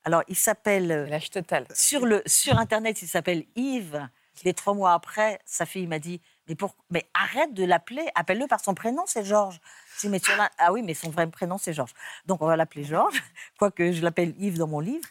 alors, 0.08 0.24
il 0.28 0.36
s'appelle. 0.36 0.92
euh, 0.92 1.06
L'âge 1.08 1.30
total. 1.30 1.66
sur, 1.74 2.06
le, 2.06 2.24
sur 2.26 2.58
Internet, 2.58 3.02
il 3.02 3.08
s'appelle 3.08 3.44
Yves. 3.56 4.08
Les 4.44 4.54
trois 4.54 4.74
mois 4.74 4.94
après, 4.94 5.40
sa 5.46 5.66
fille 5.66 5.86
m'a 5.88 6.00
dit 6.00 6.22
mais, 6.48 6.56
pour, 6.56 6.76
mais 6.92 7.06
arrête 7.14 7.54
de 7.54 7.66
l'appeler, 7.66 8.06
appelle-le 8.16 8.48
par 8.48 8.60
son 8.62 8.74
prénom, 8.74 9.04
c'est 9.06 9.26
Georges. 9.26 9.60
J'ai 10.00 10.08
dit, 10.08 10.12
mais 10.12 10.20
sur 10.20 10.36
la- 10.38 10.50
Ah 10.60 10.72
oui, 10.72 10.82
mais 10.82 10.94
son 10.94 11.10
vrai 11.10 11.28
prénom, 11.28 11.58
c'est 11.58 11.74
Georges. 11.74 11.94
Donc 12.26 12.42
on 12.42 12.46
va 12.46 12.56
l'appeler 12.56 12.84
Georges, 12.84 13.22
quoique 13.60 13.92
je 13.92 14.02
l'appelle 14.02 14.34
Yves 14.40 14.58
dans 14.58 14.68
mon 14.68 14.80
livre. 14.80 15.08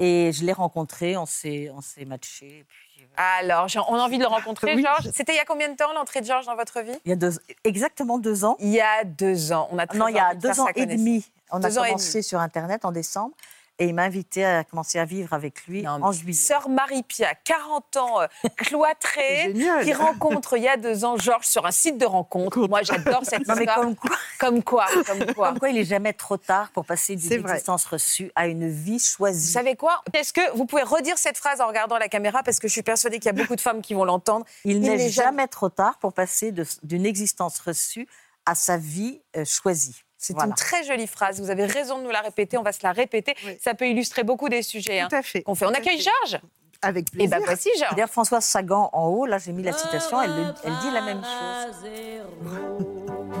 Et 0.00 0.30
je 0.32 0.44
l'ai 0.44 0.52
rencontré, 0.52 1.16
on 1.16 1.26
s'est 1.26 1.70
matché. 2.06 2.64
Puis, 2.68 3.02
euh, 3.02 3.06
Alors, 3.16 3.66
on 3.88 3.96
a 3.96 3.98
envie 3.98 4.16
de 4.18 4.22
le 4.22 4.28
rencontrer, 4.28 4.76
Oui. 4.76 4.82
Georges. 4.82 5.10
C'était 5.12 5.32
il 5.32 5.36
y 5.36 5.40
a 5.40 5.44
combien 5.44 5.68
de 5.68 5.76
temps 5.76 5.92
l'entrée 5.92 6.20
de 6.20 6.26
Georges 6.26 6.46
dans 6.46 6.54
votre 6.54 6.80
vie? 6.82 6.96
Il 7.04 7.08
y 7.08 7.12
a 7.12 7.16
deux, 7.16 7.32
exactement 7.64 8.16
deux 8.18 8.44
ans. 8.44 8.56
Il 8.60 8.68
y 8.68 8.80
a 8.80 9.02
deux 9.04 9.50
ans. 9.52 9.68
On 9.72 9.78
a 9.78 9.86
non, 9.94 10.06
il 10.06 10.14
y 10.14 10.20
a 10.20 10.34
deux 10.36 10.58
ans 10.60 10.68
et 10.76 10.86
demi. 10.86 11.26
On 11.50 11.62
a 11.64 11.68
et 11.68 11.74
commencé 11.74 12.22
sur 12.22 12.38
Internet 12.38 12.84
en 12.84 12.92
décembre. 12.92 13.34
Et 13.78 13.86
il 13.86 13.94
m'a 13.94 14.02
invité 14.02 14.44
à 14.44 14.64
commencer 14.64 14.98
à 14.98 15.04
vivre 15.04 15.32
avec 15.32 15.66
lui 15.66 15.82
Non, 15.82 16.02
en 16.02 16.12
juillet. 16.12 16.32
Sœur 16.32 16.68
Marie-Pia, 16.68 17.34
40 17.44 17.96
ans, 17.96 18.20
euh, 18.22 18.26
cloîtrée, 18.56 19.52
qui 19.84 19.92
rencontre 19.92 20.56
il 20.56 20.64
y 20.64 20.68
a 20.68 20.76
deux 20.76 21.04
ans 21.04 21.16
Georges 21.16 21.46
sur 21.46 21.66
un 21.66 21.70
site 21.70 21.98
de 21.98 22.04
rencontre. 22.06 22.66
Moi, 22.68 22.82
j'adore 22.82 23.24
cette 23.24 23.46
Non, 23.48 23.54
mais 23.56 23.64
histoire. 23.64 23.80
comme 23.80 23.94
quoi, 23.96 24.16
Comme 24.38 24.62
quoi, 24.62 24.86
comme 25.06 25.26
quoi. 25.34 25.48
comme 25.50 25.58
quoi, 25.58 25.68
il 25.70 25.78
est 25.78 25.84
jamais 25.84 26.12
trop 26.12 26.36
tard 26.36 26.70
pour 26.72 26.84
passer 26.84 27.16
d'une 27.16 27.40
vrai. 27.40 27.52
existence 27.52 27.84
reçue 27.84 28.30
à 28.34 28.46
une 28.48 28.68
vie 28.68 28.98
choisie. 28.98 29.46
Vous 29.46 29.52
savez 29.52 29.76
quoi? 29.76 30.02
Est-ce 30.12 30.32
que 30.32 30.56
vous 30.56 30.66
pouvez 30.66 30.82
redire 30.82 31.18
cette 31.18 31.38
phrase 31.38 31.60
en 31.60 31.68
regardant 31.68 31.98
la 31.98 32.08
caméra? 32.08 32.42
Parce 32.42 32.58
que 32.58 32.68
je 32.68 32.72
suis 32.72 32.82
persuadée 32.82 33.18
qu'il 33.18 33.26
y 33.26 33.28
a 33.28 33.32
beaucoup 33.40 33.56
de 33.56 33.60
femmes 33.60 33.80
qui 33.82 33.94
vont 33.94 34.04
l'entendre. 34.04 34.44
Il 34.64 34.80
n'est 34.80 34.88
n'est 34.90 35.08
jamais- 35.08 35.28
jamais 35.28 35.48
trop 35.48 35.68
tard 35.68 35.98
pour 35.98 36.12
passer 36.12 36.52
d'une 36.82 37.06
existence 37.06 37.58
reçue 37.60 38.08
à 38.46 38.54
sa 38.54 38.76
vie 38.76 39.20
euh, 39.36 39.44
choisie. 39.44 40.02
C'est 40.20 40.34
Voilà. 40.34 40.48
une 40.48 40.54
très 40.54 40.82
jolie 40.84 41.06
phrase. 41.06 41.40
Vous 41.40 41.48
avez 41.50 41.64
raison 41.64 41.98
de 41.98 42.02
nous 42.02 42.10
la 42.10 42.20
répéter. 42.20 42.58
On 42.58 42.62
va 42.62 42.72
se 42.72 42.80
la 42.82 42.90
répéter. 42.92 43.34
Oui. 43.46 43.56
Ça 43.62 43.74
peut 43.74 43.86
illustrer 43.86 44.24
beaucoup 44.24 44.48
des 44.48 44.62
sujets 44.62 44.98
hein, 45.00 45.06
Tout 45.08 45.16
à 45.16 45.22
fait. 45.22 45.42
qu'on 45.42 45.54
fait. 45.54 45.64
On 45.66 45.70
accueille. 45.72 46.00
Georges 46.00 46.40
Avec 46.82 47.06
Et 47.08 47.10
plaisir. 47.12 47.38
ben 47.38 47.44
voici 47.46 47.70
Georges. 47.78 47.92
D'ailleurs, 47.94 48.08
Françoise 48.10 48.44
Sagan, 48.44 48.90
en 48.92 49.06
haut, 49.06 49.26
là, 49.26 49.38
j'ai 49.38 49.52
mis 49.52 49.62
la 49.62 49.72
citation, 49.72 50.20
elle, 50.20 50.30
le- 50.30 50.54
elle 50.64 50.72
dit 50.82 50.90
la 50.92 51.00
même 51.02 51.22
chose. 51.22 51.76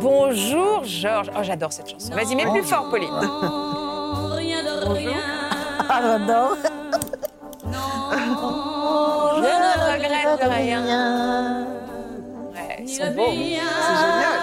Bonjour 0.00 0.84
Georges. 0.84 1.30
Oh, 1.36 1.40
j'adore 1.42 1.72
cette 1.72 1.88
chanson. 1.90 2.14
Vas-y, 2.14 2.36
mets 2.36 2.46
plus 2.50 2.62
fort, 2.62 2.88
Pauline. 2.90 3.10
Ah, 5.90 6.00
j'adore. 6.02 6.56
Je 9.36 9.42
ne 9.42 9.92
regrette 9.92 10.52
rien. 10.52 11.66
Ouais, 12.52 12.76
ils 12.80 12.88
sont 12.88 13.10
beaux. 13.14 13.26
C'est 13.26 13.34
génial. 13.34 14.37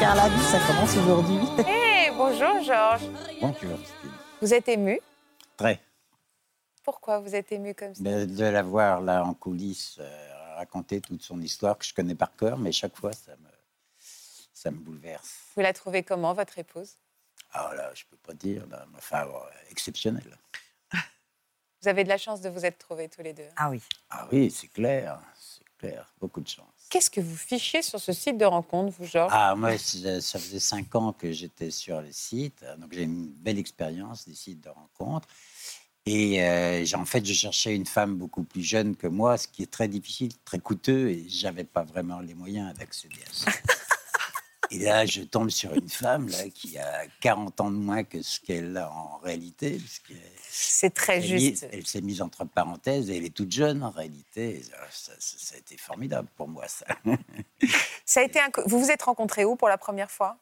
Car 0.00 0.14
la 0.16 0.28
vie, 0.28 0.42
ça 0.42 0.58
commence 0.66 0.96
aujourd'hui. 0.96 1.38
Eh, 1.66 2.10
bonjour 2.10 2.62
Georges. 2.62 3.08
Bonjour, 3.40 3.78
Christine. 3.78 4.10
Vous 4.42 4.52
êtes 4.52 4.68
ému? 4.68 5.00
Très. 5.56 5.80
Pourquoi 6.82 7.20
vous 7.20 7.34
êtes 7.34 7.50
ému 7.52 7.74
comme 7.74 7.94
ça? 7.94 8.02
Mais 8.02 8.26
de 8.26 8.44
la 8.44 8.62
voir 8.62 9.00
là 9.00 9.24
en 9.24 9.32
coulisses 9.32 9.96
euh, 10.00 10.56
raconter 10.56 11.00
toute 11.00 11.22
son 11.22 11.40
histoire 11.40 11.78
que 11.78 11.86
je 11.86 11.94
connais 11.94 12.14
par 12.14 12.36
cœur, 12.36 12.58
mais 12.58 12.70
chaque 12.70 12.96
fois 12.96 13.12
ça 13.12 13.32
me, 13.32 13.48
ça 14.52 14.70
me 14.70 14.76
bouleverse. 14.76 15.34
Vous 15.56 15.62
la 15.62 15.72
trouvez 15.72 16.02
comment, 16.02 16.34
votre 16.34 16.58
épouse? 16.58 16.98
Ah 17.52 17.70
là, 17.74 17.90
je 17.94 18.04
peux 18.10 18.18
pas 18.18 18.34
dire, 18.34 18.66
enfin, 18.98 19.22
euh, 19.22 19.70
exceptionnel. 19.70 20.36
Vous 21.84 21.90
avez 21.90 22.04
de 22.04 22.08
la 22.08 22.16
chance 22.16 22.40
de 22.40 22.48
vous 22.48 22.64
être 22.64 22.78
trouvés 22.78 23.10
tous 23.10 23.20
les 23.20 23.34
deux. 23.34 23.44
Ah 23.56 23.68
oui. 23.68 23.78
Ah 24.08 24.26
oui, 24.32 24.50
c'est 24.50 24.68
clair, 24.68 25.20
c'est 25.38 25.64
clair, 25.76 26.10
beaucoup 26.18 26.40
de 26.40 26.48
chance. 26.48 26.64
Qu'est-ce 26.88 27.10
que 27.10 27.20
vous 27.20 27.36
fichez 27.36 27.82
sur 27.82 28.00
ce 28.00 28.10
site 28.14 28.38
de 28.38 28.46
rencontre, 28.46 28.96
vous, 28.98 29.04
Georges? 29.04 29.30
Ah, 29.34 29.54
moi, 29.54 29.76
c'est- 29.76 30.22
ça 30.22 30.38
faisait 30.38 30.60
cinq 30.60 30.94
ans 30.94 31.12
que 31.12 31.30
j'étais 31.30 31.70
sur 31.70 32.00
les 32.00 32.14
sites, 32.14 32.64
donc 32.78 32.90
j'ai 32.94 33.02
une 33.02 33.26
belle 33.28 33.58
expérience 33.58 34.26
des 34.26 34.34
sites 34.34 34.62
de 34.62 34.70
rencontres. 34.70 35.28
Et 36.06 36.42
euh, 36.42 36.86
en 36.94 37.04
fait, 37.04 37.22
je 37.22 37.34
cherchais 37.34 37.74
une 37.76 37.84
femme 37.86 38.16
beaucoup 38.16 38.44
plus 38.44 38.62
jeune 38.62 38.96
que 38.96 39.06
moi, 39.06 39.36
ce 39.36 39.46
qui 39.46 39.62
est 39.62 39.70
très 39.70 39.86
difficile, 39.88 40.30
très 40.46 40.60
coûteux, 40.60 41.10
et 41.10 41.26
j'avais 41.28 41.64
pas 41.64 41.82
vraiment 41.82 42.20
les 42.20 42.32
moyens 42.34 42.72
d'accéder 42.78 43.20
à 43.30 43.32
ça. 43.34 43.50
Et 44.74 44.84
là, 44.84 45.06
je 45.06 45.20
tombe 45.22 45.50
sur 45.50 45.72
une 45.74 45.88
femme 45.88 46.28
là, 46.28 46.48
qui 46.50 46.78
a 46.78 47.06
40 47.20 47.60
ans 47.60 47.70
de 47.70 47.76
moins 47.76 48.02
que 48.04 48.22
ce 48.22 48.40
qu'elle 48.40 48.76
a 48.76 48.90
en 48.90 49.18
réalité. 49.18 49.78
parce 49.78 49.98
qu'elle- 50.00 50.16
C'est 50.48 50.92
très 50.94 51.16
elle, 51.18 51.22
juste. 51.24 51.62
est- 51.64 51.70
elle 51.72 51.86
s'est 51.86 52.00
mise 52.00 52.20
entre 52.22 52.44
parenthèses 52.44 53.10
et 53.10 53.16
elle 53.16 53.24
est 53.24 53.34
toute 53.34 53.52
jeune 53.52 53.82
en 53.82 53.90
réalité. 53.90 54.58
Et 54.58 54.62
ça, 54.62 54.76
ça- 54.90 55.12
ça 55.18 55.54
a 55.54 55.58
été 55.58 55.76
formidable 55.76 56.28
pour 56.36 56.48
moi, 56.48 56.66
ça. 56.68 56.86
Ça 58.06 58.20
a 58.20 58.22
été 58.24 58.38
un... 58.40 58.50
Vous 58.66 58.78
vous 58.80 58.90
êtes 58.90 59.02
rencontrés 59.02 59.44
où 59.46 59.56
pour 59.56 59.68
la 59.68 59.78
première 59.78 60.10
fois? 60.10 60.36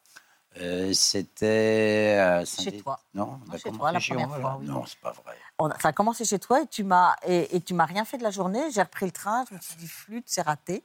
Euh, 0.57 0.93
C'était. 0.93 2.43
Chez 2.45 2.77
toi. 2.77 2.99
Non, 3.13 3.39
on 3.47 3.51
a 3.53 3.57
chez 3.57 3.63
commencé 3.63 3.79
toi, 3.79 3.91
la 3.91 3.99
chez 3.99 4.13
première 4.13 4.29
fois, 4.39 4.57
oui. 4.59 4.67
Non, 4.67 4.85
c'est 4.85 4.99
pas 4.99 5.11
vrai. 5.13 5.35
On 5.57 5.67
a- 5.69 5.79
ça 5.79 5.87
a 5.87 5.93
commencé 5.93 6.25
chez 6.25 6.37
toi 6.39 6.61
et 6.61 6.67
tu 6.67 6.83
m'as 6.83 7.15
et, 7.25 7.55
et 7.55 7.61
tu 7.61 7.73
m'as 7.73 7.85
rien 7.85 8.05
fait 8.05 8.17
de 8.19 8.23
la 8.23 8.29
journée. 8.31 8.61
J'ai 8.71 8.81
repris 8.83 9.05
le 9.07 9.11
train, 9.11 9.45
je 9.49 9.55
me 9.55 9.59
suis 9.59 9.75
dit 9.77 9.87
flûte, 9.87 10.25
c'est 10.27 10.41
raté. 10.43 10.83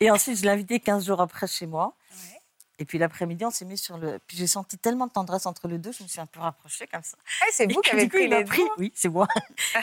Et 0.00 0.10
ensuite, 0.10 0.36
je 0.38 0.42
l'ai 0.42 0.50
invité 0.50 0.80
15 0.80 1.04
jours 1.06 1.20
après 1.20 1.46
chez 1.46 1.66
moi. 1.66 1.94
Ouais. 2.12 2.40
Et 2.78 2.84
puis 2.84 2.98
l'après-midi, 2.98 3.44
on 3.44 3.50
s'est 3.50 3.64
mis 3.64 3.78
sur 3.78 3.98
le. 3.98 4.18
Puis 4.26 4.36
j'ai 4.36 4.46
senti 4.46 4.78
tellement 4.78 5.06
de 5.06 5.12
tendresse 5.12 5.46
entre 5.46 5.68
les 5.68 5.78
deux, 5.78 5.92
je 5.92 6.02
me 6.02 6.08
suis 6.08 6.20
un 6.20 6.26
peu 6.26 6.40
rapprochée 6.40 6.86
comme 6.86 7.02
ça. 7.04 7.16
Ah, 7.42 7.46
C'est 7.52 7.64
vous 7.72 7.78
Et 7.80 7.82
qui 7.82 7.90
du 7.90 7.96
avez 7.96 8.04
coup, 8.08 8.16
pris 8.16 8.24
il 8.24 8.30
m'a 8.30 8.38
les 8.38 8.44
pris. 8.44 8.62
Oui, 8.78 8.92
c'est 8.96 9.08
moi. 9.08 9.28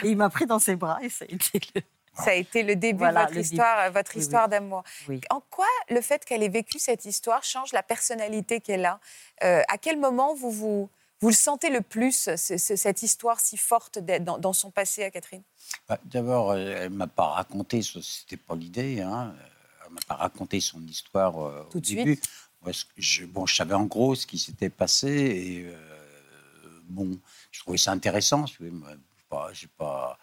Et 0.02 0.08
il 0.08 0.16
m'a 0.16 0.28
pris 0.30 0.46
dans 0.46 0.58
ses 0.58 0.76
bras 0.76 0.98
et 1.02 1.08
ça 1.08 1.24
a 1.24 1.32
été 1.32 1.60
le. 1.74 1.82
Ça 2.14 2.32
a 2.32 2.34
été 2.34 2.62
le 2.62 2.76
début 2.76 2.98
Voilà, 2.98 3.24
de 3.24 3.28
votre 3.32 3.40
histoire, 3.40 3.78
euh, 3.78 3.88
votre 3.90 4.10
Oui, 4.10 4.16
oui. 4.16 4.22
histoire 4.22 4.46
d'amour. 4.46 4.84
Oui. 5.08 5.22
En 5.30 5.40
quoi 5.48 5.64
le 5.88 6.02
fait 6.02 6.22
qu'elle 6.26 6.42
ait 6.42 6.48
vécu 6.50 6.78
cette 6.78 7.06
histoire 7.06 7.42
change 7.42 7.72
la 7.72 7.82
personnalité 7.82 8.60
qu'elle 8.60 8.84
a? 8.84 9.00
Euh, 9.42 9.62
À 9.68 9.78
quel 9.78 9.98
moment 9.98 10.34
vous, 10.34 10.50
vous, 10.50 10.90
vous 11.22 11.28
le 11.30 11.34
sentez 11.34 11.70
le 11.70 11.80
plus, 11.80 12.28
ce- 12.36 12.58
ce- 12.58 12.76
cette 12.76 13.02
histoire 13.02 13.40
si 13.40 13.56
forte 13.56 13.98
dans, 13.98 14.36
dans 14.36 14.52
son 14.52 14.70
passé 14.70 15.02
à 15.04 15.10
Catherine? 15.10 15.40
Bah, 15.88 15.98
D'abord, 16.04 16.50
euh, 16.50 16.82
elle 16.82 16.90
m'a 16.90 17.06
pas 17.06 17.28
raconté, 17.28 17.80
ce 17.80 18.02
c'était 18.02 18.36
pas 18.36 18.56
l'idée. 18.56 19.00
Hein. 19.00 19.34
M'a 19.92 20.00
pas 20.06 20.14
raconté 20.16 20.60
son 20.60 20.82
histoire 20.86 21.38
euh, 21.40 21.66
Tout 21.70 21.78
au 21.78 21.80
de 21.80 21.86
début. 21.86 22.16
Que 22.16 22.70
je, 22.96 23.24
bon, 23.26 23.44
je 23.46 23.56
savais 23.56 23.74
en 23.74 23.86
gros 23.86 24.14
ce 24.14 24.26
qui 24.26 24.38
s'était 24.38 24.70
passé 24.70 25.08
et 25.08 25.66
euh, 25.66 25.78
bon, 26.88 27.18
je 27.50 27.60
trouvais 27.60 27.78
ça 27.78 27.90
intéressant. 27.92 28.46
Je 28.46 28.64
n'ai 28.64 28.70
pas, 29.28 29.50
pas, 29.78 30.18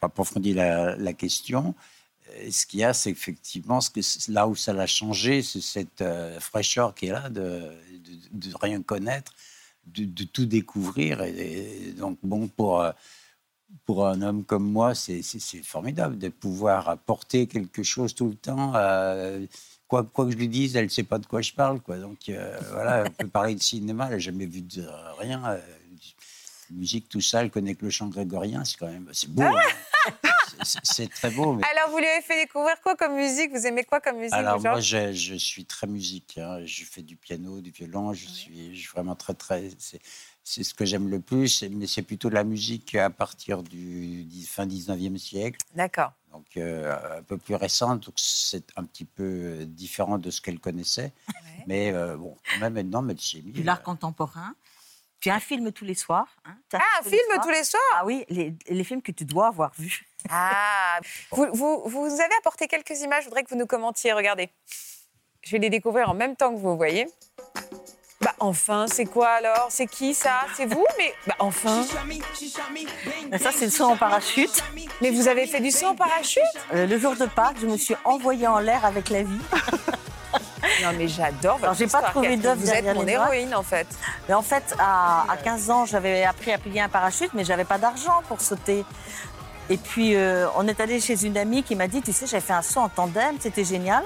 pas 0.00 0.06
approfondi 0.06 0.54
la, 0.54 0.96
la 0.96 1.12
question. 1.12 1.74
Ce 2.50 2.64
qu'il 2.64 2.80
y 2.80 2.84
a, 2.84 2.94
c'est 2.94 3.10
effectivement 3.10 3.82
ce 3.82 3.90
que, 3.90 4.00
là 4.32 4.48
où 4.48 4.56
ça 4.56 4.72
l'a 4.72 4.86
changé, 4.86 5.42
c'est 5.42 5.60
cette 5.60 6.00
euh, 6.00 6.40
fraîcheur 6.40 6.94
qui 6.94 7.06
est 7.06 7.12
là 7.12 7.28
de, 7.28 7.70
de, 8.32 8.48
de 8.48 8.54
rien 8.60 8.80
connaître, 8.80 9.34
de, 9.86 10.04
de 10.06 10.24
tout 10.24 10.46
découvrir. 10.46 11.20
Et, 11.22 11.88
et 11.88 11.92
donc, 11.92 12.18
bon, 12.22 12.48
pour, 12.48 12.82
pour 13.86 14.06
un 14.06 14.22
homme 14.22 14.44
comme 14.44 14.70
moi, 14.70 14.94
c'est 14.94 15.22
formidable 15.62 16.18
de 16.18 16.28
pouvoir 16.28 16.88
apporter 16.88 17.46
quelque 17.46 17.82
chose 17.82 18.14
tout 18.14 18.28
le 18.28 18.34
temps. 18.36 18.72
euh, 18.76 19.44
quoi, 19.88 20.04
quoi 20.04 20.26
que 20.26 20.32
je 20.32 20.36
lui 20.36 20.48
dise, 20.48 20.76
elle 20.76 20.84
ne 20.84 20.90
sait 20.90 21.02
pas 21.02 21.18
de 21.18 21.26
quoi 21.26 21.40
je 21.42 21.52
parle. 21.52 21.80
Quoi. 21.80 21.98
Donc, 21.98 22.28
euh, 22.28 22.58
voilà, 22.70 23.04
on 23.06 23.10
peut 23.10 23.28
parler 23.28 23.54
de 23.54 23.62
cinéma, 23.62 24.04
elle 24.06 24.12
n'a 24.12 24.18
jamais 24.18 24.46
vu 24.46 24.60
de 24.62 24.86
rien. 25.18 25.42
euh, 25.44 25.60
musique, 26.70 27.08
tout 27.08 27.20
ça, 27.20 27.42
elle 27.42 27.50
connaît 27.50 27.74
que 27.74 27.84
le 27.84 27.90
chant 27.90 28.08
grégorien, 28.08 28.64
c'est 28.64 28.76
quand 28.78 28.88
même 28.88 29.08
c'est 29.12 29.30
beau. 29.30 29.42
hein. 29.42 30.10
C'est- 30.62 31.08
très 31.12 31.30
beau. 31.30 31.54
Mais... 31.54 31.64
Alors, 31.76 31.90
vous 31.90 31.98
lui 31.98 32.06
avez 32.06 32.22
fait 32.22 32.40
découvrir 32.40 32.80
quoi 32.80 32.94
comme 32.94 33.16
musique? 33.16 33.50
Vous 33.52 33.66
aimez 33.66 33.82
quoi 33.84 34.00
comme 34.00 34.18
musique, 34.18 34.32
Alors 34.34 34.60
moi, 34.60 34.78
je, 34.80 35.12
je 35.12 35.34
suis 35.34 35.64
très 35.64 35.86
musique. 35.88 36.38
hein. 36.38 36.60
Je 36.64 36.84
fais 36.84 37.02
du 37.02 37.16
piano, 37.16 37.60
du 37.60 37.70
violon. 37.70 38.12
Je 38.14 38.26
suis, 38.26 38.74
je 38.74 38.80
suis 38.80 38.88
vraiment 38.94 39.16
très 39.16 39.34
très. 39.34 39.68
C'est, 40.44 40.62
ce 40.62 40.74
que 40.74 40.84
j'aime 40.84 41.08
le 41.08 41.20
plus. 41.20 41.62
Mais 41.70 41.86
c'est 41.86 42.02
plutôt 42.02 42.28
de 42.28 42.34
la 42.34 42.44
musique 42.44 42.94
à 42.94 43.08
partir 43.10 43.62
du, 43.62 44.24
du 44.24 44.46
fin 44.46 44.66
19e 44.66 45.16
siècle, 45.16 45.58
D'accord. 45.74 46.12
donc 46.32 46.44
euh, 46.58 47.18
un 47.18 47.22
peu 47.22 47.38
plus 47.38 47.54
récente. 47.54 48.04
Donc 48.04 48.14
c'est 48.18 48.66
un 48.76 48.84
petit 48.84 49.06
peu 49.06 49.64
différent 49.66 50.18
de 50.18 50.30
ce 50.30 50.40
qu'elle 50.42 50.60
connaissait. 50.60 51.12
Ouais. 51.28 51.64
Mais 51.66 51.92
euh, 51.92 52.16
bon, 52.16 52.36
quand 52.52 52.60
même 52.60 52.74
maintenant, 52.74 53.00
mis. 53.02 53.14
Du 53.14 53.62
l'art 53.62 53.82
contemporain. 53.82 54.54
Puis 55.18 55.30
un 55.30 55.40
film 55.40 55.72
tous 55.72 55.86
les 55.86 55.94
soirs. 55.94 56.28
hein. 56.44 56.54
Ah, 56.74 56.80
un 57.00 57.02
film 57.02 57.22
tous 57.42 57.48
les 57.48 57.64
soirs? 57.64 57.82
Ah 57.94 58.04
oui, 58.04 58.26
les, 58.28 58.54
les 58.68 58.84
films 58.84 59.00
que 59.00 59.12
tu 59.12 59.24
dois 59.24 59.46
avoir 59.46 59.72
vus. 59.78 60.04
Ah 60.28 61.00
vous, 61.30 61.46
vous, 61.54 61.82
vous 61.86 62.04
avez 62.20 62.34
apporté 62.38 62.68
quelques 62.68 63.00
images, 63.00 63.22
je 63.24 63.28
voudrais 63.30 63.42
que 63.42 63.48
vous 63.48 63.56
nous 63.56 63.66
commentiez. 63.66 64.12
Regardez. 64.12 64.50
Je 65.40 65.52
vais 65.52 65.58
les 65.58 65.70
découvrir 65.70 66.10
en 66.10 66.14
même 66.14 66.36
temps 66.36 66.52
que 66.54 66.58
vous 66.58 66.76
voyez. 66.76 67.06
Bah 68.38 68.46
enfin, 68.46 68.86
c'est 68.88 69.04
quoi 69.06 69.28
alors? 69.28 69.66
C'est 69.70 69.86
qui 69.86 70.14
ça? 70.14 70.40
C'est 70.56 70.66
vous? 70.66 70.84
Mais 70.98 71.14
bah 71.26 71.34
enfin 71.38 71.82
ça, 73.38 73.50
c'est 73.52 73.66
le 73.66 73.70
saut 73.70 73.84
en 73.84 73.96
parachute. 73.96 74.62
Mais 75.00 75.10
vous 75.10 75.28
avez 75.28 75.46
fait 75.46 75.60
du 75.60 75.70
saut 75.70 75.86
en 75.86 75.94
parachute? 75.94 76.42
Euh, 76.74 76.86
le 76.86 76.98
jour 76.98 77.16
de 77.16 77.26
Pâques, 77.26 77.56
je 77.60 77.66
me 77.66 77.76
suis 77.76 77.96
envoyée 78.04 78.46
en 78.46 78.58
l'air 78.58 78.84
avec 78.84 79.10
la 79.10 79.22
vie. 79.22 79.40
Non 80.82 80.92
mais 80.96 81.08
j'adore 81.08 81.58
votre 81.58 81.64
Alors, 81.64 81.74
j'ai 81.76 81.86
pas 81.86 82.02
trouvé 82.02 82.36
d'œuvre 82.36 82.60
Vous 82.60 82.70
êtes 82.70 82.94
mon 82.94 83.06
héroïne 83.06 83.54
en 83.54 83.62
fait. 83.62 83.86
Mais 84.28 84.34
en 84.34 84.42
fait, 84.42 84.74
à, 84.78 85.30
à 85.30 85.36
15 85.36 85.70
ans, 85.70 85.84
j'avais 85.84 86.24
appris 86.24 86.52
à 86.52 86.58
plier 86.58 86.80
un 86.80 86.88
parachute, 86.88 87.30
mais 87.34 87.44
j'avais 87.44 87.64
pas 87.64 87.78
d'argent 87.78 88.22
pour 88.28 88.40
sauter. 88.40 88.84
Et 89.70 89.76
puis, 89.76 90.14
euh, 90.14 90.46
on 90.56 90.66
est 90.66 90.80
allé 90.80 91.00
chez 91.00 91.24
une 91.24 91.36
amie 91.36 91.62
qui 91.62 91.74
m'a 91.76 91.86
dit, 91.86 92.02
tu 92.02 92.12
sais, 92.12 92.26
j'avais 92.26 92.42
fait 92.42 92.52
un 92.52 92.62
saut 92.62 92.80
en 92.80 92.88
tandem, 92.88 93.36
c'était 93.40 93.64
génial. 93.64 94.02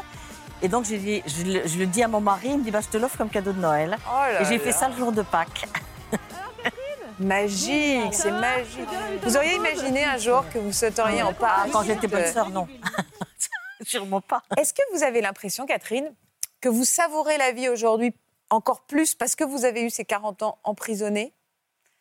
Et 0.63 0.69
donc, 0.69 0.85
j'ai 0.87 0.99
dit, 0.99 1.23
je, 1.27 1.43
le- 1.45 1.67
je 1.69 1.79
le 1.79 1.87
dis 1.87 2.03
à 2.03 2.09
mon 2.09 2.21
mari, 2.21 2.49
il 2.51 2.59
me 2.59 2.65
dit, 2.65 2.71
bah, 2.71 2.81
je 2.81 2.89
te 2.89 2.97
l'offre 2.97 3.17
comme 3.17 3.31
cadeau 3.31 3.53
de 3.53 3.61
Noël. 3.61 3.97
Oh 4.07 4.11
là 4.33 4.43
Et 4.43 4.45
j'ai 4.45 4.59
fait 4.59 4.73
ça 4.73 4.89
le 4.89 4.97
jour 4.97 5.13
de 5.13 5.23
Pâques. 5.23 5.67
Magique, 7.19 8.15
c'est 8.15 8.31
magique. 8.31 8.89
Vous 9.25 9.37
auriez 9.37 9.57
imaginé 9.57 10.05
un 10.05 10.19
jour 10.19 10.45
que 10.53 10.59
vous 10.59 10.73
sauteriez 10.73 11.23
en 11.23 11.31
Ah, 11.31 11.35
parachute 11.35 11.73
quand 11.73 11.83
j'étais 11.83 12.07
bonne 12.07 12.27
sœur, 12.27 12.49
non. 12.51 12.69
Sûrement 13.83 14.21
pas. 14.21 14.43
Est-ce 14.57 14.73
que 14.73 14.83
vous 14.95 15.03
avez 15.03 15.21
l'impression, 15.21 15.67
Catherine, 15.67 16.13
que 16.61 16.69
vous 16.69 16.85
savourez 16.85 17.37
la 17.37 17.51
vie 17.53 17.69
aujourd'hui 17.69 18.15
encore 18.51 18.83
plus 18.83 19.15
parce 19.15 19.35
que 19.35 19.43
vous 19.45 19.65
avez 19.65 19.83
eu 19.83 19.91
ces 19.91 20.05
40 20.05 20.43
ans 20.45 20.59
emprisonnés? 20.65 21.33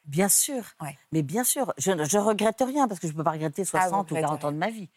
Bien 0.05 0.29
sûr. 0.29 0.61
Ouais. 0.81 0.95
Mais 1.11 1.21
bien 1.23 1.43
sûr, 1.43 1.73
je 1.77 1.91
ne 1.91 2.19
regrette 2.19 2.61
rien 2.61 2.87
parce 2.87 2.99
que 2.99 3.07
je 3.07 3.13
ne 3.13 3.17
peux 3.17 3.23
pas 3.23 3.31
regretter 3.31 3.65
60 3.65 3.91
ou 4.11 4.15
regrettez 4.15 4.21
40 4.21 4.43
ans 4.45 4.51
de 4.51 4.57
ma 4.57 4.69
vie. 4.69 4.89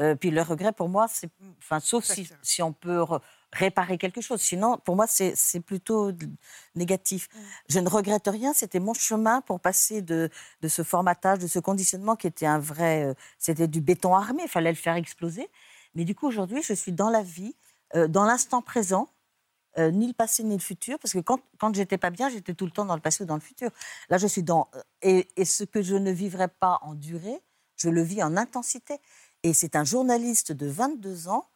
Euh, 0.00 0.14
puis 0.16 0.30
le 0.30 0.42
regret, 0.42 0.72
pour 0.72 0.88
moi, 0.88 1.06
c'est, 1.08 1.30
enfin, 1.58 1.80
sauf 1.80 2.04
si, 2.42 2.62
on 2.62 2.72
peut 2.72 2.98
re- 3.00 3.20
réparer 3.52 3.96
quelque 3.98 4.20
chose. 4.20 4.40
Sinon, 4.40 4.78
pour 4.78 4.96
moi, 4.96 5.06
c'est, 5.06 5.34
c'est 5.36 5.60
plutôt 5.60 6.10
négatif. 6.74 7.28
Je 7.68 7.78
ne 7.80 7.88
regrette 7.88 8.26
rien. 8.26 8.52
C'était 8.52 8.80
mon 8.80 8.94
chemin 8.94 9.40
pour 9.42 9.60
passer 9.60 10.02
de, 10.02 10.30
de 10.62 10.68
ce 10.68 10.82
formatage, 10.82 11.38
de 11.38 11.46
ce 11.46 11.60
conditionnement 11.60 12.16
qui 12.16 12.26
était 12.26 12.46
un 12.46 12.58
vrai, 12.58 13.04
euh, 13.04 13.14
c'était 13.38 13.68
du 13.68 13.80
béton 13.80 14.14
armé. 14.14 14.42
Il 14.44 14.48
fallait 14.48 14.70
le 14.72 14.76
faire 14.76 14.96
exploser. 14.96 15.48
Mais 15.94 16.04
du 16.04 16.14
coup, 16.14 16.26
aujourd'hui, 16.26 16.62
je 16.62 16.74
suis 16.74 16.92
dans 16.92 17.10
la 17.10 17.22
vie, 17.22 17.54
euh, 17.94 18.08
dans 18.08 18.24
l'instant 18.24 18.62
présent. 18.62 19.08
euh, 19.78 19.90
ni 19.90 20.06
le 20.06 20.12
passé 20.12 20.44
ni 20.44 20.54
le 20.54 20.60
futur, 20.62 20.98
parce 20.98 21.12
que 21.12 21.18
quand, 21.18 21.40
quand 21.58 21.74
j'étais 21.74 21.98
pas 21.98 22.10
bien, 22.10 22.28
j'étais 22.28 22.54
tout 22.54 22.64
le 22.64 22.70
temps 22.70 22.84
dans 22.84 22.94
le 22.94 23.00
passé 23.00 23.24
ou 23.24 23.26
dans 23.26 23.34
le 23.34 23.40
futur. 23.40 23.70
Là, 24.08 24.18
je 24.18 24.26
suis 24.26 24.42
dans. 24.42 24.68
Et, 25.02 25.28
et 25.36 25.44
ce 25.44 25.64
que 25.64 25.82
je 25.82 25.96
ne 25.96 26.12
vivrais 26.12 26.48
pas 26.48 26.78
en 26.82 26.94
durée, 26.94 27.40
je 27.76 27.88
le 27.88 28.02
vis 28.02 28.22
en 28.22 28.36
intensité. 28.36 28.98
Et 29.44 29.52
c'est 29.52 29.76
un 29.76 29.84
journaliste 29.84 30.52
de 30.52 30.66
22 30.66 31.28
ans 31.28 31.46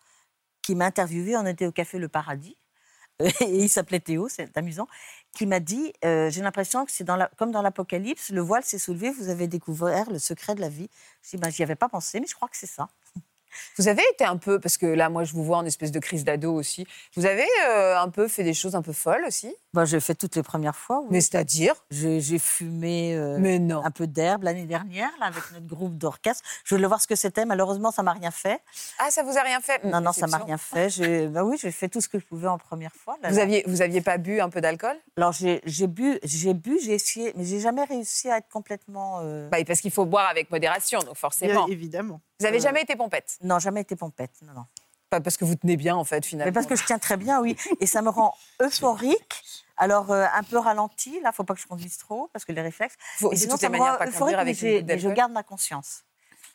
qui 0.62 0.74
m'a 0.74 0.84
interviewé, 0.84 1.36
on 1.36 1.46
était 1.46 1.66
au 1.66 1.72
Café 1.72 1.98
Le 1.98 2.08
Paradis, 2.08 2.58
et 3.18 3.32
il 3.40 3.68
s'appelait 3.70 3.98
Théo, 3.98 4.28
c'est 4.28 4.56
amusant, 4.58 4.86
qui 5.34 5.46
m'a 5.46 5.58
dit 5.58 5.94
euh, 6.04 6.30
J'ai 6.30 6.42
l'impression 6.42 6.84
que 6.84 6.92
c'est 6.92 7.06
comme 7.36 7.50
dans 7.50 7.62
l'Apocalypse, 7.62 8.28
le 8.30 8.42
voile 8.42 8.62
s'est 8.62 8.78
soulevé, 8.78 9.10
vous 9.10 9.30
avez 9.30 9.48
découvert 9.48 10.10
le 10.10 10.18
secret 10.18 10.54
de 10.54 10.60
la 10.60 10.68
vie. 10.68 10.90
Je 11.22 11.30
dis 11.30 11.36
ben, 11.38 11.50
J'y 11.50 11.62
avais 11.62 11.76
pas 11.76 11.88
pensé, 11.88 12.20
mais 12.20 12.26
je 12.28 12.34
crois 12.34 12.48
que 12.48 12.56
c'est 12.56 12.66
ça. 12.66 12.88
Vous 13.78 13.88
avez 13.88 14.02
été 14.12 14.24
un 14.24 14.36
peu, 14.36 14.60
parce 14.60 14.76
que 14.76 14.84
là, 14.86 15.08
moi, 15.08 15.24
je 15.24 15.32
vous 15.32 15.42
vois 15.42 15.56
en 15.56 15.64
espèce 15.64 15.90
de 15.90 15.98
crise 15.98 16.22
d'ado 16.22 16.52
aussi. 16.52 16.86
Vous 17.16 17.24
avez 17.24 17.46
euh, 17.66 17.98
un 17.98 18.10
peu 18.10 18.28
fait 18.28 18.44
des 18.44 18.52
choses 18.52 18.76
un 18.76 18.82
peu 18.82 18.92
folles 18.92 19.24
aussi? 19.26 19.52
Ben, 19.74 19.84
j'ai 19.84 20.00
fait 20.00 20.14
toutes 20.14 20.34
les 20.36 20.42
premières 20.42 20.74
fois. 20.74 21.00
oui. 21.02 21.08
Mais 21.10 21.20
c'est-à-dire? 21.20 21.74
J'ai 21.90 22.38
fumé 22.38 23.14
euh, 23.14 23.36
Mais 23.38 23.58
non. 23.58 23.84
un 23.84 23.90
peu 23.90 24.06
d'herbe 24.06 24.42
l'année 24.44 24.64
dernière 24.64 25.10
là, 25.20 25.26
avec 25.26 25.42
notre 25.52 25.66
groupe 25.66 25.96
d'orchestre. 25.98 26.42
Je 26.64 26.74
voulais 26.74 26.86
voir 26.88 27.00
ce 27.02 27.06
que 27.06 27.14
c'était. 27.14 27.44
Malheureusement, 27.44 27.90
ça 27.90 28.02
m'a 28.02 28.12
rien 28.12 28.30
fait. 28.30 28.60
Ah, 28.98 29.10
ça 29.10 29.22
vous 29.22 29.36
a 29.36 29.42
rien 29.42 29.60
fait? 29.60 29.84
Non, 29.84 30.00
non, 30.00 30.12
ça 30.12 30.26
m'a 30.26 30.38
rien 30.38 30.56
fait. 30.56 31.28
Ben 31.28 31.42
oui, 31.42 31.58
j'ai 31.60 31.70
fait 31.70 31.88
tout 31.88 32.00
ce 32.00 32.08
que 32.08 32.18
je 32.18 32.24
pouvais 32.24 32.48
en 32.48 32.56
première 32.58 32.94
fois. 32.94 33.16
là, 33.22 33.28
Vous 33.30 33.36
là. 33.36 33.42
aviez, 33.42 33.62
vous 33.66 33.82
aviez 33.82 34.00
pas 34.00 34.16
bu 34.16 34.40
un 34.40 34.48
peu 34.48 34.60
d'alcool? 34.60 34.96
Alors 35.16 35.32
j'ai 35.32 35.60
j'ai 35.64 35.86
bu, 35.86 36.18
j'ai 36.22 36.54
bu, 36.54 36.78
j'ai 36.82 36.94
essayé, 36.94 37.32
mais 37.36 37.44
j'ai 37.44 37.60
jamais 37.60 37.84
réussi 37.84 38.30
à 38.30 38.38
être 38.38 38.48
complètement. 38.48 39.20
euh, 39.22 39.48
bah, 39.50 39.58
Parce 39.66 39.80
qu'il 39.80 39.90
faut 39.90 40.06
boire 40.06 40.28
avec 40.28 40.50
modération, 40.50 41.00
donc 41.00 41.16
forcément. 41.16 41.66
Bien 41.66 41.74
évidemment. 41.74 42.20
Vous 42.40 42.46
avez 42.46 42.58
Euh, 42.58 42.60
jamais 42.62 42.82
été 42.82 42.96
pompette? 42.96 43.36
Non, 43.42 43.58
jamais 43.58 43.82
été 43.82 43.96
pompette. 43.96 44.30
Non, 44.42 44.52
non. 44.54 44.64
Pas 45.10 45.20
parce 45.20 45.36
que 45.36 45.44
vous 45.44 45.54
tenez 45.54 45.76
bien, 45.76 45.96
en 45.96 46.04
fait, 46.04 46.24
finalement. 46.26 46.48
Mais 46.50 46.52
parce 46.52 46.66
que 46.66 46.76
je 46.76 46.84
tiens 46.84 46.98
très 46.98 47.16
bien, 47.16 47.40
oui. 47.40 47.56
Et 47.80 47.86
ça 47.86 48.02
me 48.02 48.10
rend 48.10 48.34
euphorique. 48.62 49.42
Alors 49.76 50.10
euh, 50.10 50.26
un 50.34 50.42
peu 50.42 50.58
ralenti. 50.58 51.20
Là, 51.20 51.32
faut 51.32 51.44
pas 51.44 51.54
que 51.54 51.60
je 51.60 51.66
conduise 51.66 51.96
trop 51.98 52.28
parce 52.32 52.44
que 52.44 52.52
les 52.52 52.62
réflexes. 52.62 52.96
Faut- 53.18 53.32
Et 53.32 53.36
sinon, 53.36 53.56
ça 53.56 53.68
me 53.68 53.78
rend 53.78 53.94
euphorique, 54.04 54.36
mais, 54.44 54.98
je 54.98 55.08
garde 55.08 55.32
ma 55.32 55.42
conscience. 55.42 56.02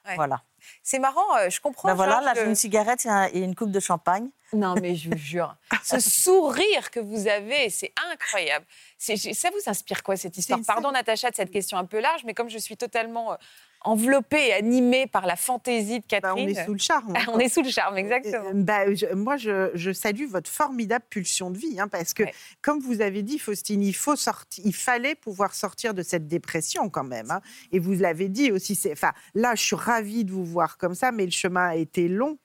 Ouais. 0.05 0.15
Voilà. 0.15 0.41
C'est 0.83 0.99
marrant, 0.99 1.37
euh, 1.37 1.49
je 1.49 1.61
comprends. 1.61 1.87
Ben 1.87 1.93
voilà, 1.95 2.19
là 2.19 2.33
j'ai 2.35 2.43
le- 2.43 2.49
une 2.49 2.55
cigarette 2.55 3.05
et, 3.05 3.09
un- 3.09 3.29
et 3.31 3.39
une 3.39 3.55
coupe 3.55 3.71
de 3.71 3.79
champagne. 3.79 4.27
Non, 4.51 4.75
mais 4.81 4.95
je 4.97 5.09
vous 5.09 5.17
jure, 5.17 5.55
ce 5.81 6.01
sourire 6.01 6.91
que 6.91 6.99
vous 6.99 7.27
avez, 7.27 7.69
c'est 7.69 7.93
incroyable. 8.11 8.65
Ça 8.97 9.13
vous 9.49 9.69
inspire 9.69 10.03
quoi 10.03 10.17
cette 10.17 10.37
histoire? 10.37 10.59
Pardon, 10.67 10.91
Natacha, 10.91 11.29
de 11.31 11.35
cette 11.35 11.51
question 11.51 11.77
un 11.77 11.85
peu 11.85 12.01
large, 12.01 12.23
mais 12.25 12.33
comme 12.33 12.49
je 12.49 12.57
suis 12.57 12.75
totalement 12.75 13.37
enveloppée 13.83 14.47
et 14.49 14.53
animée 14.53 15.07
par 15.07 15.25
la 15.25 15.35
fantaisie 15.35 15.99
de 15.99 16.05
bah, 16.09 16.19
Catherine, 16.21 16.45
on 16.47 16.47
est 16.49 16.65
sous 16.65 16.71
le 16.73 16.77
charme. 16.79 17.13
on 17.31 17.39
est 17.39 17.49
sous 17.49 17.61
le 17.61 17.69
charme, 17.69 17.97
exactement. 17.97 18.49
Euh, 18.49 18.51
bah, 18.53 18.93
je- 18.93 19.13
moi, 19.13 19.37
je, 19.37 19.71
je 19.73 19.91
salue 19.91 20.25
votre 20.27 20.49
formidable 20.49 21.05
pulsion 21.09 21.51
de 21.51 21.57
vie, 21.57 21.79
hein, 21.79 21.87
parce 21.87 22.13
que, 22.13 22.23
Ouais. 22.23 22.33
comme 22.61 22.79
vous 22.79 23.01
avez 23.01 23.21
dit, 23.23 23.39
Faustine, 23.39 23.81
il, 23.83 23.93
faut 23.95 24.15
sortir, 24.15 24.63
il 24.65 24.73
fallait 24.75 25.15
pouvoir 25.15 25.53
sortir 25.55 25.93
de 25.93 26.01
cette 26.03 26.27
dépression 26.27 26.89
quand 26.89 27.03
même. 27.03 27.29
hein. 27.31 27.41
Et 27.71 27.79
vous 27.79 27.93
l'avez 27.93 28.29
dit 28.29 28.51
aussi. 28.51 28.79
Enfin, 28.91 29.11
là, 29.35 29.55
je 29.55 29.61
suis 29.63 29.75
ravie 29.75 30.23
de 30.25 30.31
vous 30.31 30.45
voir 30.45 30.77
comme 30.77 30.95
ça, 30.95 31.11
mais 31.11 31.25
le 31.25 31.31
chemin 31.31 31.67
a 31.69 31.75
été 31.75 32.07
long. 32.07 32.37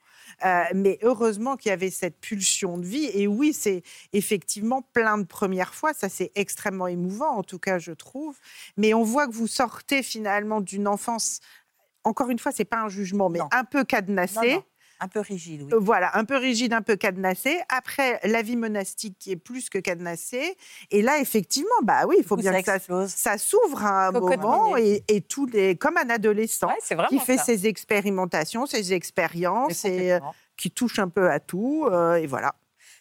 Euh, 0.44 0.62
mais 0.74 0.98
heureusement 1.02 1.56
qu'il 1.56 1.70
y 1.70 1.72
avait 1.72 1.90
cette 1.90 2.20
pulsion 2.20 2.78
de 2.78 2.86
vie. 2.86 3.10
Et 3.14 3.26
oui, 3.26 3.52
c'est 3.52 3.82
effectivement 4.12 4.82
plein 4.82 5.18
de 5.18 5.24
premières 5.24 5.74
fois. 5.74 5.92
Ça, 5.94 6.08
c'est 6.08 6.30
extrêmement 6.34 6.86
émouvant, 6.86 7.36
en 7.36 7.42
tout 7.42 7.58
cas, 7.58 7.78
je 7.78 7.92
trouve. 7.92 8.36
Mais 8.76 8.94
on 8.94 9.02
voit 9.02 9.26
que 9.26 9.32
vous 9.32 9.48
sortez 9.48 10.02
finalement 10.02 10.60
d'une 10.60 10.86
enfance. 10.86 11.40
Encore 12.04 12.30
une 12.30 12.38
fois, 12.38 12.52
c'est 12.52 12.64
pas 12.64 12.78
un 12.78 12.88
jugement, 12.88 13.28
mais 13.28 13.40
Non. 13.40 13.48
un 13.50 13.64
peu 13.64 13.84
Non, 14.52 14.56
non, 14.56 14.64
un 15.00 15.08
peu 15.08 15.20
rigide, 15.20 15.62
oui. 15.62 15.70
Euh, 15.72 15.78
Voilà, 15.78 16.16
un 16.16 16.24
peu 16.24 16.36
rigide, 16.36 16.72
un 16.72 16.82
peu 16.82 16.96
cadenassé. 16.96 17.60
Après, 17.68 18.20
la 18.24 18.42
vie 18.42 18.56
monastique 18.56 19.16
qui 19.18 19.30
est 19.32 19.36
plus 19.36 19.70
que 19.70 19.78
cadenassée. 19.78 20.56
Et 20.90 21.02
là, 21.02 21.18
effectivement, 21.20 21.68
bah 21.82 22.06
oui, 22.06 22.16
il 22.18 22.24
faut 22.24 22.36
coup, 22.36 22.42
bien 22.42 22.52
ça 22.52 22.58
que 22.60 22.64
ça, 22.66 22.76
explose. 22.76 23.08
ça 23.10 23.38
s'ouvre 23.38 23.84
à 23.84 24.08
un 24.08 24.10
moment 24.12 24.76
et, 24.76 25.04
et 25.08 25.20
tous 25.20 25.46
les, 25.46 25.76
comme 25.76 25.96
un 25.96 26.10
adolescent 26.10 26.68
Ouais, 26.68 27.06
qui 27.08 27.18
fait 27.20 27.36
ça. 27.38 27.44
ses 27.44 27.66
expérimentations, 27.66 28.66
ses 28.66 28.92
expériences 28.92 29.84
et 29.84 30.12
euh, 30.12 30.20
qui 30.56 30.70
touche 30.70 30.98
un 30.98 31.08
peu 31.08 31.30
à 31.30 31.40
tout. 31.40 31.86
euh, 31.90 32.14
et 32.16 32.26
voilà. 32.26 32.54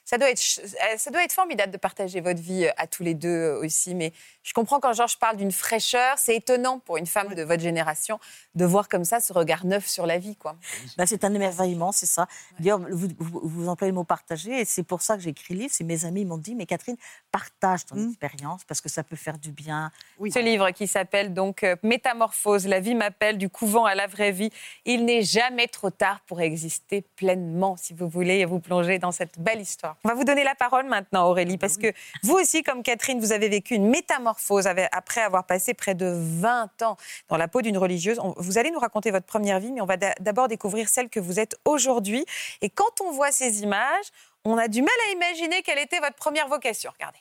Ça 0.10 0.18
doit, 0.18 0.32
être, 0.32 0.62
euh, 0.64 0.98
ça 0.98 1.12
doit 1.12 1.22
être 1.22 1.34
formidable 1.34 1.74
de 1.74 1.78
partager 1.78 2.22
votre 2.22 2.40
vie 2.40 2.64
euh, 2.64 2.72
à 2.78 2.88
tous 2.88 3.04
les 3.04 3.14
deux 3.14 3.28
euh, 3.28 3.60
aussi. 3.60 3.94
Mais 3.94 4.14
je 4.42 4.54
comprends 4.54 4.80
quand 4.80 4.94
Georges 4.94 5.20
parle 5.20 5.36
d'une 5.36 5.52
fraîcheur. 5.52 6.18
C'est 6.18 6.38
étonnant 6.38 6.80
pour 6.80 6.96
une 6.96 7.06
femme 7.06 7.36
de 7.36 7.44
votre 7.44 7.62
génération 7.62 8.18
de 8.56 8.64
voir 8.64 8.88
comme 8.88 9.04
ça 9.04 9.20
ce 9.20 9.34
regard 9.34 9.66
neuf 9.66 9.86
sur 9.86 10.06
la 10.06 10.18
vie. 10.18 10.38
Quoi. 10.38 10.56
Ben, 10.98 11.06
c'est 11.06 11.26
un 11.26 11.34
émerveillement, 11.34 11.92
c'est 11.92 12.06
ça. 12.06 12.26
D'ailleurs, 12.58 12.80
vous, 12.90 13.10
vous, 13.20 13.42
vous 13.44 13.68
employez 13.68 13.92
le 13.92 13.96
mot 13.96 14.06
partager, 14.06 14.62
et 14.62 14.64
c'est 14.64 14.84
pour 14.84 15.02
ça 15.02 15.18
que 15.18 15.24
j'ai 15.24 15.32
écrit 15.32 15.56
le 15.56 15.60
livre. 15.64 15.74
C'est 15.76 15.84
mes 15.84 16.06
amis 16.06 16.24
m'ont 16.24 16.38
dit, 16.38 16.56
mais 16.56 16.66
Catherine, 16.66 16.96
partage 17.30 17.86
ton 17.86 17.98
Mm. 17.98 18.08
expérience 18.08 18.64
parce 18.64 18.80
que 18.80 18.88
ça 18.88 19.04
peut 19.04 19.18
faire 19.18 19.38
du 19.38 19.52
bien. 19.52 19.92
Oui. 20.20 20.32
Ce 20.32 20.40
livre 20.40 20.72
qui 20.72 20.88
s'appelle 20.88 21.34
donc 21.34 21.66
Métamorphose, 21.84 22.66
la 22.66 22.80
vie 22.80 22.96
m'appelle 22.96 23.38
du 23.38 23.50
couvent 23.50 23.84
à 23.84 23.94
la 23.94 24.08
vraie 24.08 24.32
vie. 24.32 24.52
Il 24.86 25.04
n'est 25.04 25.24
jamais 25.24 25.68
trop 25.68 25.90
tard 25.90 26.22
pour 26.22 26.40
exister 26.40 27.02
pleinement, 27.02 27.76
si 27.76 27.94
vous 27.94 28.08
voulez 28.08 28.46
vous 28.46 28.62
plonger 28.62 29.00
dans 29.00 29.12
cette 29.12 29.38
belle 29.38 29.60
histoire. 29.60 29.97
On 30.04 30.10
va 30.10 30.14
vous 30.16 30.24
donner 30.24 30.44
la 30.44 30.56
parole 30.56 30.86
maintenant, 30.86 31.28
Aurélie, 31.28 31.58
parce 31.58 31.78
que 31.78 31.92
vous 32.24 32.36
aussi, 32.36 32.64
comme 32.64 32.84
Catherine, 32.84 33.20
vous 33.20 33.32
avez 33.32 33.50
vécu 33.50 33.76
une 33.76 33.88
métamorphose 33.90 34.68
après 34.92 35.22
avoir 35.22 35.46
passé 35.46 35.74
près 35.74 35.96
de 35.96 36.06
20 36.16 36.82
ans 36.84 36.98
dans 37.30 37.38
la 37.38 37.48
peau 37.48 37.62
d'une 37.62 37.78
religieuse. 37.78 38.20
On- 38.20 38.34
vous 38.38 38.58
allez 38.58 38.72
nous 38.72 38.80
raconter 38.80 39.12
votre 39.12 39.26
première 39.26 39.60
vie, 39.60 39.72
mais 39.72 39.82
on 39.82 39.86
va 39.86 39.98
d'a- 39.98 40.16
d'abord 40.20 40.48
découvrir 40.48 40.88
celle 40.88 41.10
que 41.10 41.20
vous 41.20 41.40
êtes 41.40 41.58
aujourd'hui. 41.66 42.26
Et 42.62 42.70
quand 42.70 43.02
on 43.02 43.12
voit 43.12 43.32
ces 43.32 43.64
images, 43.64 44.06
on 44.46 44.58
a 44.58 44.68
du 44.68 44.82
mal 44.82 44.94
à 45.10 45.12
imaginer 45.12 45.62
quelle 45.64 45.80
était 45.80 46.00
votre 46.00 46.16
première 46.16 46.48
vocation. 46.48 46.92
Regardez. 46.94 47.20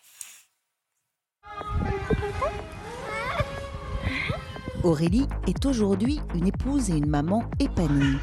Aurélie 4.85 5.27
est 5.49 5.65
aujourd'hui 5.67 6.21
une 6.35 6.47
épouse 6.47 6.91
et 6.91 6.95
une 6.95 7.09
maman 7.09 7.43
épanouie. 7.59 8.19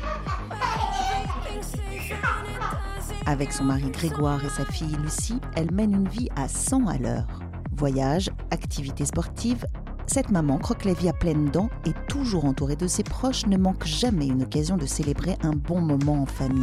Avec 3.25 3.53
son 3.53 3.63
mari 3.63 3.89
Grégoire 3.89 4.43
et 4.43 4.49
sa 4.49 4.65
fille 4.65 4.97
Lucie, 5.01 5.39
elle 5.55 5.71
mène 5.71 5.93
une 5.93 6.09
vie 6.09 6.27
à 6.35 6.49
100 6.49 6.87
à 6.87 6.97
l'heure. 6.97 7.25
Voyages, 7.71 8.29
activités 8.51 9.05
sportives, 9.05 9.65
cette 10.07 10.29
maman 10.29 10.57
croque 10.57 10.83
la 10.83 10.93
vie 10.93 11.07
à 11.07 11.13
pleines 11.13 11.49
dents 11.49 11.69
et 11.85 11.93
toujours 12.09 12.43
entourée 12.43 12.75
de 12.75 12.87
ses 12.87 13.03
proches 13.03 13.45
ne 13.45 13.55
manque 13.55 13.85
jamais 13.85 14.27
une 14.27 14.43
occasion 14.43 14.75
de 14.75 14.85
célébrer 14.85 15.37
un 15.41 15.51
bon 15.51 15.79
moment 15.79 16.23
en 16.23 16.25
famille. 16.25 16.61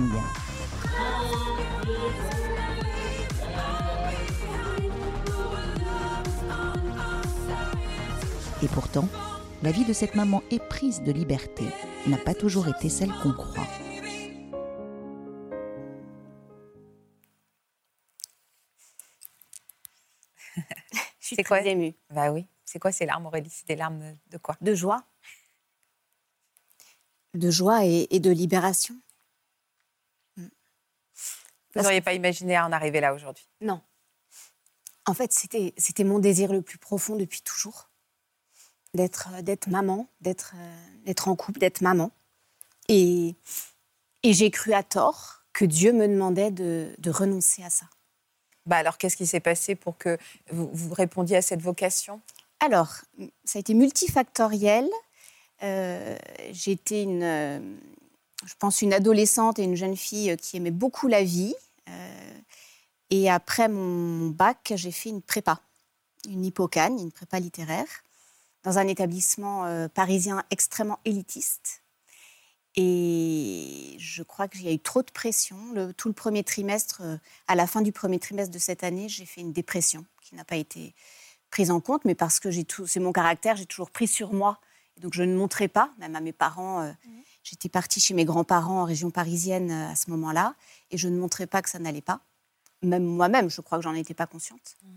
Et 8.62 8.68
pourtant, 8.68 9.08
la 9.62 9.72
vie 9.72 9.86
de 9.86 9.94
cette 9.94 10.14
maman 10.14 10.42
éprise 10.50 11.02
de 11.02 11.12
liberté 11.12 11.64
n'a 12.06 12.18
pas 12.18 12.34
toujours 12.34 12.68
été 12.68 12.90
celle 12.90 13.12
qu'on 13.22 13.32
croit. 13.32 13.66
Suis 21.30 21.36
C'est 21.36 21.44
très 21.44 21.62
quoi 21.62 21.70
émue. 21.70 21.94
Bah 22.10 22.30
oui. 22.32 22.46
C'est 22.64 22.78
quoi 22.78 22.92
ces 22.92 23.06
larmes, 23.06 23.26
Aurélie? 23.26 23.50
C'est 23.50 23.66
des 23.66 23.76
larmes 23.76 24.16
de 24.30 24.38
quoi? 24.38 24.56
De 24.60 24.74
joie. 24.74 25.04
De 27.34 27.50
joie 27.50 27.84
et, 27.84 28.08
et 28.10 28.20
de 28.20 28.30
libération. 28.30 28.96
Mm. 30.36 30.46
Vous 31.74 31.82
n'auriez 31.82 32.00
pas 32.00 32.14
imaginé 32.14 32.58
en 32.58 32.72
arriver 32.72 33.00
là 33.00 33.14
aujourd'hui? 33.14 33.48
Non. 33.60 33.80
En 35.06 35.14
fait, 35.14 35.32
c'était 35.32 35.72
c'était 35.76 36.04
mon 36.04 36.18
désir 36.18 36.52
le 36.52 36.62
plus 36.62 36.78
profond 36.78 37.16
depuis 37.16 37.42
toujours. 37.42 37.88
D'être 38.94 39.28
euh, 39.32 39.42
d'être 39.42 39.68
maman, 39.68 40.08
d'être 40.20 40.54
euh, 40.56 40.98
d'être 41.04 41.28
en 41.28 41.36
couple, 41.36 41.60
d'être 41.60 41.80
maman. 41.80 42.10
Et, 42.88 43.36
et 44.24 44.32
j'ai 44.32 44.50
cru 44.50 44.72
à 44.72 44.82
tort 44.82 45.44
que 45.52 45.64
Dieu 45.64 45.92
me 45.92 46.08
demandait 46.08 46.50
de, 46.50 46.94
de 46.98 47.10
renoncer 47.10 47.62
à 47.62 47.70
ça. 47.70 47.86
Bah 48.70 48.76
alors, 48.76 48.98
qu'est-ce 48.98 49.16
qui 49.16 49.26
s'est 49.26 49.40
passé 49.40 49.74
pour 49.74 49.98
que 49.98 50.16
vous, 50.52 50.94
répondiez 50.94 51.36
à 51.36 51.42
cette 51.42 51.60
vocation? 51.60 52.20
Alors, 52.60 52.98
ça 53.44 53.58
a 53.58 53.60
été 53.60 53.74
multifactoriel. 53.74 54.88
Euh, 55.64 56.16
J'étais 56.52 57.02
une, 57.02 57.24
euh, 57.24 57.58
je 58.46 58.54
pense, 58.60 58.80
une 58.80 58.92
adolescente 58.92 59.58
et 59.58 59.64
une 59.64 59.74
jeune 59.74 59.96
fille 59.96 60.36
qui 60.36 60.56
aimait 60.56 60.70
beaucoup 60.70 61.08
la 61.08 61.24
vie. 61.24 61.56
Euh, 61.88 62.38
et 63.10 63.28
après 63.28 63.68
mon 63.68 64.28
bac, 64.28 64.72
j'ai 64.76 64.92
fait 64.92 65.08
une 65.08 65.20
prépa, 65.20 65.60
une 66.28 66.44
hippocane, 66.44 66.96
une 66.96 67.10
prépa 67.10 67.40
littéraire, 67.40 67.88
dans 68.62 68.78
un 68.78 68.86
établissement 68.86 69.64
euh, 69.64 69.88
parisien 69.88 70.44
extrêmement 70.52 71.00
élitiste. 71.04 71.79
Et 72.76 73.96
je 73.98 74.22
crois 74.22 74.46
qu'il 74.46 74.62
y 74.62 74.68
a 74.68 74.72
eu 74.72 74.78
trop 74.78 75.02
de 75.02 75.10
pression. 75.10 75.56
Le, 75.74 75.92
tout 75.92 76.08
le 76.08 76.14
premier 76.14 76.44
trimestre, 76.44 77.00
euh, 77.02 77.16
à 77.48 77.54
la 77.54 77.66
fin 77.66 77.82
du 77.82 77.92
premier 77.92 78.18
trimestre 78.18 78.52
de 78.52 78.58
cette 78.58 78.84
année, 78.84 79.08
j'ai 79.08 79.26
fait 79.26 79.40
une 79.40 79.52
dépression 79.52 80.04
qui 80.22 80.34
n'a 80.36 80.44
pas 80.44 80.56
été 80.56 80.94
prise 81.50 81.72
en 81.72 81.80
compte, 81.80 82.04
mais 82.04 82.14
parce 82.14 82.38
que 82.38 82.48
c'est 82.86 83.00
mon 83.00 83.12
caractère, 83.12 83.56
j'ai 83.56 83.66
toujours 83.66 83.90
pris 83.90 84.06
sur 84.06 84.32
moi. 84.32 84.60
Et 84.96 85.00
donc 85.00 85.14
je 85.14 85.24
ne 85.24 85.34
montrais 85.34 85.66
pas, 85.66 85.92
même 85.98 86.14
à 86.14 86.20
mes 86.20 86.32
parents. 86.32 86.82
Euh, 86.82 86.90
mmh. 86.90 87.10
J'étais 87.42 87.68
partie 87.68 87.98
chez 87.98 88.14
mes 88.14 88.24
grands-parents 88.24 88.82
en 88.82 88.84
région 88.84 89.10
parisienne 89.10 89.70
euh, 89.70 89.90
à 89.90 89.96
ce 89.96 90.10
moment-là, 90.10 90.54
et 90.92 90.98
je 90.98 91.08
ne 91.08 91.18
montrais 91.18 91.48
pas 91.48 91.62
que 91.62 91.70
ça 91.70 91.80
n'allait 91.80 92.00
pas. 92.00 92.20
Même 92.82 93.04
moi-même, 93.04 93.50
je 93.50 93.60
crois 93.60 93.78
que 93.78 93.84
j'en 93.84 93.94
étais 93.94 94.14
pas 94.14 94.26
consciente. 94.26 94.76
Mmh. 94.84 94.88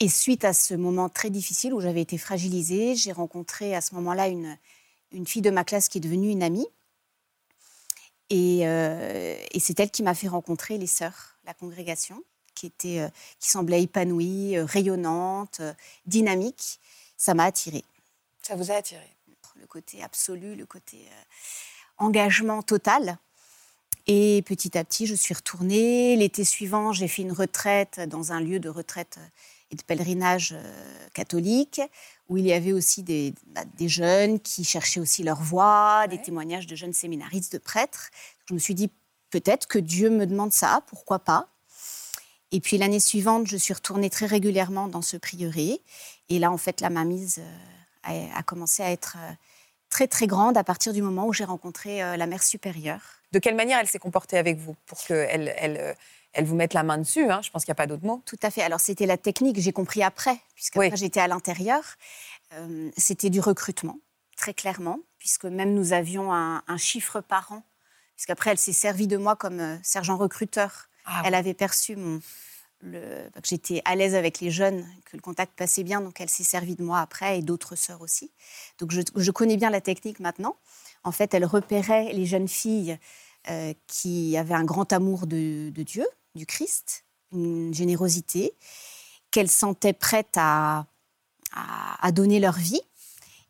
Et 0.00 0.08
suite 0.08 0.44
à 0.44 0.54
ce 0.54 0.74
moment 0.74 1.08
très 1.08 1.30
difficile 1.30 1.72
où 1.72 1.80
j'avais 1.80 2.00
été 2.00 2.18
fragilisée, 2.18 2.96
j'ai 2.96 3.12
rencontré 3.12 3.76
à 3.76 3.80
ce 3.80 3.94
moment-là 3.94 4.28
une, 4.28 4.58
une 5.12 5.26
fille 5.26 5.42
de 5.42 5.50
ma 5.50 5.62
classe 5.62 5.88
qui 5.88 5.98
est 5.98 6.00
devenue 6.00 6.30
une 6.30 6.42
amie 6.42 6.66
euh, 8.32 9.36
et, 9.50 9.60
c'est 9.60 9.78
elle 9.80 9.90
qui 9.90 10.02
m'a 10.02 10.14
fait 10.14 10.28
rencontrer 10.28 10.78
les 10.78 10.86
sœurs, 10.86 11.36
la 11.44 11.54
congrégation, 11.54 12.22
qui, 12.54 12.66
était, 12.66 13.00
euh, 13.00 13.08
qui 13.38 13.50
semblait 13.50 13.82
épanouie, 13.82 14.56
euh, 14.56 14.64
rayonnante, 14.64 15.60
dynamique. 16.06 16.80
Ça 17.16 17.34
m'a 17.34 17.44
attirée. 17.44 17.84
Ça 18.42 18.56
vous 18.56 18.70
a 18.70 18.76
attiré 18.76 19.08
Le 19.56 19.66
côté 19.66 20.02
absolu, 20.02 20.54
le 20.54 20.66
côté 20.66 21.06
engagement 21.98 22.62
total. 22.62 23.18
Et 24.06 24.42
petit 24.46 24.78
à 24.78 24.84
petit, 24.84 25.06
je 25.06 25.14
suis 25.14 25.34
retournée. 25.34 26.16
L'été 26.16 26.44
suivant, 26.44 26.92
j'ai 26.92 27.08
fait 27.08 27.22
une 27.22 27.32
retraite 27.32 28.00
dans 28.00 28.32
un 28.32 28.40
lieu 28.40 28.58
de 28.58 28.68
retraite 28.68 29.18
et 29.70 29.76
de 29.76 29.82
pèlerinage 29.82 30.54
catholique 31.14 31.80
où 32.30 32.36
il 32.36 32.46
y 32.46 32.52
avait 32.52 32.72
aussi 32.72 33.02
des, 33.02 33.34
bah, 33.48 33.62
des 33.76 33.88
jeunes 33.88 34.40
qui 34.40 34.62
cherchaient 34.64 35.00
aussi 35.00 35.24
leur 35.24 35.42
voie, 35.42 36.06
des 36.08 36.22
témoignages 36.22 36.68
de 36.68 36.76
jeunes 36.76 36.92
séminaristes, 36.92 37.52
de 37.52 37.58
prêtres. 37.58 38.10
Je 38.48 38.54
me 38.54 38.58
suis 38.60 38.74
dit, 38.74 38.88
peut-être 39.30 39.66
que 39.66 39.78
Dieu 39.78 40.10
me 40.10 40.26
demande 40.26 40.52
ça, 40.52 40.82
pourquoi 40.86 41.18
pas 41.18 41.48
Et 42.52 42.60
puis 42.60 42.78
l'année 42.78 43.00
suivante, 43.00 43.48
je 43.48 43.56
suis 43.56 43.74
retournée 43.74 44.10
très 44.10 44.26
régulièrement 44.26 44.86
dans 44.86 45.02
ce 45.02 45.16
prieuré. 45.16 45.80
Et 46.28 46.38
là, 46.38 46.52
en 46.52 46.56
fait, 46.56 46.80
la 46.80 46.88
mainmise 46.88 47.40
euh, 48.08 48.26
a, 48.32 48.42
commencé 48.44 48.84
à 48.84 48.92
être 48.92 49.16
euh, 49.18 49.32
très, 49.88 50.06
très 50.06 50.28
grande 50.28 50.56
à 50.56 50.62
partir 50.62 50.92
du 50.92 51.02
moment 51.02 51.26
où 51.26 51.32
j'ai 51.32 51.44
rencontré 51.44 52.00
euh, 52.00 52.16
la 52.16 52.26
mère 52.26 52.44
supérieure. 52.44 53.02
De 53.32 53.40
quelle 53.40 53.56
manière 53.56 53.80
elle 53.80 53.88
s'est 53.88 53.98
comportée 53.98 54.38
avec 54.38 54.56
vous 54.56 54.76
pour 54.86 55.02
qu'elle 55.02 55.28
elle, 55.30 55.54
elle 55.58 55.96
vous 56.38 56.54
mette 56.54 56.74
la 56.74 56.82
main 56.82 56.98
dessus. 56.98 57.30
Hein. 57.30 57.40
Je 57.42 57.50
pense 57.50 57.64
qu'il 57.64 57.70
n'y 57.70 57.76
a 57.76 57.82
pas 57.82 57.86
d'autre 57.86 58.04
mot. 58.04 58.22
Tout 58.24 58.38
à 58.42 58.50
fait. 58.50 58.62
Alors, 58.62 58.80
c'était 58.80 59.06
la 59.06 59.16
technique, 59.16 59.58
j'ai 59.60 59.72
compris 59.72 60.02
après, 60.02 60.38
puisque 60.54 60.78
j'étais 60.94 61.20
à 61.20 61.28
l'intérieur. 61.28 61.82
Euh, 62.54 62.90
c'était 62.96 63.30
du 63.30 63.40
recrutement, 63.40 63.98
très 64.36 64.54
clairement, 64.54 65.00
puisque 65.18 65.44
même 65.44 65.74
nous 65.74 65.92
avions 65.92 66.32
un, 66.32 66.62
chiffre 66.76 67.20
par 67.20 67.52
an, 67.52 67.62
puisqu'après, 68.16 68.50
elle 68.50 68.58
s'est 68.58 68.72
servie 68.72 69.06
de 69.06 69.16
moi 69.16 69.36
comme 69.36 69.60
euh, 69.60 69.76
sergent 69.82 70.16
recruteur. 70.16 70.88
Ah 71.06 71.22
elle 71.24 71.34
avait 71.34 71.54
perçu 71.54 71.96
mon, 71.96 72.20
le, 72.82 73.28
que 73.30 73.48
j'étais 73.48 73.82
à 73.84 73.96
l'aise 73.96 74.14
avec 74.14 74.40
les 74.40 74.50
jeunes, 74.50 74.86
que 75.06 75.16
le 75.16 75.22
contact 75.22 75.56
passait 75.56 75.82
bien, 75.82 76.00
donc 76.00 76.20
elle 76.20 76.28
s'est 76.28 76.44
servie 76.44 76.76
de 76.76 76.84
moi 76.84 77.00
après, 77.00 77.38
et 77.38 77.42
d'autres 77.42 77.76
sœurs 77.76 78.02
aussi. 78.02 78.30
Donc, 78.78 78.92
je, 78.92 79.30
connais 79.30 79.56
bien 79.56 79.70
la 79.70 79.80
technique 79.80 80.20
maintenant. 80.20 80.56
En 81.02 81.12
fait, 81.12 81.34
elle 81.34 81.44
repérait 81.44 82.12
les 82.12 82.26
jeunes 82.26 82.48
filles 82.48 82.98
euh, 83.48 83.72
qui 83.86 84.36
avaient 84.36 84.54
un 84.54 84.64
grand 84.64 84.92
amour 84.92 85.26
de 85.26 85.70
Dieu, 85.70 86.06
du 86.34 86.46
Christ, 86.46 87.04
une 87.32 87.72
générosité, 87.74 88.52
qu'elles 89.30 89.50
sentaient 89.50 89.92
prêtes 89.92 90.36
à, 90.36 90.86
à, 91.52 92.12
donner 92.12 92.40
leur 92.40 92.56
vie. 92.56 92.80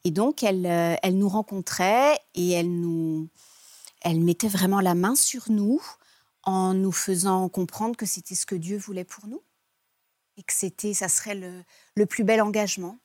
Et 0.04 0.10
donc, 0.10 0.42
elles, 0.42 0.66
euh, 0.66 0.96
elles 1.02 1.18
nous 1.18 1.28
rencontraient 1.28 2.18
et 2.34 2.50
elles 2.50 2.70
nous, 2.70 3.28
elles 4.02 4.20
mettaient 4.20 4.48
vraiment 4.48 4.80
la 4.80 4.94
main 4.94 5.14
sur 5.14 5.50
nous 5.50 5.80
en 6.42 6.74
nous 6.74 6.92
faisant 6.92 7.48
comprendre 7.48 7.96
que 7.96 8.06
c'était 8.06 8.34
ce 8.34 8.46
que 8.46 8.54
Dieu 8.54 8.78
voulait 8.78 9.04
pour 9.04 9.26
nous 9.26 9.42
et 10.36 10.42
que 10.42 10.52
c'était, 10.52 10.94
ça 10.94 11.08
serait 11.08 11.34
le, 11.34 11.62
le 11.94 12.06
plus 12.06 12.24
bel 12.24 12.40
engagement. 12.40 12.98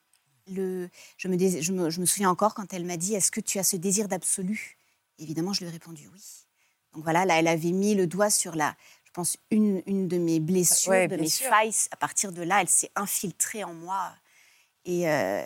Le, 0.48 0.90
je, 1.18 1.28
me, 1.28 1.38
je, 1.38 1.72
me, 1.74 1.90
je 1.90 2.00
me 2.00 2.06
souviens 2.06 2.30
encore 2.30 2.54
quand 2.54 2.74
elle 2.74 2.86
m'a 2.86 2.98
dit 2.98 3.16
Est-ce 3.16 3.32
que 3.32 3.42
tu 3.42 3.60
as 3.60 3.64
ce 3.64 3.76
désir 3.76 4.08
d'absolu? 4.08 4.78
Évidemment, 5.18 5.54
je 5.54 5.62
lui 5.62 5.68
ai 5.68 5.72
répondu 5.72 6.10
oui. 6.14 6.22
Donc 6.94 7.04
voilà, 7.04 7.26
là, 7.26 7.40
elle 7.40 7.48
avait 7.48 7.72
mis 7.72 7.94
le 7.94 8.08
doigt 8.08 8.30
sur 8.30 8.56
la, 8.56 8.76
pense, 9.16 9.38
une, 9.50 9.82
une 9.88 10.08
de 10.08 10.18
mes 10.18 10.40
blessures, 10.40 11.08
de 11.08 11.16
mes 11.16 11.30
failles. 11.30 11.74
À 11.92 11.96
partir 11.96 12.32
de 12.32 12.44
là, 12.44 12.62
elle 12.62 12.70
s'est 12.70 12.92
infiltrée 12.96 13.64
en 13.64 13.74
moi. 13.74 14.12
Et, 14.88 15.10
euh, 15.10 15.42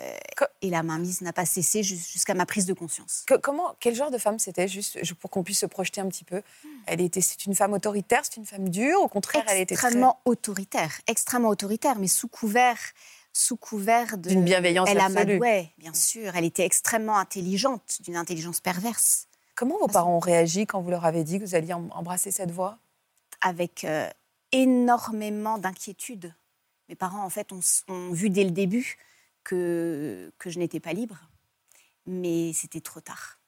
et 0.60 0.68
la 0.68 0.82
mainmise 0.82 1.22
n'a 1.22 1.32
pas 1.32 1.46
cessé 1.46 1.82
jusqu'à 1.82 2.34
ma 2.34 2.44
prise 2.44 2.66
de 2.66 2.74
conscience. 2.74 3.24
comment, 3.42 3.74
quel 3.80 3.94
genre 3.94 4.10
de 4.10 4.18
femme 4.18 4.38
c'était, 4.38 4.68
juste 4.68 5.14
pour 5.14 5.30
qu'on 5.30 5.42
puisse 5.42 5.60
se 5.60 5.66
projeter 5.66 6.02
un 6.02 6.08
petit 6.08 6.24
peu? 6.24 6.42
Elle 6.86 7.00
était, 7.00 7.22
c'est 7.22 7.46
une 7.46 7.54
femme 7.54 7.72
autoritaire, 7.72 8.20
c'est 8.22 8.36
une 8.36 8.44
femme 8.44 8.68
dure. 8.68 9.00
Au 9.00 9.08
contraire, 9.08 9.44
elle 9.48 9.62
était 9.62 9.74
extrêmement 9.74 10.20
autoritaire, 10.26 10.92
extrêmement 11.06 11.48
autoritaire, 11.48 11.98
mais 11.98 12.08
sous 12.08 12.28
couvert, 12.28 12.78
sous 13.32 13.56
couvert 13.56 14.18
d'une 14.18 14.44
bienveillance 14.44 14.90
elle 14.90 15.00
absolue. 15.00 15.40
bien 15.78 15.94
sûr. 15.94 16.36
Elle 16.36 16.44
était 16.44 16.66
extrêmement 16.66 17.16
intelligente, 17.16 17.98
d'une 18.00 18.16
intelligence 18.16 18.60
perverse. 18.60 19.26
Comment 19.54 19.78
vos 19.78 19.88
parents 19.88 20.16
ont 20.16 20.20
réagi 20.20 20.66
quand 20.66 20.82
vous 20.82 20.90
leur 20.90 21.06
avez 21.06 21.24
dit 21.24 21.38
que 21.38 21.44
vous 21.44 21.54
alliez 21.54 21.72
embrasser 21.72 22.30
cette 22.30 22.50
voie 22.50 22.78
avec 23.40 23.84
euh, 23.84 24.08
énormément 24.52 25.58
d'inquiétude. 25.58 26.34
Mes 26.88 26.94
parents, 26.94 27.24
en 27.24 27.30
fait, 27.30 27.52
ont, 27.52 28.10
vu 28.12 28.30
dès 28.30 28.44
le 28.44 28.50
début 28.50 28.98
que, 29.44 30.32
que 30.38 30.50
je 30.50 30.58
n'étais 30.58 30.80
pas 30.80 30.92
libre, 30.92 31.18
mais 32.06 32.52
c'était 32.52 32.80
trop 32.80 33.00
tard. 33.00 33.38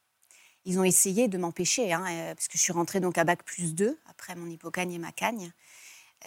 Ils 0.64 0.78
ont 0.78 0.84
essayé 0.84 1.26
de 1.26 1.38
m'empêcher, 1.38 1.92
hein, 1.92 2.04
euh, 2.08 2.34
parce 2.34 2.48
que 2.48 2.56
je 2.56 2.62
suis 2.62 2.72
rentrée 2.72 3.00
donc 3.00 3.18
à 3.18 3.24
Bac 3.24 3.42
plus 3.44 3.74
2, 3.74 3.98
après 4.08 4.36
mon 4.36 4.46
hypocagne 4.46 4.92
et 4.92 4.98
ma 4.98 5.12
cagne. 5.12 5.52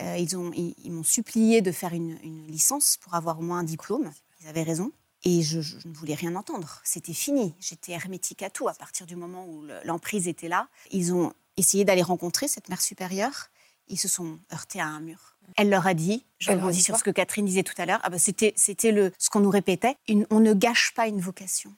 Euh, 0.01 0.17
ils 0.17 0.37
m'ont 0.37 0.51
ils, 0.53 1.05
supplié 1.05 1.61
de 1.61 1.71
faire 1.71 1.93
une, 1.93 2.47
licence 2.47 2.97
pour 2.97 3.15
avoir 3.15 3.39
au 3.39 3.41
moins 3.41 3.59
un 3.59 3.63
diplôme. 3.63 4.11
Ils 4.41 4.47
avaient 4.47 4.63
raison. 4.63 4.91
Et 5.23 5.41
je 5.41 5.59
ne 5.87 5.93
voulais 5.93 6.13
rien 6.13 6.35
entendre. 6.35 6.81
C'était 6.83 7.13
fini. 7.13 7.55
J'étais 7.59 7.93
hermétique 7.93 8.43
à 8.43 8.49
tout 8.49 8.67
à 8.67 8.73
partir 8.73 9.07
du 9.07 9.15
moment 9.15 9.47
où 9.47 9.65
l'emprise 9.83 10.27
était 10.27 10.49
là. 10.49 10.67
Ils 10.91 11.13
ont 11.13 11.33
essayé 11.57 11.85
d'aller 11.85 12.03
rencontrer 12.03 12.47
cette 12.47 12.69
mère 12.69 12.81
supérieure 12.81 13.49
ils 13.87 13.97
se 13.97 14.07
sont 14.07 14.39
heurtés 14.53 14.79
à 14.79 14.87
un 14.87 14.99
mur. 14.99 15.35
Elle 15.57 15.69
leur 15.69 15.87
a 15.87 15.93
dit, 15.93 16.25
je 16.39 16.51
rebondis 16.51 16.81
sur 16.81 16.97
ce 16.97 17.03
que 17.03 17.11
Catherine 17.11 17.45
disait 17.45 17.63
tout 17.63 17.79
à 17.79 17.85
l'heure, 17.85 17.99
ah 18.03 18.09
ben 18.09 18.17
c'était, 18.17 18.53
c'était 18.55 18.91
le, 18.91 19.11
ce 19.17 19.29
qu'on 19.29 19.39
nous 19.39 19.49
répétait, 19.49 19.95
on 20.29 20.39
ne 20.39 20.53
gâche 20.53 20.93
pas 20.95 21.07
une 21.07 21.19
vocation. 21.19 21.71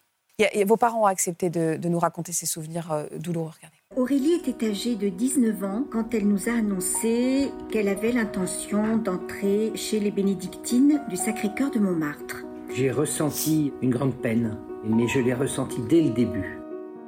vos 0.65 0.77
parents 0.77 1.03
ont 1.03 1.05
accepté 1.05 1.49
de, 1.49 1.87
nous 1.87 1.99
raconter 1.99 2.31
ces 2.31 2.45
souvenirs 2.45 2.91
euh, 2.91 3.05
douloureux. 3.17 3.51
Regardez. 3.55 3.77
Aurélie 3.95 4.33
était 4.33 4.69
âgée 4.69 4.95
de 4.95 5.09
19 5.09 5.63
ans 5.63 5.83
quand 5.91 6.13
elle 6.13 6.27
nous 6.27 6.49
a 6.49 6.53
annoncé 6.53 7.51
qu'elle 7.71 7.87
avait 7.87 8.11
l'intention 8.11 8.97
d'entrer 8.97 9.71
chez 9.75 9.99
les 9.99 10.11
bénédictines 10.11 11.01
du 11.09 11.17
Sacré-Cœur 11.17 11.71
de 11.71 11.79
Montmartre. 11.79 12.43
J'ai 12.73 12.91
ressenti 12.91 13.71
une 13.81 13.91
grande 13.91 14.15
peine, 14.15 14.57
mais 14.83 15.07
je 15.07 15.19
l'ai 15.19 15.33
ressenti 15.33 15.77
dès 15.89 16.01
le 16.01 16.09
début. 16.09 16.59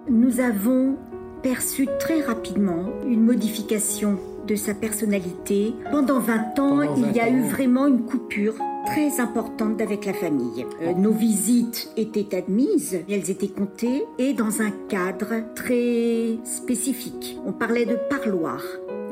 Nous 0.10 0.40
avons 0.40 0.98
perçu 1.42 1.88
très 2.00 2.22
rapidement 2.22 2.86
une 3.08 3.24
modification 3.24 4.18
de 4.48 4.56
sa 4.56 4.74
personnalité. 4.74 5.74
Pendant 5.92 6.20
20 6.20 6.60
ans, 6.60 6.82
il 6.82 7.16
y 7.16 7.20
a 7.20 7.30
eu 7.30 7.42
vraiment 7.42 7.88
une 7.88 8.02
coupure 8.02 8.56
très 8.86 9.20
importante 9.20 9.82
avec 9.82 10.06
la 10.06 10.14
famille. 10.14 10.66
Euh, 10.82 10.94
nos 10.94 11.12
visites 11.12 11.92
étaient 11.98 12.36
admises, 12.36 13.00
elles 13.10 13.30
étaient 13.30 13.50
comptées 13.50 14.06
et 14.18 14.34
dans 14.34 14.62
un 14.62 14.72
cadre 14.88 15.44
très 15.54 16.38
spécifique. 16.44 17.38
On 17.46 17.52
parlait 17.52 17.86
de 17.86 17.98
parloir. 18.10 18.64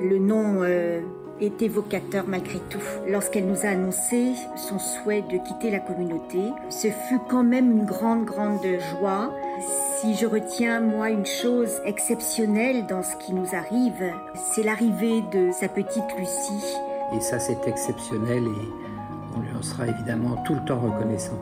Le 0.01 0.17
nom 0.17 0.63
euh, 0.63 1.01
est 1.41 1.61
évocateur 1.61 2.25
malgré 2.27 2.59
tout. 2.69 2.83
Lorsqu'elle 3.07 3.45
nous 3.45 3.65
a 3.65 3.69
annoncé 3.69 4.33
son 4.55 4.79
souhait 4.79 5.21
de 5.21 5.37
quitter 5.37 5.71
la 5.71 5.79
communauté, 5.79 6.39
ce 6.69 6.87
fut 6.87 7.19
quand 7.29 7.43
même 7.43 7.71
une 7.71 7.85
grande, 7.85 8.25
grande 8.25 8.63
joie. 8.63 9.33
Si 9.59 10.15
je 10.15 10.27
retiens, 10.27 10.79
moi, 10.79 11.09
une 11.09 11.25
chose 11.25 11.81
exceptionnelle 11.83 12.85
dans 12.85 13.01
ce 13.01 13.15
qui 13.15 13.33
nous 13.33 13.55
arrive, 13.55 14.13
c'est 14.35 14.61
l'arrivée 14.61 15.23
de 15.33 15.51
sa 15.51 15.67
petite 15.67 16.05
Lucie. 16.15 16.77
Et 17.15 17.19
ça, 17.19 17.39
c'est 17.39 17.67
exceptionnel 17.67 18.43
et 18.43 19.35
on 19.35 19.39
lui 19.39 19.55
en 19.57 19.63
sera 19.63 19.87
évidemment 19.87 20.43
tout 20.43 20.53
le 20.53 20.63
temps 20.65 20.79
reconnaissant. 20.79 21.39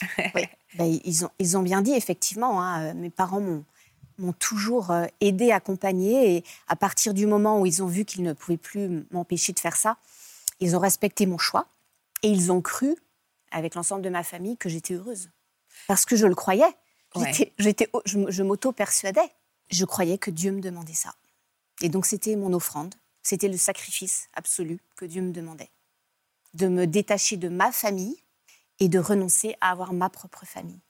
Oui, 0.34 0.42
ben, 0.76 0.98
ils, 1.04 1.24
ont, 1.24 1.30
ils 1.38 1.56
ont 1.56 1.62
bien 1.62 1.80
dit, 1.80 1.92
effectivement. 1.92 2.60
Hein, 2.60 2.94
mes 2.94 3.10
parents 3.10 3.40
m'ont 3.40 4.32
toujours 4.32 4.90
euh, 4.90 5.06
aidé, 5.20 5.52
accompagné. 5.52 6.36
Et 6.36 6.44
à 6.66 6.74
partir 6.74 7.14
du 7.14 7.26
moment 7.26 7.60
où 7.60 7.66
ils 7.66 7.82
ont 7.84 7.86
vu 7.86 8.04
qu'ils 8.04 8.24
ne 8.24 8.32
pouvaient 8.32 8.56
plus 8.56 9.06
m'empêcher 9.12 9.52
de 9.52 9.60
faire 9.60 9.76
ça, 9.76 9.96
ils 10.58 10.74
ont 10.74 10.80
respecté 10.80 11.26
mon 11.26 11.38
choix. 11.38 11.66
Et 12.24 12.30
ils 12.30 12.50
ont 12.50 12.60
cru 12.60 12.96
avec 13.50 13.74
l'ensemble 13.74 14.02
de 14.02 14.10
ma 14.10 14.22
famille 14.22 14.56
que 14.56 14.68
j'étais 14.68 14.94
heureuse. 14.94 15.30
Parce 15.86 16.04
que 16.04 16.16
je 16.16 16.26
le 16.26 16.34
croyais. 16.34 16.70
J'étais, 17.58 17.90
je, 18.04 18.18
je 18.28 18.42
m'auto-persuadais. 18.42 19.30
Je 19.70 19.84
croyais 19.84 20.18
que 20.18 20.30
Dieu 20.30 20.52
me 20.52 20.60
demandait 20.60 20.94
ça. 20.94 21.14
Et 21.80 21.88
donc 21.88 22.06
c'était 22.06 22.36
mon 22.36 22.52
offrande, 22.52 22.94
c'était 23.22 23.48
le 23.48 23.56
sacrifice 23.56 24.28
absolu 24.34 24.80
que 24.96 25.04
Dieu 25.04 25.22
me 25.22 25.32
demandait. 25.32 25.70
De 26.54 26.68
me 26.68 26.86
détacher 26.86 27.36
de 27.36 27.48
ma 27.48 27.70
famille 27.72 28.22
et 28.80 28.88
de 28.88 28.98
renoncer 28.98 29.56
à 29.60 29.70
avoir 29.70 29.92
ma 29.92 30.08
propre 30.10 30.44
famille. 30.46 30.80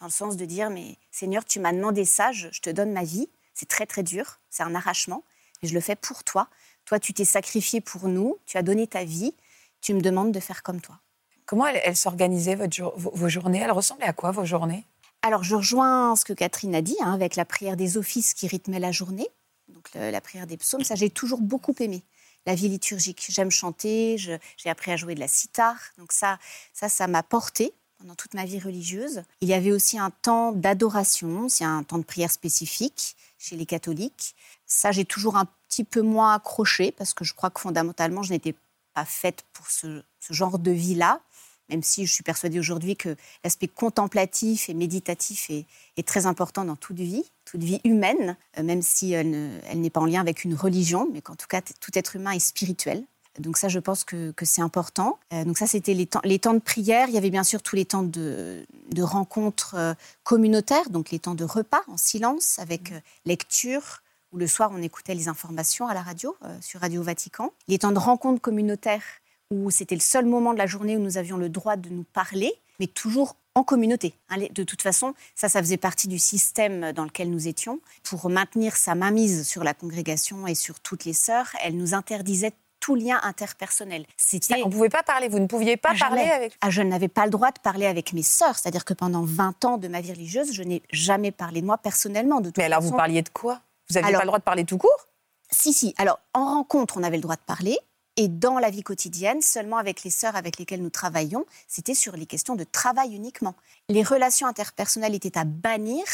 dans 0.00 0.06
le 0.06 0.12
sens 0.12 0.36
de 0.36 0.44
dire, 0.44 0.70
mais 0.70 0.96
Seigneur, 1.10 1.44
tu 1.44 1.60
m'as 1.60 1.72
demandé 1.72 2.04
ça, 2.04 2.32
je, 2.32 2.48
je 2.52 2.60
te 2.60 2.70
donne 2.70 2.92
ma 2.92 3.04
vie. 3.04 3.28
C'est 3.54 3.68
très 3.68 3.86
très 3.86 4.02
dur, 4.02 4.38
c'est 4.50 4.62
un 4.62 4.74
arrachement, 4.74 5.24
mais 5.62 5.68
je 5.68 5.74
le 5.74 5.80
fais 5.80 5.96
pour 5.96 6.24
toi. 6.24 6.48
Toi, 6.84 7.00
tu 7.00 7.12
t'es 7.12 7.24
sacrifié 7.24 7.80
pour 7.80 8.08
nous, 8.08 8.38
tu 8.46 8.56
as 8.56 8.62
donné 8.62 8.86
ta 8.86 9.04
vie, 9.04 9.34
tu 9.80 9.94
me 9.94 10.00
demandes 10.00 10.32
de 10.32 10.40
faire 10.40 10.62
comme 10.62 10.80
toi. 10.80 11.00
Comment 11.48 11.66
elle, 11.66 11.80
elle 11.82 11.96
s'organisait 11.96 12.56
vos, 12.56 12.92
vos 12.94 13.28
journées? 13.30 13.60
Elles 13.60 13.72
ressemblaient 13.72 14.06
à 14.06 14.12
quoi 14.12 14.32
vos 14.32 14.44
journées? 14.44 14.84
Alors, 15.22 15.42
je 15.44 15.54
rejoins 15.56 16.14
ce 16.14 16.26
que 16.26 16.34
Catherine 16.34 16.74
a 16.74 16.82
dit, 16.82 16.96
hein, 17.00 17.14
avec 17.14 17.36
la 17.36 17.46
prière 17.46 17.74
des 17.74 17.96
offices 17.96 18.34
qui 18.34 18.46
rythmait 18.46 18.78
la 18.78 18.92
journée, 18.92 19.26
donc 19.68 19.88
la 19.94 20.20
prière 20.20 20.46
des 20.46 20.58
psaumes. 20.58 20.84
Ça, 20.84 20.94
j'ai 20.94 21.08
toujours 21.08 21.40
beaucoup 21.40 21.74
aimé, 21.80 22.02
la 22.44 22.54
vie 22.54 22.68
liturgique. 22.68 23.24
J'aime 23.30 23.50
chanter, 23.50 24.18
j'ai 24.18 24.68
appris 24.68 24.92
à 24.92 24.96
jouer 24.96 25.14
de 25.14 25.20
la 25.20 25.26
sitar. 25.26 25.74
Donc 25.96 26.12
ça, 26.12 26.38
ça, 26.74 26.90
ça 26.90 27.06
m'a 27.06 27.22
porté 27.22 27.72
pendant 27.96 28.14
toute 28.14 28.34
ma 28.34 28.44
vie 28.44 28.60
religieuse. 28.60 29.22
Il 29.40 29.48
y 29.48 29.54
avait 29.54 29.72
aussi 29.72 29.98
un 29.98 30.10
temps 30.10 30.52
d'adoration, 30.52 31.48
c'est 31.48 31.64
un 31.64 31.82
temps 31.82 31.98
de 31.98 32.04
prière 32.04 32.30
spécifique 32.30 33.16
chez 33.38 33.56
les 33.56 33.66
catholiques. 33.66 34.36
Ça, 34.66 34.92
j'ai 34.92 35.06
toujours 35.06 35.36
un 35.36 35.46
petit 35.66 35.84
peu 35.84 36.02
moins 36.02 36.34
accroché, 36.34 36.92
parce 36.92 37.14
que 37.14 37.24
je 37.24 37.32
crois 37.32 37.48
que 37.48 37.60
fondamentalement, 37.60 38.22
je 38.22 38.32
n'étais 38.34 38.54
pas 38.92 39.06
faite 39.06 39.44
pour 39.54 39.70
ce, 39.70 40.04
ce 40.20 40.32
genre 40.34 40.58
de 40.58 40.70
vie-là 40.70 41.20
même 41.68 41.82
si 41.82 42.06
je 42.06 42.12
suis 42.12 42.22
persuadée 42.22 42.58
aujourd'hui 42.58 42.96
que 42.96 43.16
l'aspect 43.44 43.68
contemplatif 43.68 44.68
et 44.68 44.74
méditatif 44.74 45.50
est, 45.50 45.66
est 45.96 46.06
très 46.06 46.26
important 46.26 46.64
dans 46.64 46.76
toute 46.76 46.98
vie, 47.00 47.24
toute 47.44 47.62
vie 47.62 47.80
humaine, 47.84 48.36
euh, 48.58 48.62
même 48.62 48.82
si 48.82 49.12
elle, 49.12 49.30
ne- 49.30 49.58
elle 49.68 49.80
n'est 49.80 49.90
pas 49.90 50.00
en 50.00 50.06
lien 50.06 50.20
avec 50.20 50.44
une 50.44 50.54
religion, 50.54 51.08
mais 51.12 51.20
qu'en 51.22 51.34
tout 51.36 51.46
cas, 51.48 51.60
tout 51.60 51.90
être 51.94 52.16
humain 52.16 52.32
est 52.32 52.38
spirituel. 52.40 53.04
Donc 53.38 53.56
ça, 53.56 53.68
je 53.68 53.78
pense 53.78 54.02
que, 54.02 54.32
que 54.32 54.44
c'est 54.44 54.62
important. 54.62 55.18
Euh, 55.32 55.44
donc 55.44 55.58
ça, 55.58 55.66
c'était 55.68 55.94
les 55.94 56.06
temps, 56.06 56.20
les 56.24 56.40
temps 56.40 56.54
de 56.54 56.58
prière. 56.58 57.06
Il 57.08 57.14
y 57.14 57.18
avait 57.18 57.30
bien 57.30 57.44
sûr 57.44 57.62
tous 57.62 57.76
les 57.76 57.84
temps 57.84 58.02
de, 58.02 58.66
de 58.90 59.02
rencontres 59.02 59.74
euh, 59.76 59.94
communautaires, 60.24 60.90
donc 60.90 61.10
les 61.10 61.20
temps 61.20 61.36
de 61.36 61.44
repas 61.44 61.82
en 61.86 61.96
silence, 61.96 62.58
avec 62.58 62.90
euh, 62.90 63.00
lecture, 63.26 64.02
où 64.32 64.38
le 64.38 64.46
soir, 64.48 64.70
on 64.74 64.82
écoutait 64.82 65.14
les 65.14 65.28
informations 65.28 65.86
à 65.86 65.94
la 65.94 66.02
radio, 66.02 66.36
euh, 66.44 66.58
sur 66.60 66.80
Radio 66.80 67.02
Vatican. 67.02 67.52
Les 67.68 67.78
temps 67.78 67.92
de 67.92 67.98
rencontres 67.98 68.40
communautaires, 68.40 69.04
où 69.50 69.70
c'était 69.70 69.94
le 69.94 70.00
seul 70.00 70.26
moment 70.26 70.52
de 70.52 70.58
la 70.58 70.66
journée 70.66 70.96
où 70.96 71.00
nous 71.00 71.18
avions 71.18 71.36
le 71.36 71.48
droit 71.48 71.76
de 71.76 71.88
nous 71.88 72.04
parler, 72.04 72.52
mais 72.80 72.86
toujours 72.86 73.36
en 73.54 73.64
communauté. 73.64 74.14
De 74.52 74.62
toute 74.62 74.82
façon, 74.82 75.14
ça, 75.34 75.48
ça 75.48 75.60
faisait 75.60 75.78
partie 75.78 76.06
du 76.06 76.18
système 76.18 76.92
dans 76.92 77.04
lequel 77.04 77.30
nous 77.30 77.48
étions. 77.48 77.80
Pour 78.04 78.30
maintenir 78.30 78.76
sa 78.76 78.94
mainmise 78.94 79.46
sur 79.46 79.64
la 79.64 79.74
congrégation 79.74 80.46
et 80.46 80.54
sur 80.54 80.80
toutes 80.80 81.04
les 81.04 81.12
sœurs, 81.12 81.50
elle 81.62 81.76
nous 81.76 81.94
interdisait 81.94 82.52
tout 82.78 82.94
lien 82.94 83.18
interpersonnel. 83.24 84.06
C'était... 84.16 84.62
On 84.62 84.68
ne 84.68 84.72
pouvait 84.72 84.88
pas 84.88 85.02
parler, 85.02 85.28
vous 85.28 85.40
ne 85.40 85.46
pouviez 85.46 85.76
pas 85.76 85.90
À 85.90 85.94
parler 85.94 86.22
avec... 86.22 86.56
Ah, 86.60 86.70
je 86.70 86.82
n'avais 86.82 87.08
pas 87.08 87.24
le 87.24 87.30
droit 87.30 87.50
de 87.50 87.58
parler 87.58 87.86
avec 87.86 88.12
mes 88.12 88.22
sœurs. 88.22 88.56
C'est-à-dire 88.56 88.84
que 88.84 88.94
pendant 88.94 89.22
20 89.22 89.64
ans 89.64 89.78
de 89.78 89.88
ma 89.88 90.00
vie 90.00 90.12
religieuse, 90.12 90.52
je 90.52 90.62
n'ai 90.62 90.82
jamais 90.92 91.32
parlé 91.32 91.60
de 91.60 91.66
moi 91.66 91.78
personnellement. 91.78 92.40
De 92.40 92.50
toute 92.50 92.58
Mais 92.58 92.64
alors, 92.64 92.80
vous 92.80 92.94
parliez 92.94 93.22
de 93.22 93.28
quoi? 93.30 93.60
Vous 93.90 93.94
n'aviez 93.94 94.12
pas 94.12 94.20
le 94.20 94.26
droit 94.26 94.38
de 94.38 94.44
parler 94.44 94.64
tout 94.64 94.78
court? 94.78 95.08
Si, 95.50 95.72
si. 95.72 95.94
Alors, 95.98 96.20
en 96.34 96.44
rencontre, 96.44 96.96
on 96.98 97.02
avait 97.02 97.16
le 97.16 97.22
droit 97.22 97.36
de 97.36 97.40
parler. 97.40 97.78
Et 98.20 98.26
dans 98.28 98.58
la 98.58 98.68
vie 98.68 98.82
quotidienne, 98.82 99.40
seulement 99.40 99.76
avec 99.78 100.02
les 100.02 100.10
sœurs 100.10 100.34
avec 100.36 100.58
lesquelles 100.58 100.82
nous 100.82 100.90
travaillions, 100.90 101.46
c'était 101.68 101.94
sur 101.94 102.16
les 102.16 102.26
questions 102.26 102.56
de 102.56 102.64
travail 102.64 103.14
uniquement. 103.14 103.54
Les 103.88 104.02
relations 104.02 104.46
interpersonnelles 104.48 105.14
étaient 105.14 105.38
à 105.38 105.44
bannir. 105.44 106.04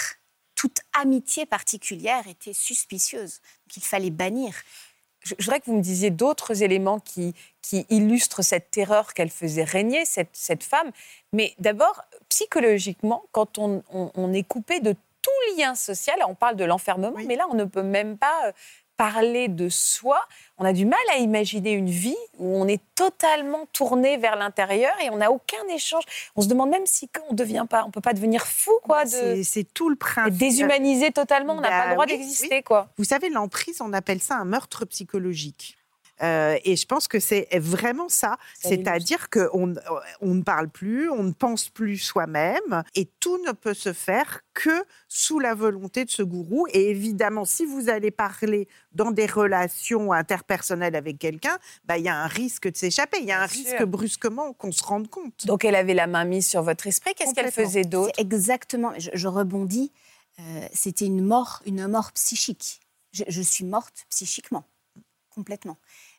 Toute 0.54 0.80
amitié 0.92 1.46
particulière 1.46 2.28
était 2.28 2.52
suspicieuse. 2.52 3.40
Donc, 3.66 3.76
il 3.78 3.82
fallait 3.82 4.10
bannir. 4.10 4.54
je, 5.20 5.34
je 5.38 5.44
voudrais 5.46 5.60
que 5.60 5.66
vous 5.66 5.76
me 5.78 5.82
disiez 5.82 6.10
d'autres 6.10 6.62
éléments 6.62 7.00
qui, 7.00 7.34
qui 7.62 7.86
illustrent 7.88 8.42
cette 8.42 8.70
terreur 8.70 9.14
qu'elle 9.14 9.30
faisait 9.30 9.64
régner, 9.64 10.04
cette, 10.04 10.28
cette 10.34 10.62
femme. 10.62 10.90
Mais 11.32 11.54
d'abord, 11.58 12.02
psychologiquement, 12.28 13.24
quand 13.32 13.56
on, 13.58 13.82
on- 13.90 14.10
on 14.14 14.32
est 14.34 14.42
coupé 14.46 14.80
de 14.80 14.94
tout 15.22 15.56
lien 15.56 15.74
social, 15.74 16.16
on 16.28 16.34
parle 16.34 16.56
de 16.56 16.64
l'enfermement, 16.66 17.16
mais 17.26 17.36
là, 17.36 17.46
on 17.50 17.54
ne 17.54 17.64
peut 17.64 17.82
même 17.82 18.18
pas 18.18 18.46
euh, 18.48 18.52
parler 18.96 19.48
de 19.48 19.68
soi. 19.68 20.20
On 20.58 20.64
a 20.64 20.72
du 20.72 20.84
mal 20.86 20.98
à 21.12 21.18
imaginer 21.18 21.72
une 21.72 21.90
vie 21.90 22.16
où 22.38 22.56
on 22.56 22.68
est 22.68 22.80
totalement 22.94 23.66
tourné 23.72 24.16
vers 24.16 24.36
l'intérieur 24.36 24.92
et 25.02 25.10
on 25.10 25.16
n'a 25.16 25.30
aucun 25.32 25.66
échange. 25.74 26.04
On 26.36 26.42
se 26.42 26.48
demande 26.48 26.70
même 26.70 26.86
si 26.86 27.08
on 27.28 27.34
devient 27.34 27.66
pas, 27.68 27.84
on 27.86 27.90
peut 27.90 28.00
pas 28.00 28.12
devenir 28.12 28.46
fou, 28.46 28.72
quoi, 28.84 29.04
de 29.04 29.42
C'est 29.42 29.64
tout 29.74 29.88
le 29.88 29.96
principe. 29.96 30.36
déshumanisé 30.36 31.10
totalement. 31.10 31.54
On 31.54 31.60
n'a 31.60 31.70
Bah 31.70 31.80
pas 31.80 31.86
le 31.88 31.92
droit 31.94 32.06
oui, 32.06 32.18
d'exister, 32.18 32.48
oui. 32.56 32.62
quoi. 32.62 32.88
Vous 32.96 33.04
savez, 33.04 33.30
l'emprise, 33.30 33.80
on 33.80 33.92
appelle 33.92 34.20
ça 34.20 34.36
un 34.36 34.44
meurtre 34.44 34.84
psychologique. 34.84 35.76
Euh, 36.24 36.58
et 36.64 36.76
je 36.76 36.86
pense 36.86 37.06
que 37.06 37.20
c'est 37.20 37.46
vraiment 37.58 38.08
ça. 38.08 38.38
C'est-à-dire 38.58 39.28
qu'on 39.30 39.74
on 40.20 40.34
ne 40.34 40.42
parle 40.42 40.68
plus, 40.68 41.10
on 41.10 41.22
ne 41.22 41.32
pense 41.32 41.68
plus 41.68 41.98
soi-même, 41.98 42.82
et 42.94 43.06
tout 43.20 43.38
ne 43.46 43.52
peut 43.52 43.74
se 43.74 43.92
faire 43.92 44.40
que 44.54 44.84
sous 45.08 45.38
la 45.38 45.54
volonté 45.54 46.04
de 46.04 46.10
ce 46.10 46.22
gourou. 46.22 46.66
Et 46.72 46.88
évidemment, 46.90 47.44
si 47.44 47.64
vous 47.66 47.88
allez 47.90 48.10
parler 48.10 48.68
dans 48.92 49.10
des 49.10 49.26
relations 49.26 50.12
interpersonnelles 50.12 50.96
avec 50.96 51.18
quelqu'un, 51.18 51.58
bah, 51.84 51.98
il 51.98 52.04
y 52.04 52.08
a 52.08 52.16
un 52.16 52.26
risque 52.26 52.70
de 52.70 52.76
s'échapper. 52.76 53.18
Il 53.20 53.26
y 53.26 53.32
a 53.32 53.42
un 53.42 53.46
Bien 53.46 53.54
risque 53.62 53.76
sûr. 53.76 53.86
brusquement 53.86 54.52
qu'on 54.54 54.72
se 54.72 54.82
rende 54.82 55.08
compte. 55.08 55.46
Donc 55.46 55.64
elle 55.64 55.74
avait 55.74 55.94
la 55.94 56.06
main 56.06 56.24
mise 56.24 56.46
sur 56.46 56.62
votre 56.62 56.86
esprit. 56.86 57.14
Qu'est-ce 57.14 57.34
qu'elle 57.34 57.52
faisait 57.52 57.84
d'autre? 57.84 58.12
Exactement, 58.18 58.92
je, 58.98 59.10
je 59.12 59.28
rebondis, 59.28 59.92
euh, 60.38 60.42
c'était 60.72 61.06
une 61.06 61.22
mort, 61.22 61.60
une 61.66 61.86
mort 61.86 62.12
psychique. 62.12 62.80
Je, 63.12 63.24
je 63.28 63.42
suis 63.42 63.64
morte 63.64 64.06
psychiquement, 64.08 64.64
complètement. 65.30 65.76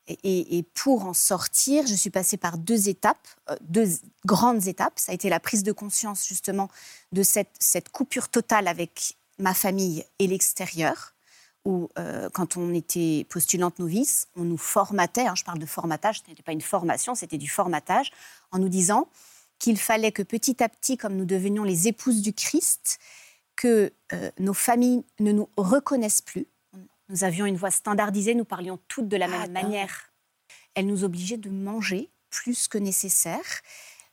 Et, 0.08 0.64
pour 0.76 1.06
en 1.06 1.14
sortir, 1.14 1.88
je 1.88 1.96
suis 1.96 2.12
passée 2.12 2.38
par 2.38 2.60
deux 2.60 2.90
étapes, 2.90 3.28
euh, 3.50 3.56
deux 3.62 3.88
grandes 4.24 4.68
étapes. 4.68 5.00
Ça 5.00 5.12
a 5.12 5.16
été 5.16 5.30
la 5.30 5.40
prise 5.40 5.64
de 5.64 5.72
conscience 5.72 6.28
justement 6.28 6.70
de 7.12 7.24
cette, 7.24 7.56
cette 7.60 7.90
coupure 7.90 8.30
totale 8.30 8.68
avec 8.68 9.18
ma 9.40 9.54
famille 9.54 10.06
et 10.20 10.28
l'extérieur, 10.28 11.14
où 11.66 11.90
euh, 11.98 12.30
quand 12.30 12.56
on 12.56 12.74
était 12.74 13.26
postulante 13.30 13.80
novice, 13.80 14.28
on 14.36 14.44
nous 14.44 14.58
formatait, 14.58 15.26
hein, 15.26 15.34
je 15.36 15.44
parle 15.44 15.60
de 15.60 15.66
formatage, 15.66 16.22
ce 16.24 16.30
n'était 16.30 16.44
pas 16.44 16.52
une 16.52 16.62
formation, 16.62 17.16
c'était 17.16 17.40
du 17.40 17.50
formatage, 17.50 18.12
en 18.52 18.60
nous 18.60 18.70
disant 18.70 19.10
qu'il 19.58 19.78
fallait 19.80 20.12
que 20.12 20.22
petit 20.22 20.64
à 20.64 20.70
petit, 20.70 20.98
comme 20.98 21.16
nous 21.16 21.26
devenions 21.26 21.64
les 21.64 21.88
épouses 21.88 22.22
du 22.22 22.34
Christ, 22.34 23.00
que 23.56 23.92
euh, 24.14 24.32
nos 24.38 24.54
familles 24.54 25.04
ne 25.20 25.32
nous 25.32 25.50
reconnaissent 25.58 26.22
plus. 26.22 26.46
Nous 27.10 27.24
avions 27.24 27.46
une 27.46 27.58
voix 27.58 27.72
standardisée, 27.72 28.34
nous 28.36 28.46
parlions 28.46 28.80
toutes 28.88 29.08
de 29.08 29.18
la 29.18 29.28
même 29.28 29.52
manière. 29.52 30.12
Elles 30.74 30.88
nous 30.88 31.04
obligeaient 31.04 31.38
de 31.38 31.50
manger 31.50 32.10
plus 32.30 32.68
que 32.68 32.78
nécessaire, 32.78 33.46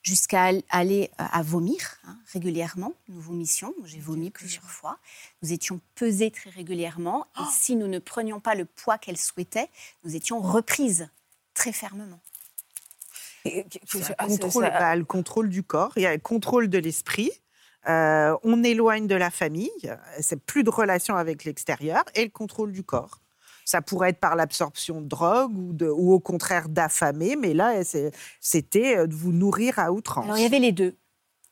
jusqu'à 0.02 0.44
al- 0.44 0.62
aller 0.68 1.10
euh, 1.20 1.24
à 1.32 1.42
vomir 1.42 1.96
hein, 2.04 2.16
régulièrement. 2.32 2.92
Nous 3.08 3.20
vomissions, 3.20 3.74
j'ai 3.84 3.98
vomi 3.98 4.30
plusieurs 4.30 4.68
fois. 4.70 4.98
Nous 5.42 5.52
étions 5.52 5.80
pesées 5.94 6.30
très 6.30 6.50
régulièrement, 6.50 7.26
et 7.40 7.44
si 7.50 7.76
nous 7.76 7.88
ne 7.88 7.98
prenions 7.98 8.40
pas 8.40 8.54
le 8.54 8.64
poids 8.64 8.98
qu'elles 8.98 9.18
souhaitaient, 9.18 9.68
nous 10.04 10.14
étions 10.14 10.40
reprises 10.40 11.08
très 11.54 11.72
fermement. 11.72 12.20
Et- 13.44 13.64
Ah, 14.18 14.26
contrôle, 14.26 14.64
ça- 14.64 14.70
bah, 14.78 14.94
le 14.96 15.04
contrôle 15.04 15.48
du 15.48 15.62
corps, 15.64 15.92
il 15.96 16.02
y 16.02 16.06
a 16.06 16.12
le 16.14 16.20
contrôle 16.20 16.68
de 16.68 16.78
l'esprit. 16.78 17.30
Euh, 17.88 18.36
on 18.44 18.62
éloigne 18.62 19.06
de 19.06 19.14
la 19.16 19.30
famille, 19.30 19.70
c'est 20.20 20.40
plus 20.40 20.62
de 20.62 20.70
relation 20.70 21.16
avec 21.16 21.44
l'extérieur 21.44 22.04
et 22.14 22.22
le 22.24 22.30
contrôle 22.30 22.70
du 22.72 22.84
corps. 22.84 23.18
Ça 23.64 23.80
pourrait 23.82 24.10
être 24.10 24.18
par 24.20 24.34
l'absorption 24.36 25.00
de 25.00 25.06
drogue 25.06 25.56
ou, 25.56 25.72
de- 25.72 25.88
ou 25.88 26.12
au 26.12 26.20
contraire 26.20 26.68
d'affamer, 26.68 27.36
mais 27.36 27.54
là, 27.54 27.82
c'est- 27.84 28.12
c'était 28.40 28.96
euh, 28.98 29.06
de 29.06 29.14
vous 29.14 29.32
nourrir 29.32 29.78
à 29.78 29.92
outrance. 29.92 30.24
Alors 30.24 30.36
il 30.38 30.42
y 30.42 30.46
avait 30.46 30.58
les 30.58 30.72
deux. 30.72 30.94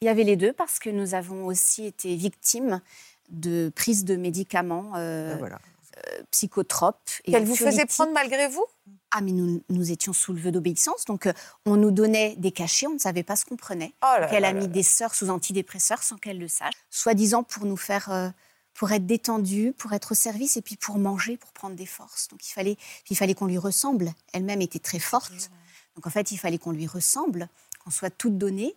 Il 0.03 0.07
y 0.07 0.09
avait 0.09 0.25
les 0.25 0.37
deux 0.37 0.53
parce 0.53 0.79
que 0.79 0.89
nous 0.91 1.15
avons 1.15 1.47
aussi 1.47 1.87
été 1.87 2.15
victimes 2.17 2.81
de 3.29 3.71
prise 3.75 4.05
de 4.05 4.17
médicaments 4.17 4.93
euh, 4.97 5.33
Ben 5.35 5.39
voilà. 5.39 5.59
Euh, 5.97 6.23
psychotropes. 6.31 7.11
Qu'elle 7.25 7.45
vous 7.45 7.57
faisait 7.57 7.87
prendre 7.87 8.13
malgré 8.13 8.49
vous? 8.49 8.65
Ah, 9.11 9.21
mais 9.21 9.33
nous, 9.33 9.63
nous 9.69 9.91
étions 9.91 10.13
sous 10.13 10.33
le 10.33 10.39
vœu 10.41 10.53
d'obéissance, 10.53 11.05
donc 11.05 11.27
euh, 11.27 11.33
on 11.67 11.77
nous 11.77 11.91
donnait 11.91 12.37
des 12.37 12.53
cachets, 12.53 12.87
on 12.87 12.95
ne 12.95 12.99
savait 12.99 13.25
pas 13.25 13.35
ce 13.35 13.45
qu'on 13.45 13.57
prenait. 13.57 13.93
Oh 14.03 14.21
là 14.21 14.27
Donc, 14.27 14.33
elle 14.33 14.43
là 14.43 14.49
a 14.49 14.53
là 14.53 14.61
mis 14.61 14.69
des 14.69 14.85
sœurs 14.85 15.15
sous 15.17 15.31
antidépresseurs 15.31 16.03
sans 16.03 16.17
qu'elle 16.17 16.39
le 16.39 16.47
sache, 16.47 16.75
soi-disant 16.91 17.43
pour 17.43 17.67
nous 17.67 17.77
faire, 17.77 18.11
euh, 18.13 18.29
pour 18.73 18.93
être 18.93 19.07
détendue, 19.07 19.73
pour 19.77 19.93
être 19.95 20.13
au 20.13 20.15
service 20.15 20.57
et 20.57 20.63
puis 20.63 20.77
pour 20.77 20.99
manger, 20.99 21.37
pour 21.37 21.51
prendre 21.51 21.75
des 21.75 21.87
forces. 21.87 22.29
Donc 22.29 22.47
il 22.47 22.53
fallait, 22.53 22.77
il 23.11 23.17
fallait 23.17 23.35
qu'on 23.35 23.47
lui 23.47 23.59
ressemble. 23.59 24.13
Elle-même 24.33 24.61
était 24.61 24.79
très 24.79 25.01
forte, 25.01 25.51
donc 25.97 26.07
en 26.07 26.11
fait 26.11 26.31
il 26.31 26.39
fallait 26.39 26.59
qu'on 26.59 26.73
lui 26.73 26.87
ressemble, 26.87 27.49
qu'on 27.85 27.91
soit 27.91 28.11
toutes 28.11 28.39
données. 28.39 28.77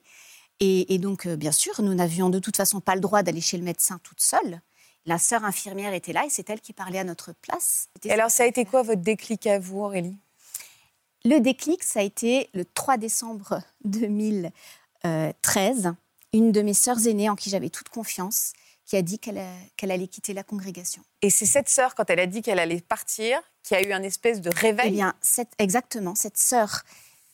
Et, 0.60 0.96
et 0.96 0.98
donc 0.98 1.28
euh, 1.28 1.36
bien 1.36 1.52
sûr, 1.52 1.80
nous 1.84 1.94
n'avions 1.94 2.32
de 2.32 2.40
toute 2.40 2.58
façon 2.58 2.82
pas 2.82 2.96
le 2.96 3.02
droit 3.02 3.22
d'aller 3.22 3.42
chez 3.42 3.58
le 3.58 3.64
médecin 3.64 4.00
toute 4.04 4.22
seule. 4.22 4.62
La 5.06 5.18
sœur 5.20 5.44
infirmière 5.44 5.94
était 5.94 6.14
là 6.14 6.26
et 6.26 6.30
c'est 6.30 6.50
elle 6.50 6.62
qui 6.62 6.72
parlait 6.74 7.00
à 7.00 7.04
notre 7.04 7.34
place. 7.34 7.90
Et 8.04 8.12
alors, 8.12 8.32
ça 8.32 8.44
a 8.44 8.46
été 8.46 8.64
quoi 8.66 8.84
votre 8.84 9.02
déclic 9.02 9.48
à 9.48 9.60
vous, 9.60 9.80
Aurélie? 9.82 10.18
Le 11.26 11.40
déclic, 11.40 11.84
ça 11.84 12.00
a 12.00 12.04
été 12.04 12.50
le 12.54 12.64
3 12.66 12.98
décembre 12.98 13.62
2013. 15.04 15.94
Une 16.34 16.52
de 16.52 16.62
mes 16.62 16.74
sœurs 16.74 17.06
aînées, 17.08 17.30
en 17.30 17.36
qui 17.36 17.50
j'avais 17.50 17.70
toute 17.70 17.90
confiance, 17.90 18.54
qui 18.86 18.96
a 18.98 19.02
dit 19.02 19.20
qu'elle 19.20 19.38
euh, 19.38 19.56
qu'elle 19.78 19.92
allait 19.92 20.08
quitter 20.08 20.34
la 20.34 20.44
congrégation. 20.44 21.04
Et 21.22 21.30
c'est 21.30 21.46
cette 21.46 21.70
sœur, 21.70 21.96
quand 21.96 22.10
elle 22.10 22.20
a 22.20 22.26
dit 22.26 22.42
qu'elle 22.42 22.60
allait 22.60 22.82
partir, 22.82 23.40
qui 23.62 23.76
a 23.76 23.82
eu 23.88 23.92
un 23.94 24.04
espèce 24.04 24.42
de 24.42 24.50
réveil? 24.50 24.88
Eh 24.88 24.92
bien, 24.92 25.14
cette- 25.22 25.54
exactement, 25.60 26.16
cette 26.16 26.38
sœur, 26.38 26.84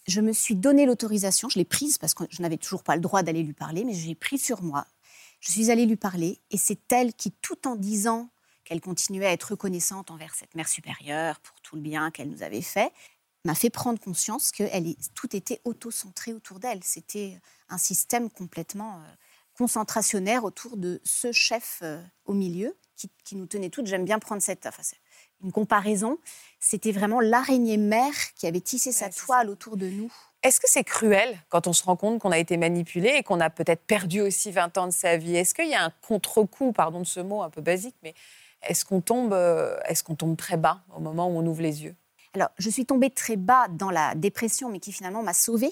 je 0.08 0.22
me 0.22 0.34
suis 0.34 0.56
donné 0.56 0.86
l'autorisation, 0.86 1.50
je 1.50 1.58
l'ai 1.58 1.66
prise 1.66 1.98
parce 1.98 2.14
que 2.14 2.24
je 2.30 2.42
n'avais 2.42 2.58
toujours 2.58 2.84
pas 2.84 2.96
le 2.96 3.02
droit 3.02 3.24
d'aller 3.24 3.42
lui 3.44 3.54
parler, 3.54 3.84
mais 3.86 3.94
j'ai 3.94 4.16
pris 4.16 4.38
sur 4.38 4.62
moi. 4.64 4.86
Je 5.40 5.52
suis 5.52 5.72
allée 5.72 5.86
lui 5.86 5.96
parler 5.96 6.42
et 6.52 6.58
c'est 6.58 6.92
elle 6.92 7.14
qui, 7.14 7.32
tout 7.32 7.68
en 7.68 7.76
disant 7.76 8.30
qu'elle 8.64 8.82
continuait 8.82 9.26
à 9.26 9.32
être 9.32 9.52
reconnaissante 9.52 10.12
envers 10.12 10.36
cette 10.36 10.54
mère 10.56 10.68
supérieure 10.68 11.40
pour 11.40 11.60
tout 11.62 11.76
le 11.76 11.82
bien 11.82 12.12
qu'elle 12.12 12.30
nous 12.30 12.44
avait 12.44 12.62
fait, 12.62 12.92
m'a 13.46 13.56
fait 13.56 13.70
prendre 13.70 14.00
conscience 14.00 14.52
que 14.52 14.64
elle, 14.72 14.96
tout 15.16 15.36
était 15.36 15.62
auto-centré 15.64 16.34
autour 16.34 16.60
d'elle. 16.60 16.84
C'était 16.84 17.40
un 17.70 17.78
système 17.78 18.30
complètement 18.30 19.00
euh, 19.00 19.16
concentrationnaire 19.58 20.44
autour 20.44 20.78
de 20.78 21.02
ce 21.04 21.32
chef 21.32 21.80
euh, 21.82 22.02
au 22.26 22.34
milieu 22.34 22.78
qui, 23.24 23.36
nous 23.36 23.46
tenait 23.46 23.70
toutes. 23.70 23.88
J'aime 23.88 24.04
bien 24.04 24.20
prendre 24.20 24.42
cette, 24.42 24.66
enfin, 24.66 24.84
une 25.42 25.52
comparaison. 25.52 26.18
C'était 26.60 26.92
vraiment 26.92 27.22
l'araignée 27.22 27.78
mère 27.78 28.34
qui 28.36 28.46
avait 28.46 28.60
tissé 28.60 28.92
sa 28.92 29.10
toile 29.10 29.50
autour 29.50 29.78
de 29.78 29.88
nous. 29.88 30.12
Est-ce 30.42 30.62
que 30.62 30.70
c'est 30.70 30.86
cruel 30.86 31.38
quand 31.50 31.68
on 31.68 31.74
se 31.74 31.84
rend 31.84 31.98
compte 31.98 32.20
qu'on 32.20 32.32
a 32.32 32.38
été 32.38 32.56
manipulé 32.56 33.10
et 33.10 33.24
qu'on 33.24 33.42
a 33.42 33.50
peut-être 33.50 33.82
perdu 33.82 34.22
aussi 34.22 34.52
20 34.52 34.78
ans 34.78 34.88
de 34.88 34.94
sa 34.94 35.18
vie? 35.18 35.36
Est-ce 35.36 35.54
qu'il 35.54 35.68
y 35.68 35.76
a 35.76 35.84
un 35.84 35.92
contre-coup, 36.08 36.72
pardon 36.72 37.00
de 37.00 37.06
ce 37.06 37.20
mot 37.20 37.42
un 37.42 37.50
peu 37.50 37.62
basique, 37.62 37.96
mais 38.04 38.14
est-ce 38.64 38.86
qu'on 38.86 39.02
tombe, 39.02 39.34
euh, 39.34 39.78
est 39.86 40.02
qu'on 40.02 40.16
tombe 40.16 40.38
très 40.38 40.58
bas 40.58 40.82
au 40.96 41.02
moment 41.02 41.28
où 41.28 41.38
on 41.38 41.46
ouvre 41.46 41.62
les 41.62 41.84
yeux? 41.84 41.96
Alors, 42.36 42.50
je 42.58 42.70
suis 42.70 42.86
tombée 42.86 43.10
très 43.10 43.36
bas 43.36 43.68
dans 43.70 43.90
la 43.90 44.16
dépression, 44.16 44.70
mais 44.70 44.80
qui 44.80 44.92
finalement 44.92 45.24
m'a 45.24 45.34
sauvée. 45.34 45.72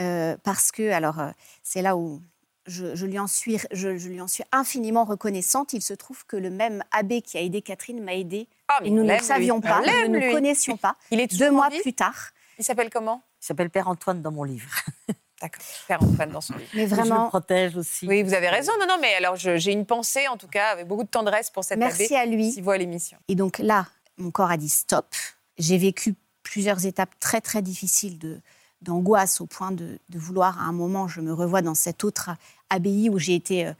Euh, 0.00 0.36
parce 0.42 0.70
que, 0.70 0.90
alors, 0.90 1.18
euh, 1.18 1.30
c'est 1.62 1.82
là 1.82 1.96
où 1.96 2.20
je, 2.66 3.06
lui 3.06 3.18
en 3.18 3.26
suis, 3.26 3.58
je, 3.72 3.88
lui 3.88 4.20
en 4.20 4.28
suis 4.28 4.44
infiniment 4.52 5.04
reconnaissante. 5.04 5.72
Il 5.72 5.82
se 5.82 5.94
trouve 5.94 6.24
que 6.26 6.36
le 6.36 6.50
même 6.50 6.84
abbé 6.92 7.22
qui 7.22 7.36
a 7.38 7.40
aidé 7.40 7.62
Catherine 7.62 8.02
m'a 8.02 8.14
aidé. 8.14 8.48
Ah, 8.68 8.80
et 8.84 8.90
nous 8.90 9.02
ne 9.02 9.12
le 9.12 9.18
savions 9.20 9.60
pas, 9.60 9.80
nous 9.80 10.12
ne 10.12 10.18
le 10.18 10.32
connaissions 10.32 10.76
pas. 10.76 10.96
Il 11.10 11.20
est 11.20 11.36
Deux 11.36 11.50
mois 11.50 11.70
plus 11.70 11.94
tard. 11.94 12.30
Il 12.58 12.64
s'appelle 12.64 12.90
comment? 12.90 13.22
Il 13.42 13.46
s'appelle 13.46 13.70
Père 13.70 13.88
Antoine 13.88 14.22
dans 14.22 14.30
mon 14.30 14.44
livre. 14.44 14.70
D'accord, 15.40 15.64
Père 15.88 16.02
Antoine 16.02 16.30
dans 16.30 16.40
son 16.40 16.54
livre. 16.54 16.70
Mais 16.74 16.86
vraiment. 16.86 17.16
Je 17.16 17.22
le 17.22 17.28
protège 17.28 17.76
aussi. 17.76 18.06
Oui, 18.06 18.22
vous 18.22 18.34
avez 18.34 18.48
raison. 18.48 18.72
Non, 18.78 18.86
non, 18.86 18.98
mais 19.00 19.14
alors 19.14 19.34
j'ai 19.34 19.72
une 19.72 19.84
pensée, 19.84 20.28
en 20.28 20.36
tout 20.36 20.46
cas, 20.46 20.68
avec 20.68 20.86
beaucoup 20.86 21.02
de 21.02 21.08
tendresse 21.08 21.50
pour 21.50 21.64
cet 21.64 21.78
Merci 21.78 22.04
abbé. 22.04 22.14
à 22.14 22.26
lui. 22.26 22.54
Qui 22.54 22.60
voit 22.60 22.78
l'émission. 22.78 23.18
Et 23.26 23.34
donc 23.34 23.58
là, 23.58 23.88
mon 24.16 24.30
corps 24.30 24.50
a 24.50 24.56
dit 24.56 24.68
stop. 24.68 25.06
J'ai 25.58 25.76
vécu 25.76 26.14
plusieurs 26.44 26.86
étapes 26.86 27.18
très, 27.18 27.40
très 27.40 27.62
difficiles 27.62 28.18
de, 28.18 28.40
d'angoisse 28.82 29.40
au 29.40 29.46
point 29.46 29.72
de, 29.72 29.98
vouloir, 30.14 30.60
à 30.60 30.64
un 30.64 30.72
moment, 30.72 31.08
je 31.08 31.20
me 31.20 31.32
revois 31.32 31.62
dans 31.62 31.74
cette 31.74 32.04
autre 32.04 32.30
abbaye 32.70 33.08
où 33.10 33.18
j'ai 33.18 33.34
été 33.34 33.66
euh, 33.66 33.72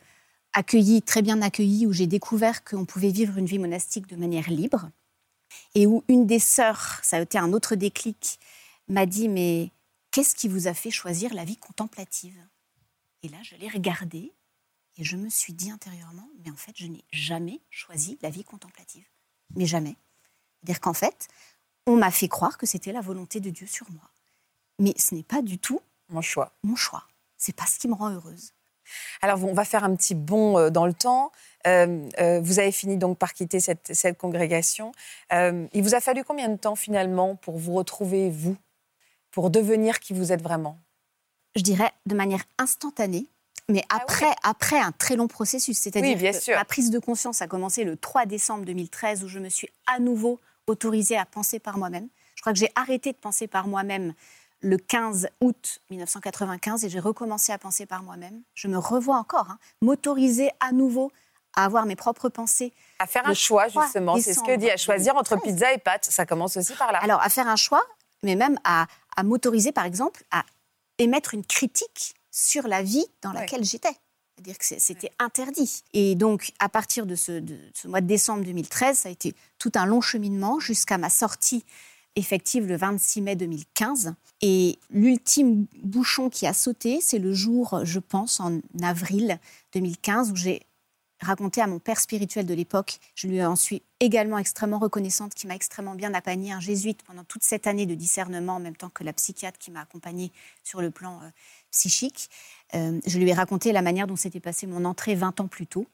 accueillie, 0.53 1.03
très 1.03 1.23
bien 1.23 1.43
accueillie, 1.43 1.87
où 1.87 1.93
j'ai 1.93 2.07
découvert 2.07 2.65
qu'on 2.65 2.85
pouvait 2.85 3.11
vivre 3.11 3.39
une 3.39 3.47
vie 3.47 3.59
monastique 3.59 4.09
de 4.09 4.17
manière 4.17 4.49
libre. 4.51 4.91
Et 5.75 5.87
où 5.87 6.03
une 6.09 6.27
des 6.27 6.39
sœurs, 6.39 6.99
ça 7.03 7.19
a 7.19 7.21
été 7.21 7.39
un 7.39 7.53
autre 7.53 7.75
déclic, 7.75 8.39
m'a 8.89 9.07
dit 9.07 9.29
Mais 9.29 9.71
qu'est-ce 10.11 10.35
qui 10.35 10.49
vous 10.49 10.69
a 10.69 10.75
fait 10.75 10.91
choisir 10.91 11.35
la 11.35 11.45
vie 11.45 11.57
contemplative? 11.57 12.39
Et 13.23 13.29
là, 13.29 13.39
je 13.43 13.57
l'ai 13.57 13.69
regardée 13.69 14.33
et 14.99 15.05
je 15.05 15.17
me 15.17 15.29
suis 15.29 15.53
dit 15.53 15.71
intérieurement 15.71 16.29
Mais 16.45 16.51
en 16.51 16.57
fait, 16.57 16.73
je 16.77 16.87
n'ai 16.87 17.05
jamais 17.13 17.61
choisi 17.71 18.19
la 18.23 18.31
vie 18.31 18.45
contemplative. 18.45 19.07
Mais 19.57 19.67
jamais. 19.67 19.97
C'est-à-dire 20.61 20.81
qu'en 20.81 20.95
fait, 20.95 21.29
on 21.87 21.97
m'a 21.97 22.11
fait 22.11 22.29
croire 22.29 22.59
que 22.59 22.67
c'était 22.67 22.93
la 22.93 23.01
volonté 23.01 23.41
de 23.41 23.51
Dieu 23.51 23.67
sur 23.67 23.91
moi. 23.91 24.11
Mais 24.79 24.95
ce 24.97 25.15
n'est 25.15 25.23
pas 25.23 25.43
du 25.43 25.59
tout 25.59 25.81
mon 26.09 26.21
choix. 26.21 26.53
Mon 26.63 26.77
choix. 26.77 27.05
C'est 27.37 27.57
pas 27.57 27.67
ce 27.67 27.79
qui 27.79 27.89
me 27.89 27.95
rend 27.95 28.11
heureuse. 28.11 28.53
Alors, 29.23 29.43
on 29.45 29.55
va 29.55 29.65
faire 29.65 29.85
un 29.85 29.95
petit 29.97 30.15
bond 30.15 30.59
euh, 30.59 30.71
dans 30.71 30.87
le 30.87 30.93
temps. 30.93 31.33
Euh, 31.67 32.09
euh, 32.19 32.41
vous 32.41 32.59
avez 32.59 32.73
fini 32.73 32.97
donc 32.97 33.19
par 33.19 33.33
quitter 33.33 33.61
cette, 33.61 33.95
cette 33.95 34.19
congrégation. 34.19 34.93
il 35.31 35.83
vous 35.83 35.95
a 35.95 36.01
fallu 36.01 36.25
combien 36.25 36.49
de 36.49 36.57
temps 36.57 36.77
finalement 36.77 37.37
pour 37.37 37.59
vous 37.59 37.73
retrouver, 37.75 38.31
vous, 38.31 38.57
pour 39.33 39.51
devenir 39.51 39.99
qui 39.99 40.13
vous 40.13 40.31
êtes 40.31 40.43
vraiment? 40.43 40.79
Je 41.57 41.63
dirais 41.63 41.93
de 42.07 42.15
manière 42.15 42.45
instantanée, 42.59 43.27
mais 43.69 43.83
ah 43.91 43.99
après, 44.01 44.33
après 44.43 44.79
un 44.79 44.93
très 44.93 45.17
long 45.17 45.29
processus. 45.29 45.79
C'est-à-dire 45.79 46.19
que 46.19 46.55
ma 46.55 46.65
prise 46.65 46.91
de 46.91 46.99
conscience 46.99 47.43
a 47.43 47.47
commencé 47.47 47.85
le 47.85 47.97
3 47.97 48.27
décembre 48.27 48.65
2013, 48.65 49.25
où 49.25 49.29
je 49.29 49.39
me 49.39 49.49
suis 49.49 49.69
à 49.87 49.99
nouveau 49.99 50.41
autorisée 50.67 51.17
à 51.17 51.25
penser 51.25 51.59
par 51.59 51.79
moi-même. 51.79 52.09
Je 52.37 52.43
crois 52.43 52.53
que 52.53 52.59
j'ai 52.59 52.71
arrêté 52.75 53.13
de 53.13 53.17
penser 53.17 53.47
par 53.47 53.67
moi-même 53.67 54.15
le 54.61 54.77
15 54.77 55.29
août 55.41 55.81
1995 55.91 56.85
et 56.85 56.89
j'ai 56.89 57.01
recommencé 57.01 57.53
à 57.53 57.59
penser 57.59 57.85
par 57.85 58.03
moi-même. 58.03 58.43
Je 58.55 58.69
me 58.69 58.79
revois 58.79 59.17
encore, 59.17 59.51
hein, 59.51 59.59
m'autoriser 59.81 60.51
à 60.61 60.73
nouveau 60.73 61.11
à 61.55 61.65
avoir 61.65 61.85
mes 61.85 61.97
propres 61.97 62.29
pensées. 62.29 62.73
À 62.99 63.07
faire 63.07 63.27
un 63.27 63.35
choix, 63.35 63.69
justement, 63.69 64.17
c'est 64.19 64.35
ce 64.35 64.41
que 64.41 64.57
dit, 64.57 64.71
à 64.71 64.77
choisir 64.77 65.17
entre 65.17 65.37
pizza 65.41 65.73
et 65.73 65.79
pâtes. 65.79 66.07
Ça 66.07 66.25
commence 66.25 66.57
aussi 66.57 66.75
par 66.75 66.93
là. 66.93 67.01
Alors, 67.03 67.21
à 67.21 67.29
faire 67.29 67.49
un 67.49 67.57
choix, 67.57 67.83
mais 68.23 68.37
même 68.37 68.59
à, 68.65 68.87
m'autoriser, 69.23 69.73
par 69.73 69.85
exemple, 69.85 70.25
à 70.31 70.45
émettre 70.99 71.35
une 71.35 71.45
critique 71.45 72.15
sur 72.31 72.67
la 72.67 72.83
vie 72.83 73.07
dans 73.21 73.33
laquelle 73.33 73.65
j'étais. 73.65 73.97
C'est-à-dire 74.37 74.59
que 74.59 74.65
c'était 74.65 75.13
interdit. 75.19 75.83
Et 75.93 76.15
donc, 76.15 76.53
à 76.59 76.69
partir 76.69 77.07
de 77.07 77.15
ce, 77.15 77.33
de 77.33 77.59
ce 77.75 77.87
mois 77.87 78.01
de 78.01 78.07
décembre 78.07 78.45
2013, 78.45 78.99
ça 78.99 79.09
a 79.09 79.13
été 79.13 79.35
tout 79.59 79.73
un 79.75 79.87
long 79.87 80.01
cheminement 80.01 80.59
jusqu'à 80.59 80.99
ma 80.99 81.11
sortie 81.11 81.65
effective 82.17 82.67
le 82.67 82.77
26 82.77 83.21
mai 83.23 83.37
2015. 83.37 84.15
Et 84.41 84.79
l'ultime 84.91 85.67
bouchon 85.83 86.31
qui 86.31 86.47
a 86.47 86.53
sauté, 86.53 87.01
c'est 87.01 87.19
le 87.19 87.33
jour, 87.33 87.81
je 87.85 87.99
pense, 87.99 88.41
en 88.41 88.61
avril 88.83 89.39
2015, 89.75 90.33
où 90.33 90.37
j'ai 90.37 90.63
raconté 91.23 91.61
à 91.61 91.67
mon 91.67 91.79
père 91.79 92.01
spirituel 92.01 92.47
de 92.47 92.55
l'époque, 92.55 92.99
je 93.15 93.29
lui 93.29 93.43
en 93.45 93.57
suis 93.57 93.83
également 94.01 94.39
extrêmement 94.39 94.79
reconnaissante, 94.79 95.35
qui 95.35 95.47
m'a 95.47 95.55
extrêmement 95.55 95.95
bien 95.95 96.13
accompagnée, 96.15 96.53
un 96.53 96.61
jésuite 96.61 97.03
pendant 97.05 97.25
toute 97.25 97.45
cette 97.45 97.67
année 97.67 97.87
de 97.87 97.95
discernement, 97.95 98.57
en 98.57 98.61
même 98.61 98.77
temps 98.77 98.91
que 98.91 99.05
la 99.05 99.13
psychiatre 99.13 99.59
qui 99.59 99.71
m'a 99.71 99.81
accompagnée 99.81 100.33
sur 100.63 100.81
le 100.81 100.91
plan 100.91 101.21
euh, 101.23 101.31
psychique. 101.71 102.31
Euh, 102.75 103.01
je 103.07 103.19
lui 103.19 103.29
ai 103.31 103.35
raconté 103.35 103.73
la 103.73 103.83
manière 103.83 104.07
dont 104.07 104.17
s'était 104.17 104.41
passée 104.41 104.67
mon 104.67 104.85
entrée 104.85 105.15
20 105.15 105.41
ans 105.41 105.49
plus 105.49 105.67
tôt. 105.67 105.87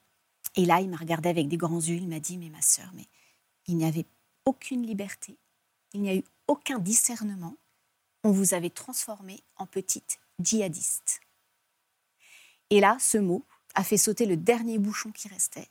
Et 0.56 0.64
là, 0.64 0.80
il 0.80 0.88
m'a 0.88 0.96
regardé 0.96 1.28
avec 1.28 1.48
des 1.48 1.56
grands 1.56 1.80
yeux, 1.80 1.96
il 1.96 2.08
m'a 2.08 2.20
dit, 2.20 2.38
mais 2.38 2.50
ma 2.50 2.62
sœur, 2.62 2.90
mais 2.94 3.06
il 3.66 3.76
n'y 3.76 3.84
avait 3.84 4.06
aucune 4.44 4.86
liberté, 4.86 5.36
il 5.92 6.02
n'y 6.02 6.10
a 6.10 6.14
eu 6.14 6.24
aucun 6.46 6.78
discernement. 6.78 7.54
On 8.24 8.30
vous 8.30 8.54
avait 8.54 8.70
transformé 8.70 9.40
en 9.56 9.66
petite 9.66 10.18
djihadiste. 10.40 11.20
Et 12.70 12.80
là, 12.80 12.96
ce 13.00 13.18
mot 13.18 13.44
a 13.78 13.84
fait 13.84 13.96
sauter 13.96 14.26
le 14.26 14.36
dernier 14.36 14.76
bouchon 14.78 15.12
qui 15.12 15.28
restait. 15.28 15.68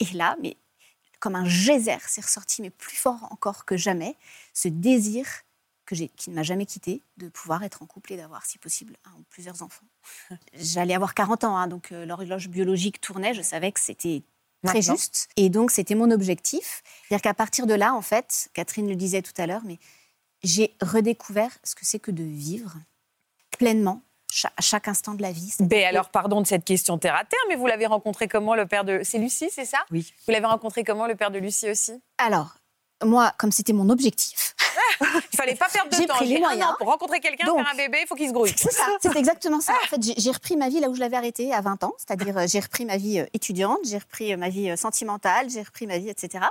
Et 0.00 0.12
là, 0.12 0.36
mais 0.42 0.56
comme 1.20 1.36
un 1.36 1.44
geyser, 1.44 1.98
c'est 2.08 2.20
ressorti, 2.20 2.62
mais 2.62 2.70
plus 2.70 2.96
fort 2.96 3.28
encore 3.30 3.64
que 3.64 3.76
jamais, 3.76 4.16
ce 4.52 4.66
désir 4.66 5.24
que 5.86 5.94
qui 5.94 6.30
ne 6.30 6.34
m'a 6.34 6.42
jamais 6.42 6.66
quitté 6.66 7.00
de 7.16 7.28
pouvoir 7.28 7.62
être 7.62 7.82
en 7.82 7.86
couple 7.86 8.12
et 8.12 8.16
d'avoir, 8.16 8.44
si 8.44 8.58
possible, 8.58 8.96
un 9.04 9.12
ou 9.18 9.24
plusieurs 9.30 9.62
enfants. 9.62 9.86
J'allais 10.52 10.94
avoir 10.94 11.14
40 11.14 11.44
ans, 11.44 11.56
hein, 11.56 11.68
donc 11.68 11.92
euh, 11.92 12.04
l'horloge 12.04 12.48
biologique 12.48 13.00
tournait, 13.00 13.34
je 13.34 13.42
savais 13.42 13.70
que 13.70 13.80
c'était 13.80 14.24
très 14.64 14.82
juste. 14.82 15.28
Et 15.36 15.48
donc, 15.48 15.70
c'était 15.70 15.94
mon 15.94 16.10
objectif. 16.10 16.82
C'est-à-dire 17.06 17.22
qu'à 17.22 17.34
partir 17.34 17.68
de 17.68 17.74
là, 17.74 17.94
en 17.94 18.02
fait, 18.02 18.50
Catherine 18.52 18.88
le 18.88 18.96
disait 18.96 19.22
tout 19.22 19.32
à 19.40 19.46
l'heure, 19.46 19.62
mais 19.64 19.78
j'ai 20.42 20.76
redécouvert 20.82 21.56
ce 21.62 21.76
que 21.76 21.86
c'est 21.86 22.00
que 22.00 22.10
de 22.10 22.24
vivre 22.24 22.76
pleinement 23.56 24.02
à 24.44 24.60
chaque 24.60 24.88
instant 24.88 25.14
de 25.14 25.22
la 25.22 25.32
vie. 25.32 25.54
Ben 25.60 25.84
alors, 25.86 26.10
pardon 26.10 26.40
de 26.40 26.46
cette 26.46 26.64
question 26.64 26.98
terre 26.98 27.14
à 27.14 27.24
terre, 27.24 27.40
mais 27.48 27.56
vous 27.56 27.66
l'avez 27.66 27.86
rencontré 27.86 28.28
comment 28.28 28.54
le 28.54 28.66
père 28.66 28.84
de... 28.84 29.00
C'est 29.02 29.18
Lucie, 29.18 29.48
c'est 29.50 29.64
ça? 29.64 29.78
Oui. 29.90 30.12
Vous 30.26 30.32
l'avez 30.32 30.46
rencontré 30.46 30.84
comment 30.84 31.06
le 31.06 31.16
père 31.16 31.30
de 31.30 31.38
Lucie 31.38 31.70
aussi? 31.70 31.92
Alors, 32.18 32.54
moi, 33.04 33.32
comme 33.38 33.52
c'était 33.52 33.72
mon 33.72 33.88
objectif, 33.90 34.54
il 35.32 35.36
fallait 35.36 35.54
pas 35.54 35.68
perdre 35.72 35.90
de 35.90 36.04
temps. 36.04 36.14
Pris 36.14 36.26
les 36.26 36.38
moyens. 36.38 36.74
pour 36.78 36.88
rencontrer 36.88 37.20
quelqu'un, 37.20 37.46
faire 37.46 37.70
un 37.72 37.76
bébé, 37.76 37.98
il 38.02 38.06
faut 38.06 38.14
qu'il 38.14 38.28
se 38.28 38.32
grouille. 38.32 38.52
C'est 38.56 38.72
ça, 38.72 38.86
c'est 39.00 39.16
exactement 39.16 39.60
ça. 39.60 39.74
En 39.84 39.86
fait, 39.86 40.00
j'ai 40.16 40.30
repris 40.30 40.56
ma 40.56 40.68
vie 40.68 40.80
là 40.80 40.88
où 40.88 40.94
je 40.94 41.00
l'avais 41.00 41.16
arrêtée 41.16 41.52
à 41.52 41.60
20 41.60 41.84
ans, 41.84 41.94
c'est-à-dire 41.98 42.36
euh, 42.36 42.46
j'ai 42.46 42.60
repris 42.60 42.84
ma 42.84 42.96
vie 42.96 43.20
euh, 43.20 43.26
étudiante, 43.34 43.78
j'ai 43.84 43.98
repris 43.98 44.32
euh, 44.32 44.36
ma 44.36 44.48
vie 44.48 44.76
sentimentale, 44.76 45.48
j'ai 45.50 45.62
repris 45.62 45.86
ma 45.86 45.98
vie, 45.98 46.08
etc. 46.08 46.44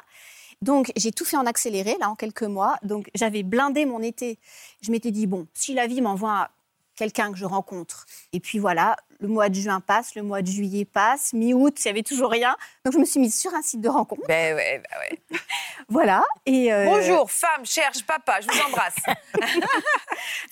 Donc, 0.62 0.92
j'ai 0.96 1.12
tout 1.12 1.26
fait 1.26 1.38
en 1.38 1.46
accéléré, 1.46 1.98
là, 2.00 2.10
en 2.10 2.16
quelques 2.16 2.44
mois. 2.44 2.78
Donc, 2.82 3.10
j'avais 3.14 3.44
blindé 3.44 3.86
mon 3.86 4.02
été. 4.02 4.40
Je 4.82 4.92
m'étais 4.92 5.12
dit, 5.12 5.28
bon, 5.28 5.48
si 5.54 5.74
la 5.74 5.86
vie 5.86 6.02
m'envoie 6.02 6.50
quelqu'un 6.98 7.32
que 7.32 7.38
je 7.38 7.46
rencontre, 7.46 8.06
et 8.34 8.42
puis 8.42 8.60
voilà, 8.60 8.98
le 9.20 9.28
mois 9.28 9.50
de 9.50 9.56
juin 9.56 9.80
passe, 9.80 10.16
le 10.16 10.24
mois 10.24 10.42
de 10.42 10.48
juillet 10.48 10.86
passe, 10.86 11.34
mi-août, 11.34 11.74
il 11.80 11.88
n'y 11.88 11.92
avait 11.92 12.04
toujours 12.04 12.30
rien. 12.30 12.56
Donc 12.84 12.94
je 12.94 13.00
me 13.00 13.06
suis 13.06 13.20
mise 13.20 13.40
sur 13.40 13.54
un 13.54 13.62
site 13.62 13.82
de 13.82 13.90
rencontre. 13.90 14.22
Ben 14.28 14.56
ouais, 14.56 14.80
ben 14.80 15.00
ouais. 15.00 15.40
voilà. 15.90 16.24
Et 16.46 16.72
euh, 16.72 16.86
Bonjour, 16.86 17.32
femme 17.32 17.66
cherche 17.66 18.06
papa, 18.06 18.40
je 18.42 18.48
vous 18.48 18.60
embrasse. 18.68 18.96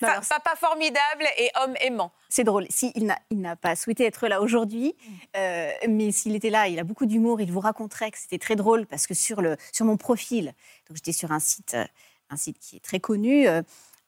papa 0.00 0.56
formidable 0.56 1.24
et 1.38 1.50
homme 1.62 1.74
aimant. 1.80 2.12
C'est 2.28 2.44
drôle. 2.44 2.66
Si, 2.70 2.92
il 2.96 3.06
n'a 3.40 3.56
pas 3.56 3.76
souhaité 3.76 4.04
être 4.04 4.26
là 4.28 4.40
aujourd'hui, 4.40 4.94
mm. 4.98 5.12
euh, 5.36 5.70
mais 5.88 6.12
s'il 6.12 6.34
était 6.34 6.50
là, 6.50 6.68
il 6.68 6.78
a 6.78 6.84
beaucoup 6.84 7.06
d'humour, 7.06 7.40
il 7.40 7.52
vous 7.52 7.60
raconterait 7.60 8.10
que 8.10 8.18
c'était 8.18 8.38
très 8.38 8.56
drôle 8.56 8.86
parce 8.86 9.06
que 9.06 9.14
sur, 9.14 9.42
le, 9.42 9.56
sur 9.72 9.86
mon 9.86 9.96
profil, 9.96 10.54
donc 10.88 10.96
j'étais 10.96 11.12
sur 11.12 11.32
un 11.32 11.40
site, 11.40 11.74
euh, 11.74 11.84
un 12.30 12.36
site 12.36 12.58
qui 12.58 12.76
est 12.76 12.84
très 12.84 12.98
connu, 12.98 13.46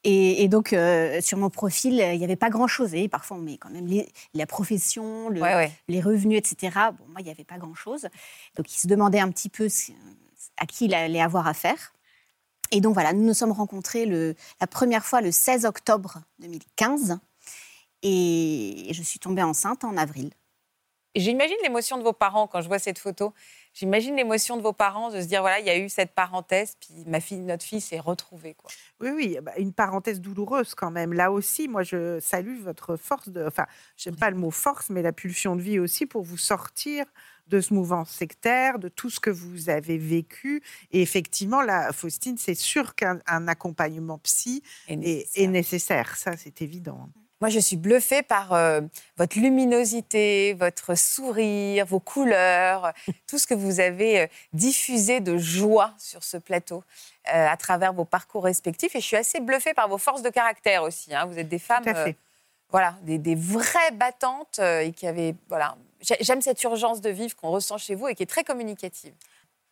et, 0.05 0.47
donc, 0.47 0.71
euh, 0.71 1.19
sur 1.19 1.37
mon 1.37 1.49
profil, 1.49 1.93
il 1.93 2.17
n'y 2.17 2.23
avait 2.23 2.37
pas 2.37 2.49
grand-chose. 2.49 2.95
Et 2.95 3.09
parfois, 3.09 3.37
on 3.37 3.41
met 3.41 3.57
quand 3.57 3.69
même 3.69 3.87
la 4.33 4.45
profession, 4.45 5.29
les 5.29 6.01
revenus, 6.01 6.37
etc. 6.37 6.71
Bon, 6.97 7.05
moi, 7.09 7.19
il 7.19 7.25
n'y 7.25 7.31
avait 7.31 7.43
pas 7.43 7.57
grand-chose. 7.57 8.07
Donc, 8.55 8.73
il 8.73 8.77
se 8.77 8.87
demandait 8.87 9.19
un 9.19 9.29
petit 9.29 9.49
peu 9.49 9.67
à 10.57 10.65
qui 10.65 10.85
il 10.85 10.93
allait 10.93 11.21
avoir 11.21 11.47
affaire. 11.47 11.93
Et 12.71 12.79
donc, 12.79 12.93
voilà, 12.93 13.11
nous 13.11 13.25
nous 13.25 13.33
sommes 13.33 13.51
rencontrés 13.51 14.05
le, 14.05 14.35
la 14.61 14.67
première 14.67 15.05
fois 15.05 15.21
le 15.21 15.31
16 15.31 15.65
octobre 15.65 16.21
2015. 16.39 17.19
Et 18.01 18.87
je 18.91 19.03
suis 19.03 19.19
tombée 19.19 19.43
enceinte 19.43 19.83
en 19.83 19.97
avril. 19.97 20.29
J'imagine 21.15 21.57
l'émotion 21.63 21.97
de 21.97 22.03
vos 22.03 22.13
parents 22.13 22.47
quand 22.47 22.61
je 22.61 22.67
vois 22.67 22.79
cette 22.79 22.99
photo. 22.99 23.33
J'imagine 23.73 24.15
l'émotion 24.15 24.57
de 24.57 24.61
vos 24.61 24.73
parents 24.73 25.11
de 25.11 25.21
se 25.21 25.27
dire 25.27 25.41
voilà, 25.41 25.59
il 25.59 25.65
y 25.65 25.69
a 25.69 25.77
eu 25.77 25.89
cette 25.89 26.13
parenthèse, 26.13 26.75
puis 26.79 27.03
ma 27.05 27.19
fille, 27.19 27.39
notre 27.39 27.63
fille 27.63 27.81
s'est 27.81 27.99
retrouvée. 27.99 28.55
Quoi. 28.55 28.71
Oui, 28.99 29.09
oui, 29.15 29.37
bah, 29.41 29.53
une 29.57 29.73
parenthèse 29.73 30.19
douloureuse 30.19 30.75
quand 30.75 30.91
même. 30.91 31.13
Là 31.13 31.31
aussi, 31.31 31.67
moi, 31.67 31.83
je 31.83 32.19
salue 32.19 32.59
votre 32.61 32.97
force 32.97 33.29
de. 33.29 33.45
Enfin, 33.45 33.67
j'aime 33.95 34.15
pas 34.15 34.31
le 34.31 34.37
mot 34.37 34.51
force, 34.51 34.89
mais 34.89 35.01
la 35.01 35.13
pulsion 35.13 35.55
de 35.55 35.61
vie 35.61 35.79
aussi 35.79 36.05
pour 36.05 36.23
vous 36.23 36.37
sortir 36.37 37.05
de 37.47 37.61
ce 37.61 37.73
mouvement 37.73 38.05
sectaire, 38.05 38.79
de 38.79 38.89
tout 38.89 39.09
ce 39.09 39.19
que 39.19 39.29
vous 39.29 39.69
avez 39.69 39.97
vécu. 39.97 40.61
Et 40.91 41.01
effectivement, 41.01 41.61
là, 41.61 41.91
Faustine, 41.91 42.37
c'est 42.37 42.55
sûr 42.55 42.95
qu'un 42.95 43.19
accompagnement 43.25 44.19
psy 44.19 44.61
est 44.87 45.47
nécessaire. 45.47 46.15
Ça, 46.15 46.37
c'est 46.37 46.61
évident. 46.61 47.09
Moi, 47.41 47.49
je 47.49 47.59
suis 47.59 47.77
bluffée 47.77 48.21
par 48.21 48.51
euh, 48.51 48.81
votre 49.17 49.39
luminosité, 49.39 50.53
votre 50.53 50.95
sourire, 50.95 51.85
vos 51.85 52.01
couleurs, 52.01 52.91
tout 53.27 53.37
ce 53.37 53.47
que 53.47 53.53
vous 53.53 53.79
avez 53.79 54.21
euh, 54.21 54.27
diffusé 54.51 55.21
de 55.21 55.37
joie 55.37 55.93
sur 55.97 56.23
ce 56.23 56.35
plateau 56.35 56.83
euh, 57.33 57.47
à 57.47 57.55
travers 57.55 57.93
vos 57.93 58.03
parcours 58.03 58.43
respectifs. 58.43 58.93
Et 58.95 58.99
je 58.99 59.05
suis 59.05 59.15
assez 59.15 59.39
bluffée 59.39 59.73
par 59.73 59.87
vos 59.87 59.97
forces 59.97 60.21
de 60.21 60.29
caractère 60.29 60.83
aussi. 60.83 61.15
Hein. 61.15 61.25
Vous 61.27 61.39
êtes 61.39 61.47
des 61.47 61.59
femmes, 61.59 61.85
voilà, 62.71 62.95
des, 63.03 63.17
des, 63.17 63.35
vraies 63.35 63.91
battantes 63.93 64.59
et 64.59 64.91
qui 64.91 65.07
avaient, 65.07 65.33
voilà. 65.47 65.75
J'aime 66.01 66.41
cette 66.41 66.61
urgence 66.63 67.01
de 67.01 67.09
vivre 67.09 67.35
qu'on 67.35 67.49
ressent 67.49 67.77
chez 67.77 67.95
vous 67.95 68.07
et 68.07 68.15
qui 68.15 68.23
est 68.23 68.27
très 68.27 68.43
communicative. 68.43 69.13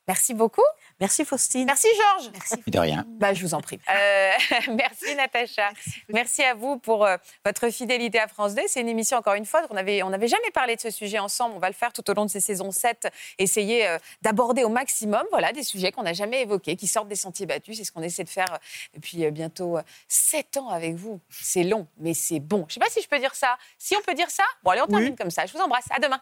Merci 0.08 0.34
beaucoup. 0.34 0.64
Merci 1.00 1.26
Faustine. 1.26 1.66
Merci 1.66 1.88
Georges. 1.96 2.32
Merci. 2.32 2.56
De 2.68 2.80
rien. 2.80 3.06
Bah, 3.08 3.34
je 3.34 3.42
vous 3.42 3.54
en 3.54 3.62
prie. 3.62 3.80
Euh, 3.90 4.32
merci 4.74 5.16
Natacha. 5.16 5.70
Merci, 6.10 6.44
à 6.44 6.54
vous 6.54 6.78
pour 6.78 7.06
euh, 7.06 7.18
votre 7.46 7.70
fidélité 7.70 8.20
à 8.20 8.28
France 8.28 8.56
2. 8.56 8.64
C'est 8.68 8.82
une 8.82 8.88
émission, 8.88 9.18
encore 9.18 9.34
une 9.34 9.46
fois, 9.46 9.64
on 9.70 9.74
n'avait 9.74 10.04
on 10.04 10.14
avait 10.14 10.28
jamais 10.28 10.50
parlé 10.54 10.76
de 10.76 10.82
ce 10.82 10.92
sujet 10.92 11.20
ensemble. 11.20 11.56
On 11.56 11.60
va 11.60 11.68
le 11.68 11.74
faire 11.74 11.92
tout 11.92 12.10
au 12.10 12.14
long 12.14 12.26
de 12.26 12.30
ces 12.30 12.40
saisons 12.40 12.72
7. 12.72 13.10
Essayer 13.38 13.88
euh, 13.88 13.98
d'aborder 14.22 14.64
au 14.64 14.70
maximum 14.70 15.26
voilà, 15.32 15.52
des 15.52 15.64
sujets 15.64 15.92
qu'on 15.92 16.04
n'a 16.04 16.14
jamais 16.14 16.42
évoqués, 16.42 16.78
qui 16.78 16.88
sortent 16.88 17.10
des 17.10 17.16
sentiers 17.16 17.46
battus. 17.46 17.78
C'est 17.78 17.84
ce 17.84 17.92
qu'on 17.92 18.02
essaie 18.02 18.24
de 18.24 18.30
faire 18.30 18.58
depuis 18.94 19.30
bientôt 19.32 19.78
7 20.08 20.58
ans 20.58 20.70
avec 20.70 20.96
vous. 20.96 21.20
C'est 21.30 21.64
long, 21.64 21.86
mais 21.98 22.14
c'est 22.14 22.40
bon. 22.40 22.66
Je 22.70 22.72
ne 22.72 22.72
sais 22.74 22.80
pas 22.80 22.90
si 22.90 23.02
je 23.02 23.08
peux 23.08 23.20
dire 23.20 23.36
ça. 23.36 23.58
Si 23.78 23.96
on 23.96 24.02
peut 24.02 24.14
dire 24.14 24.30
ça, 24.30 24.44
bon, 24.64 24.72
allez, 24.72 24.82
on 24.82 24.88
termine 24.88 25.16
comme 25.16 25.32
ça. 25.32 25.46
Je 25.46 25.54
vous 25.54 25.60
embrasse. 25.60 25.86
À 25.90 26.00
demain. 26.00 26.22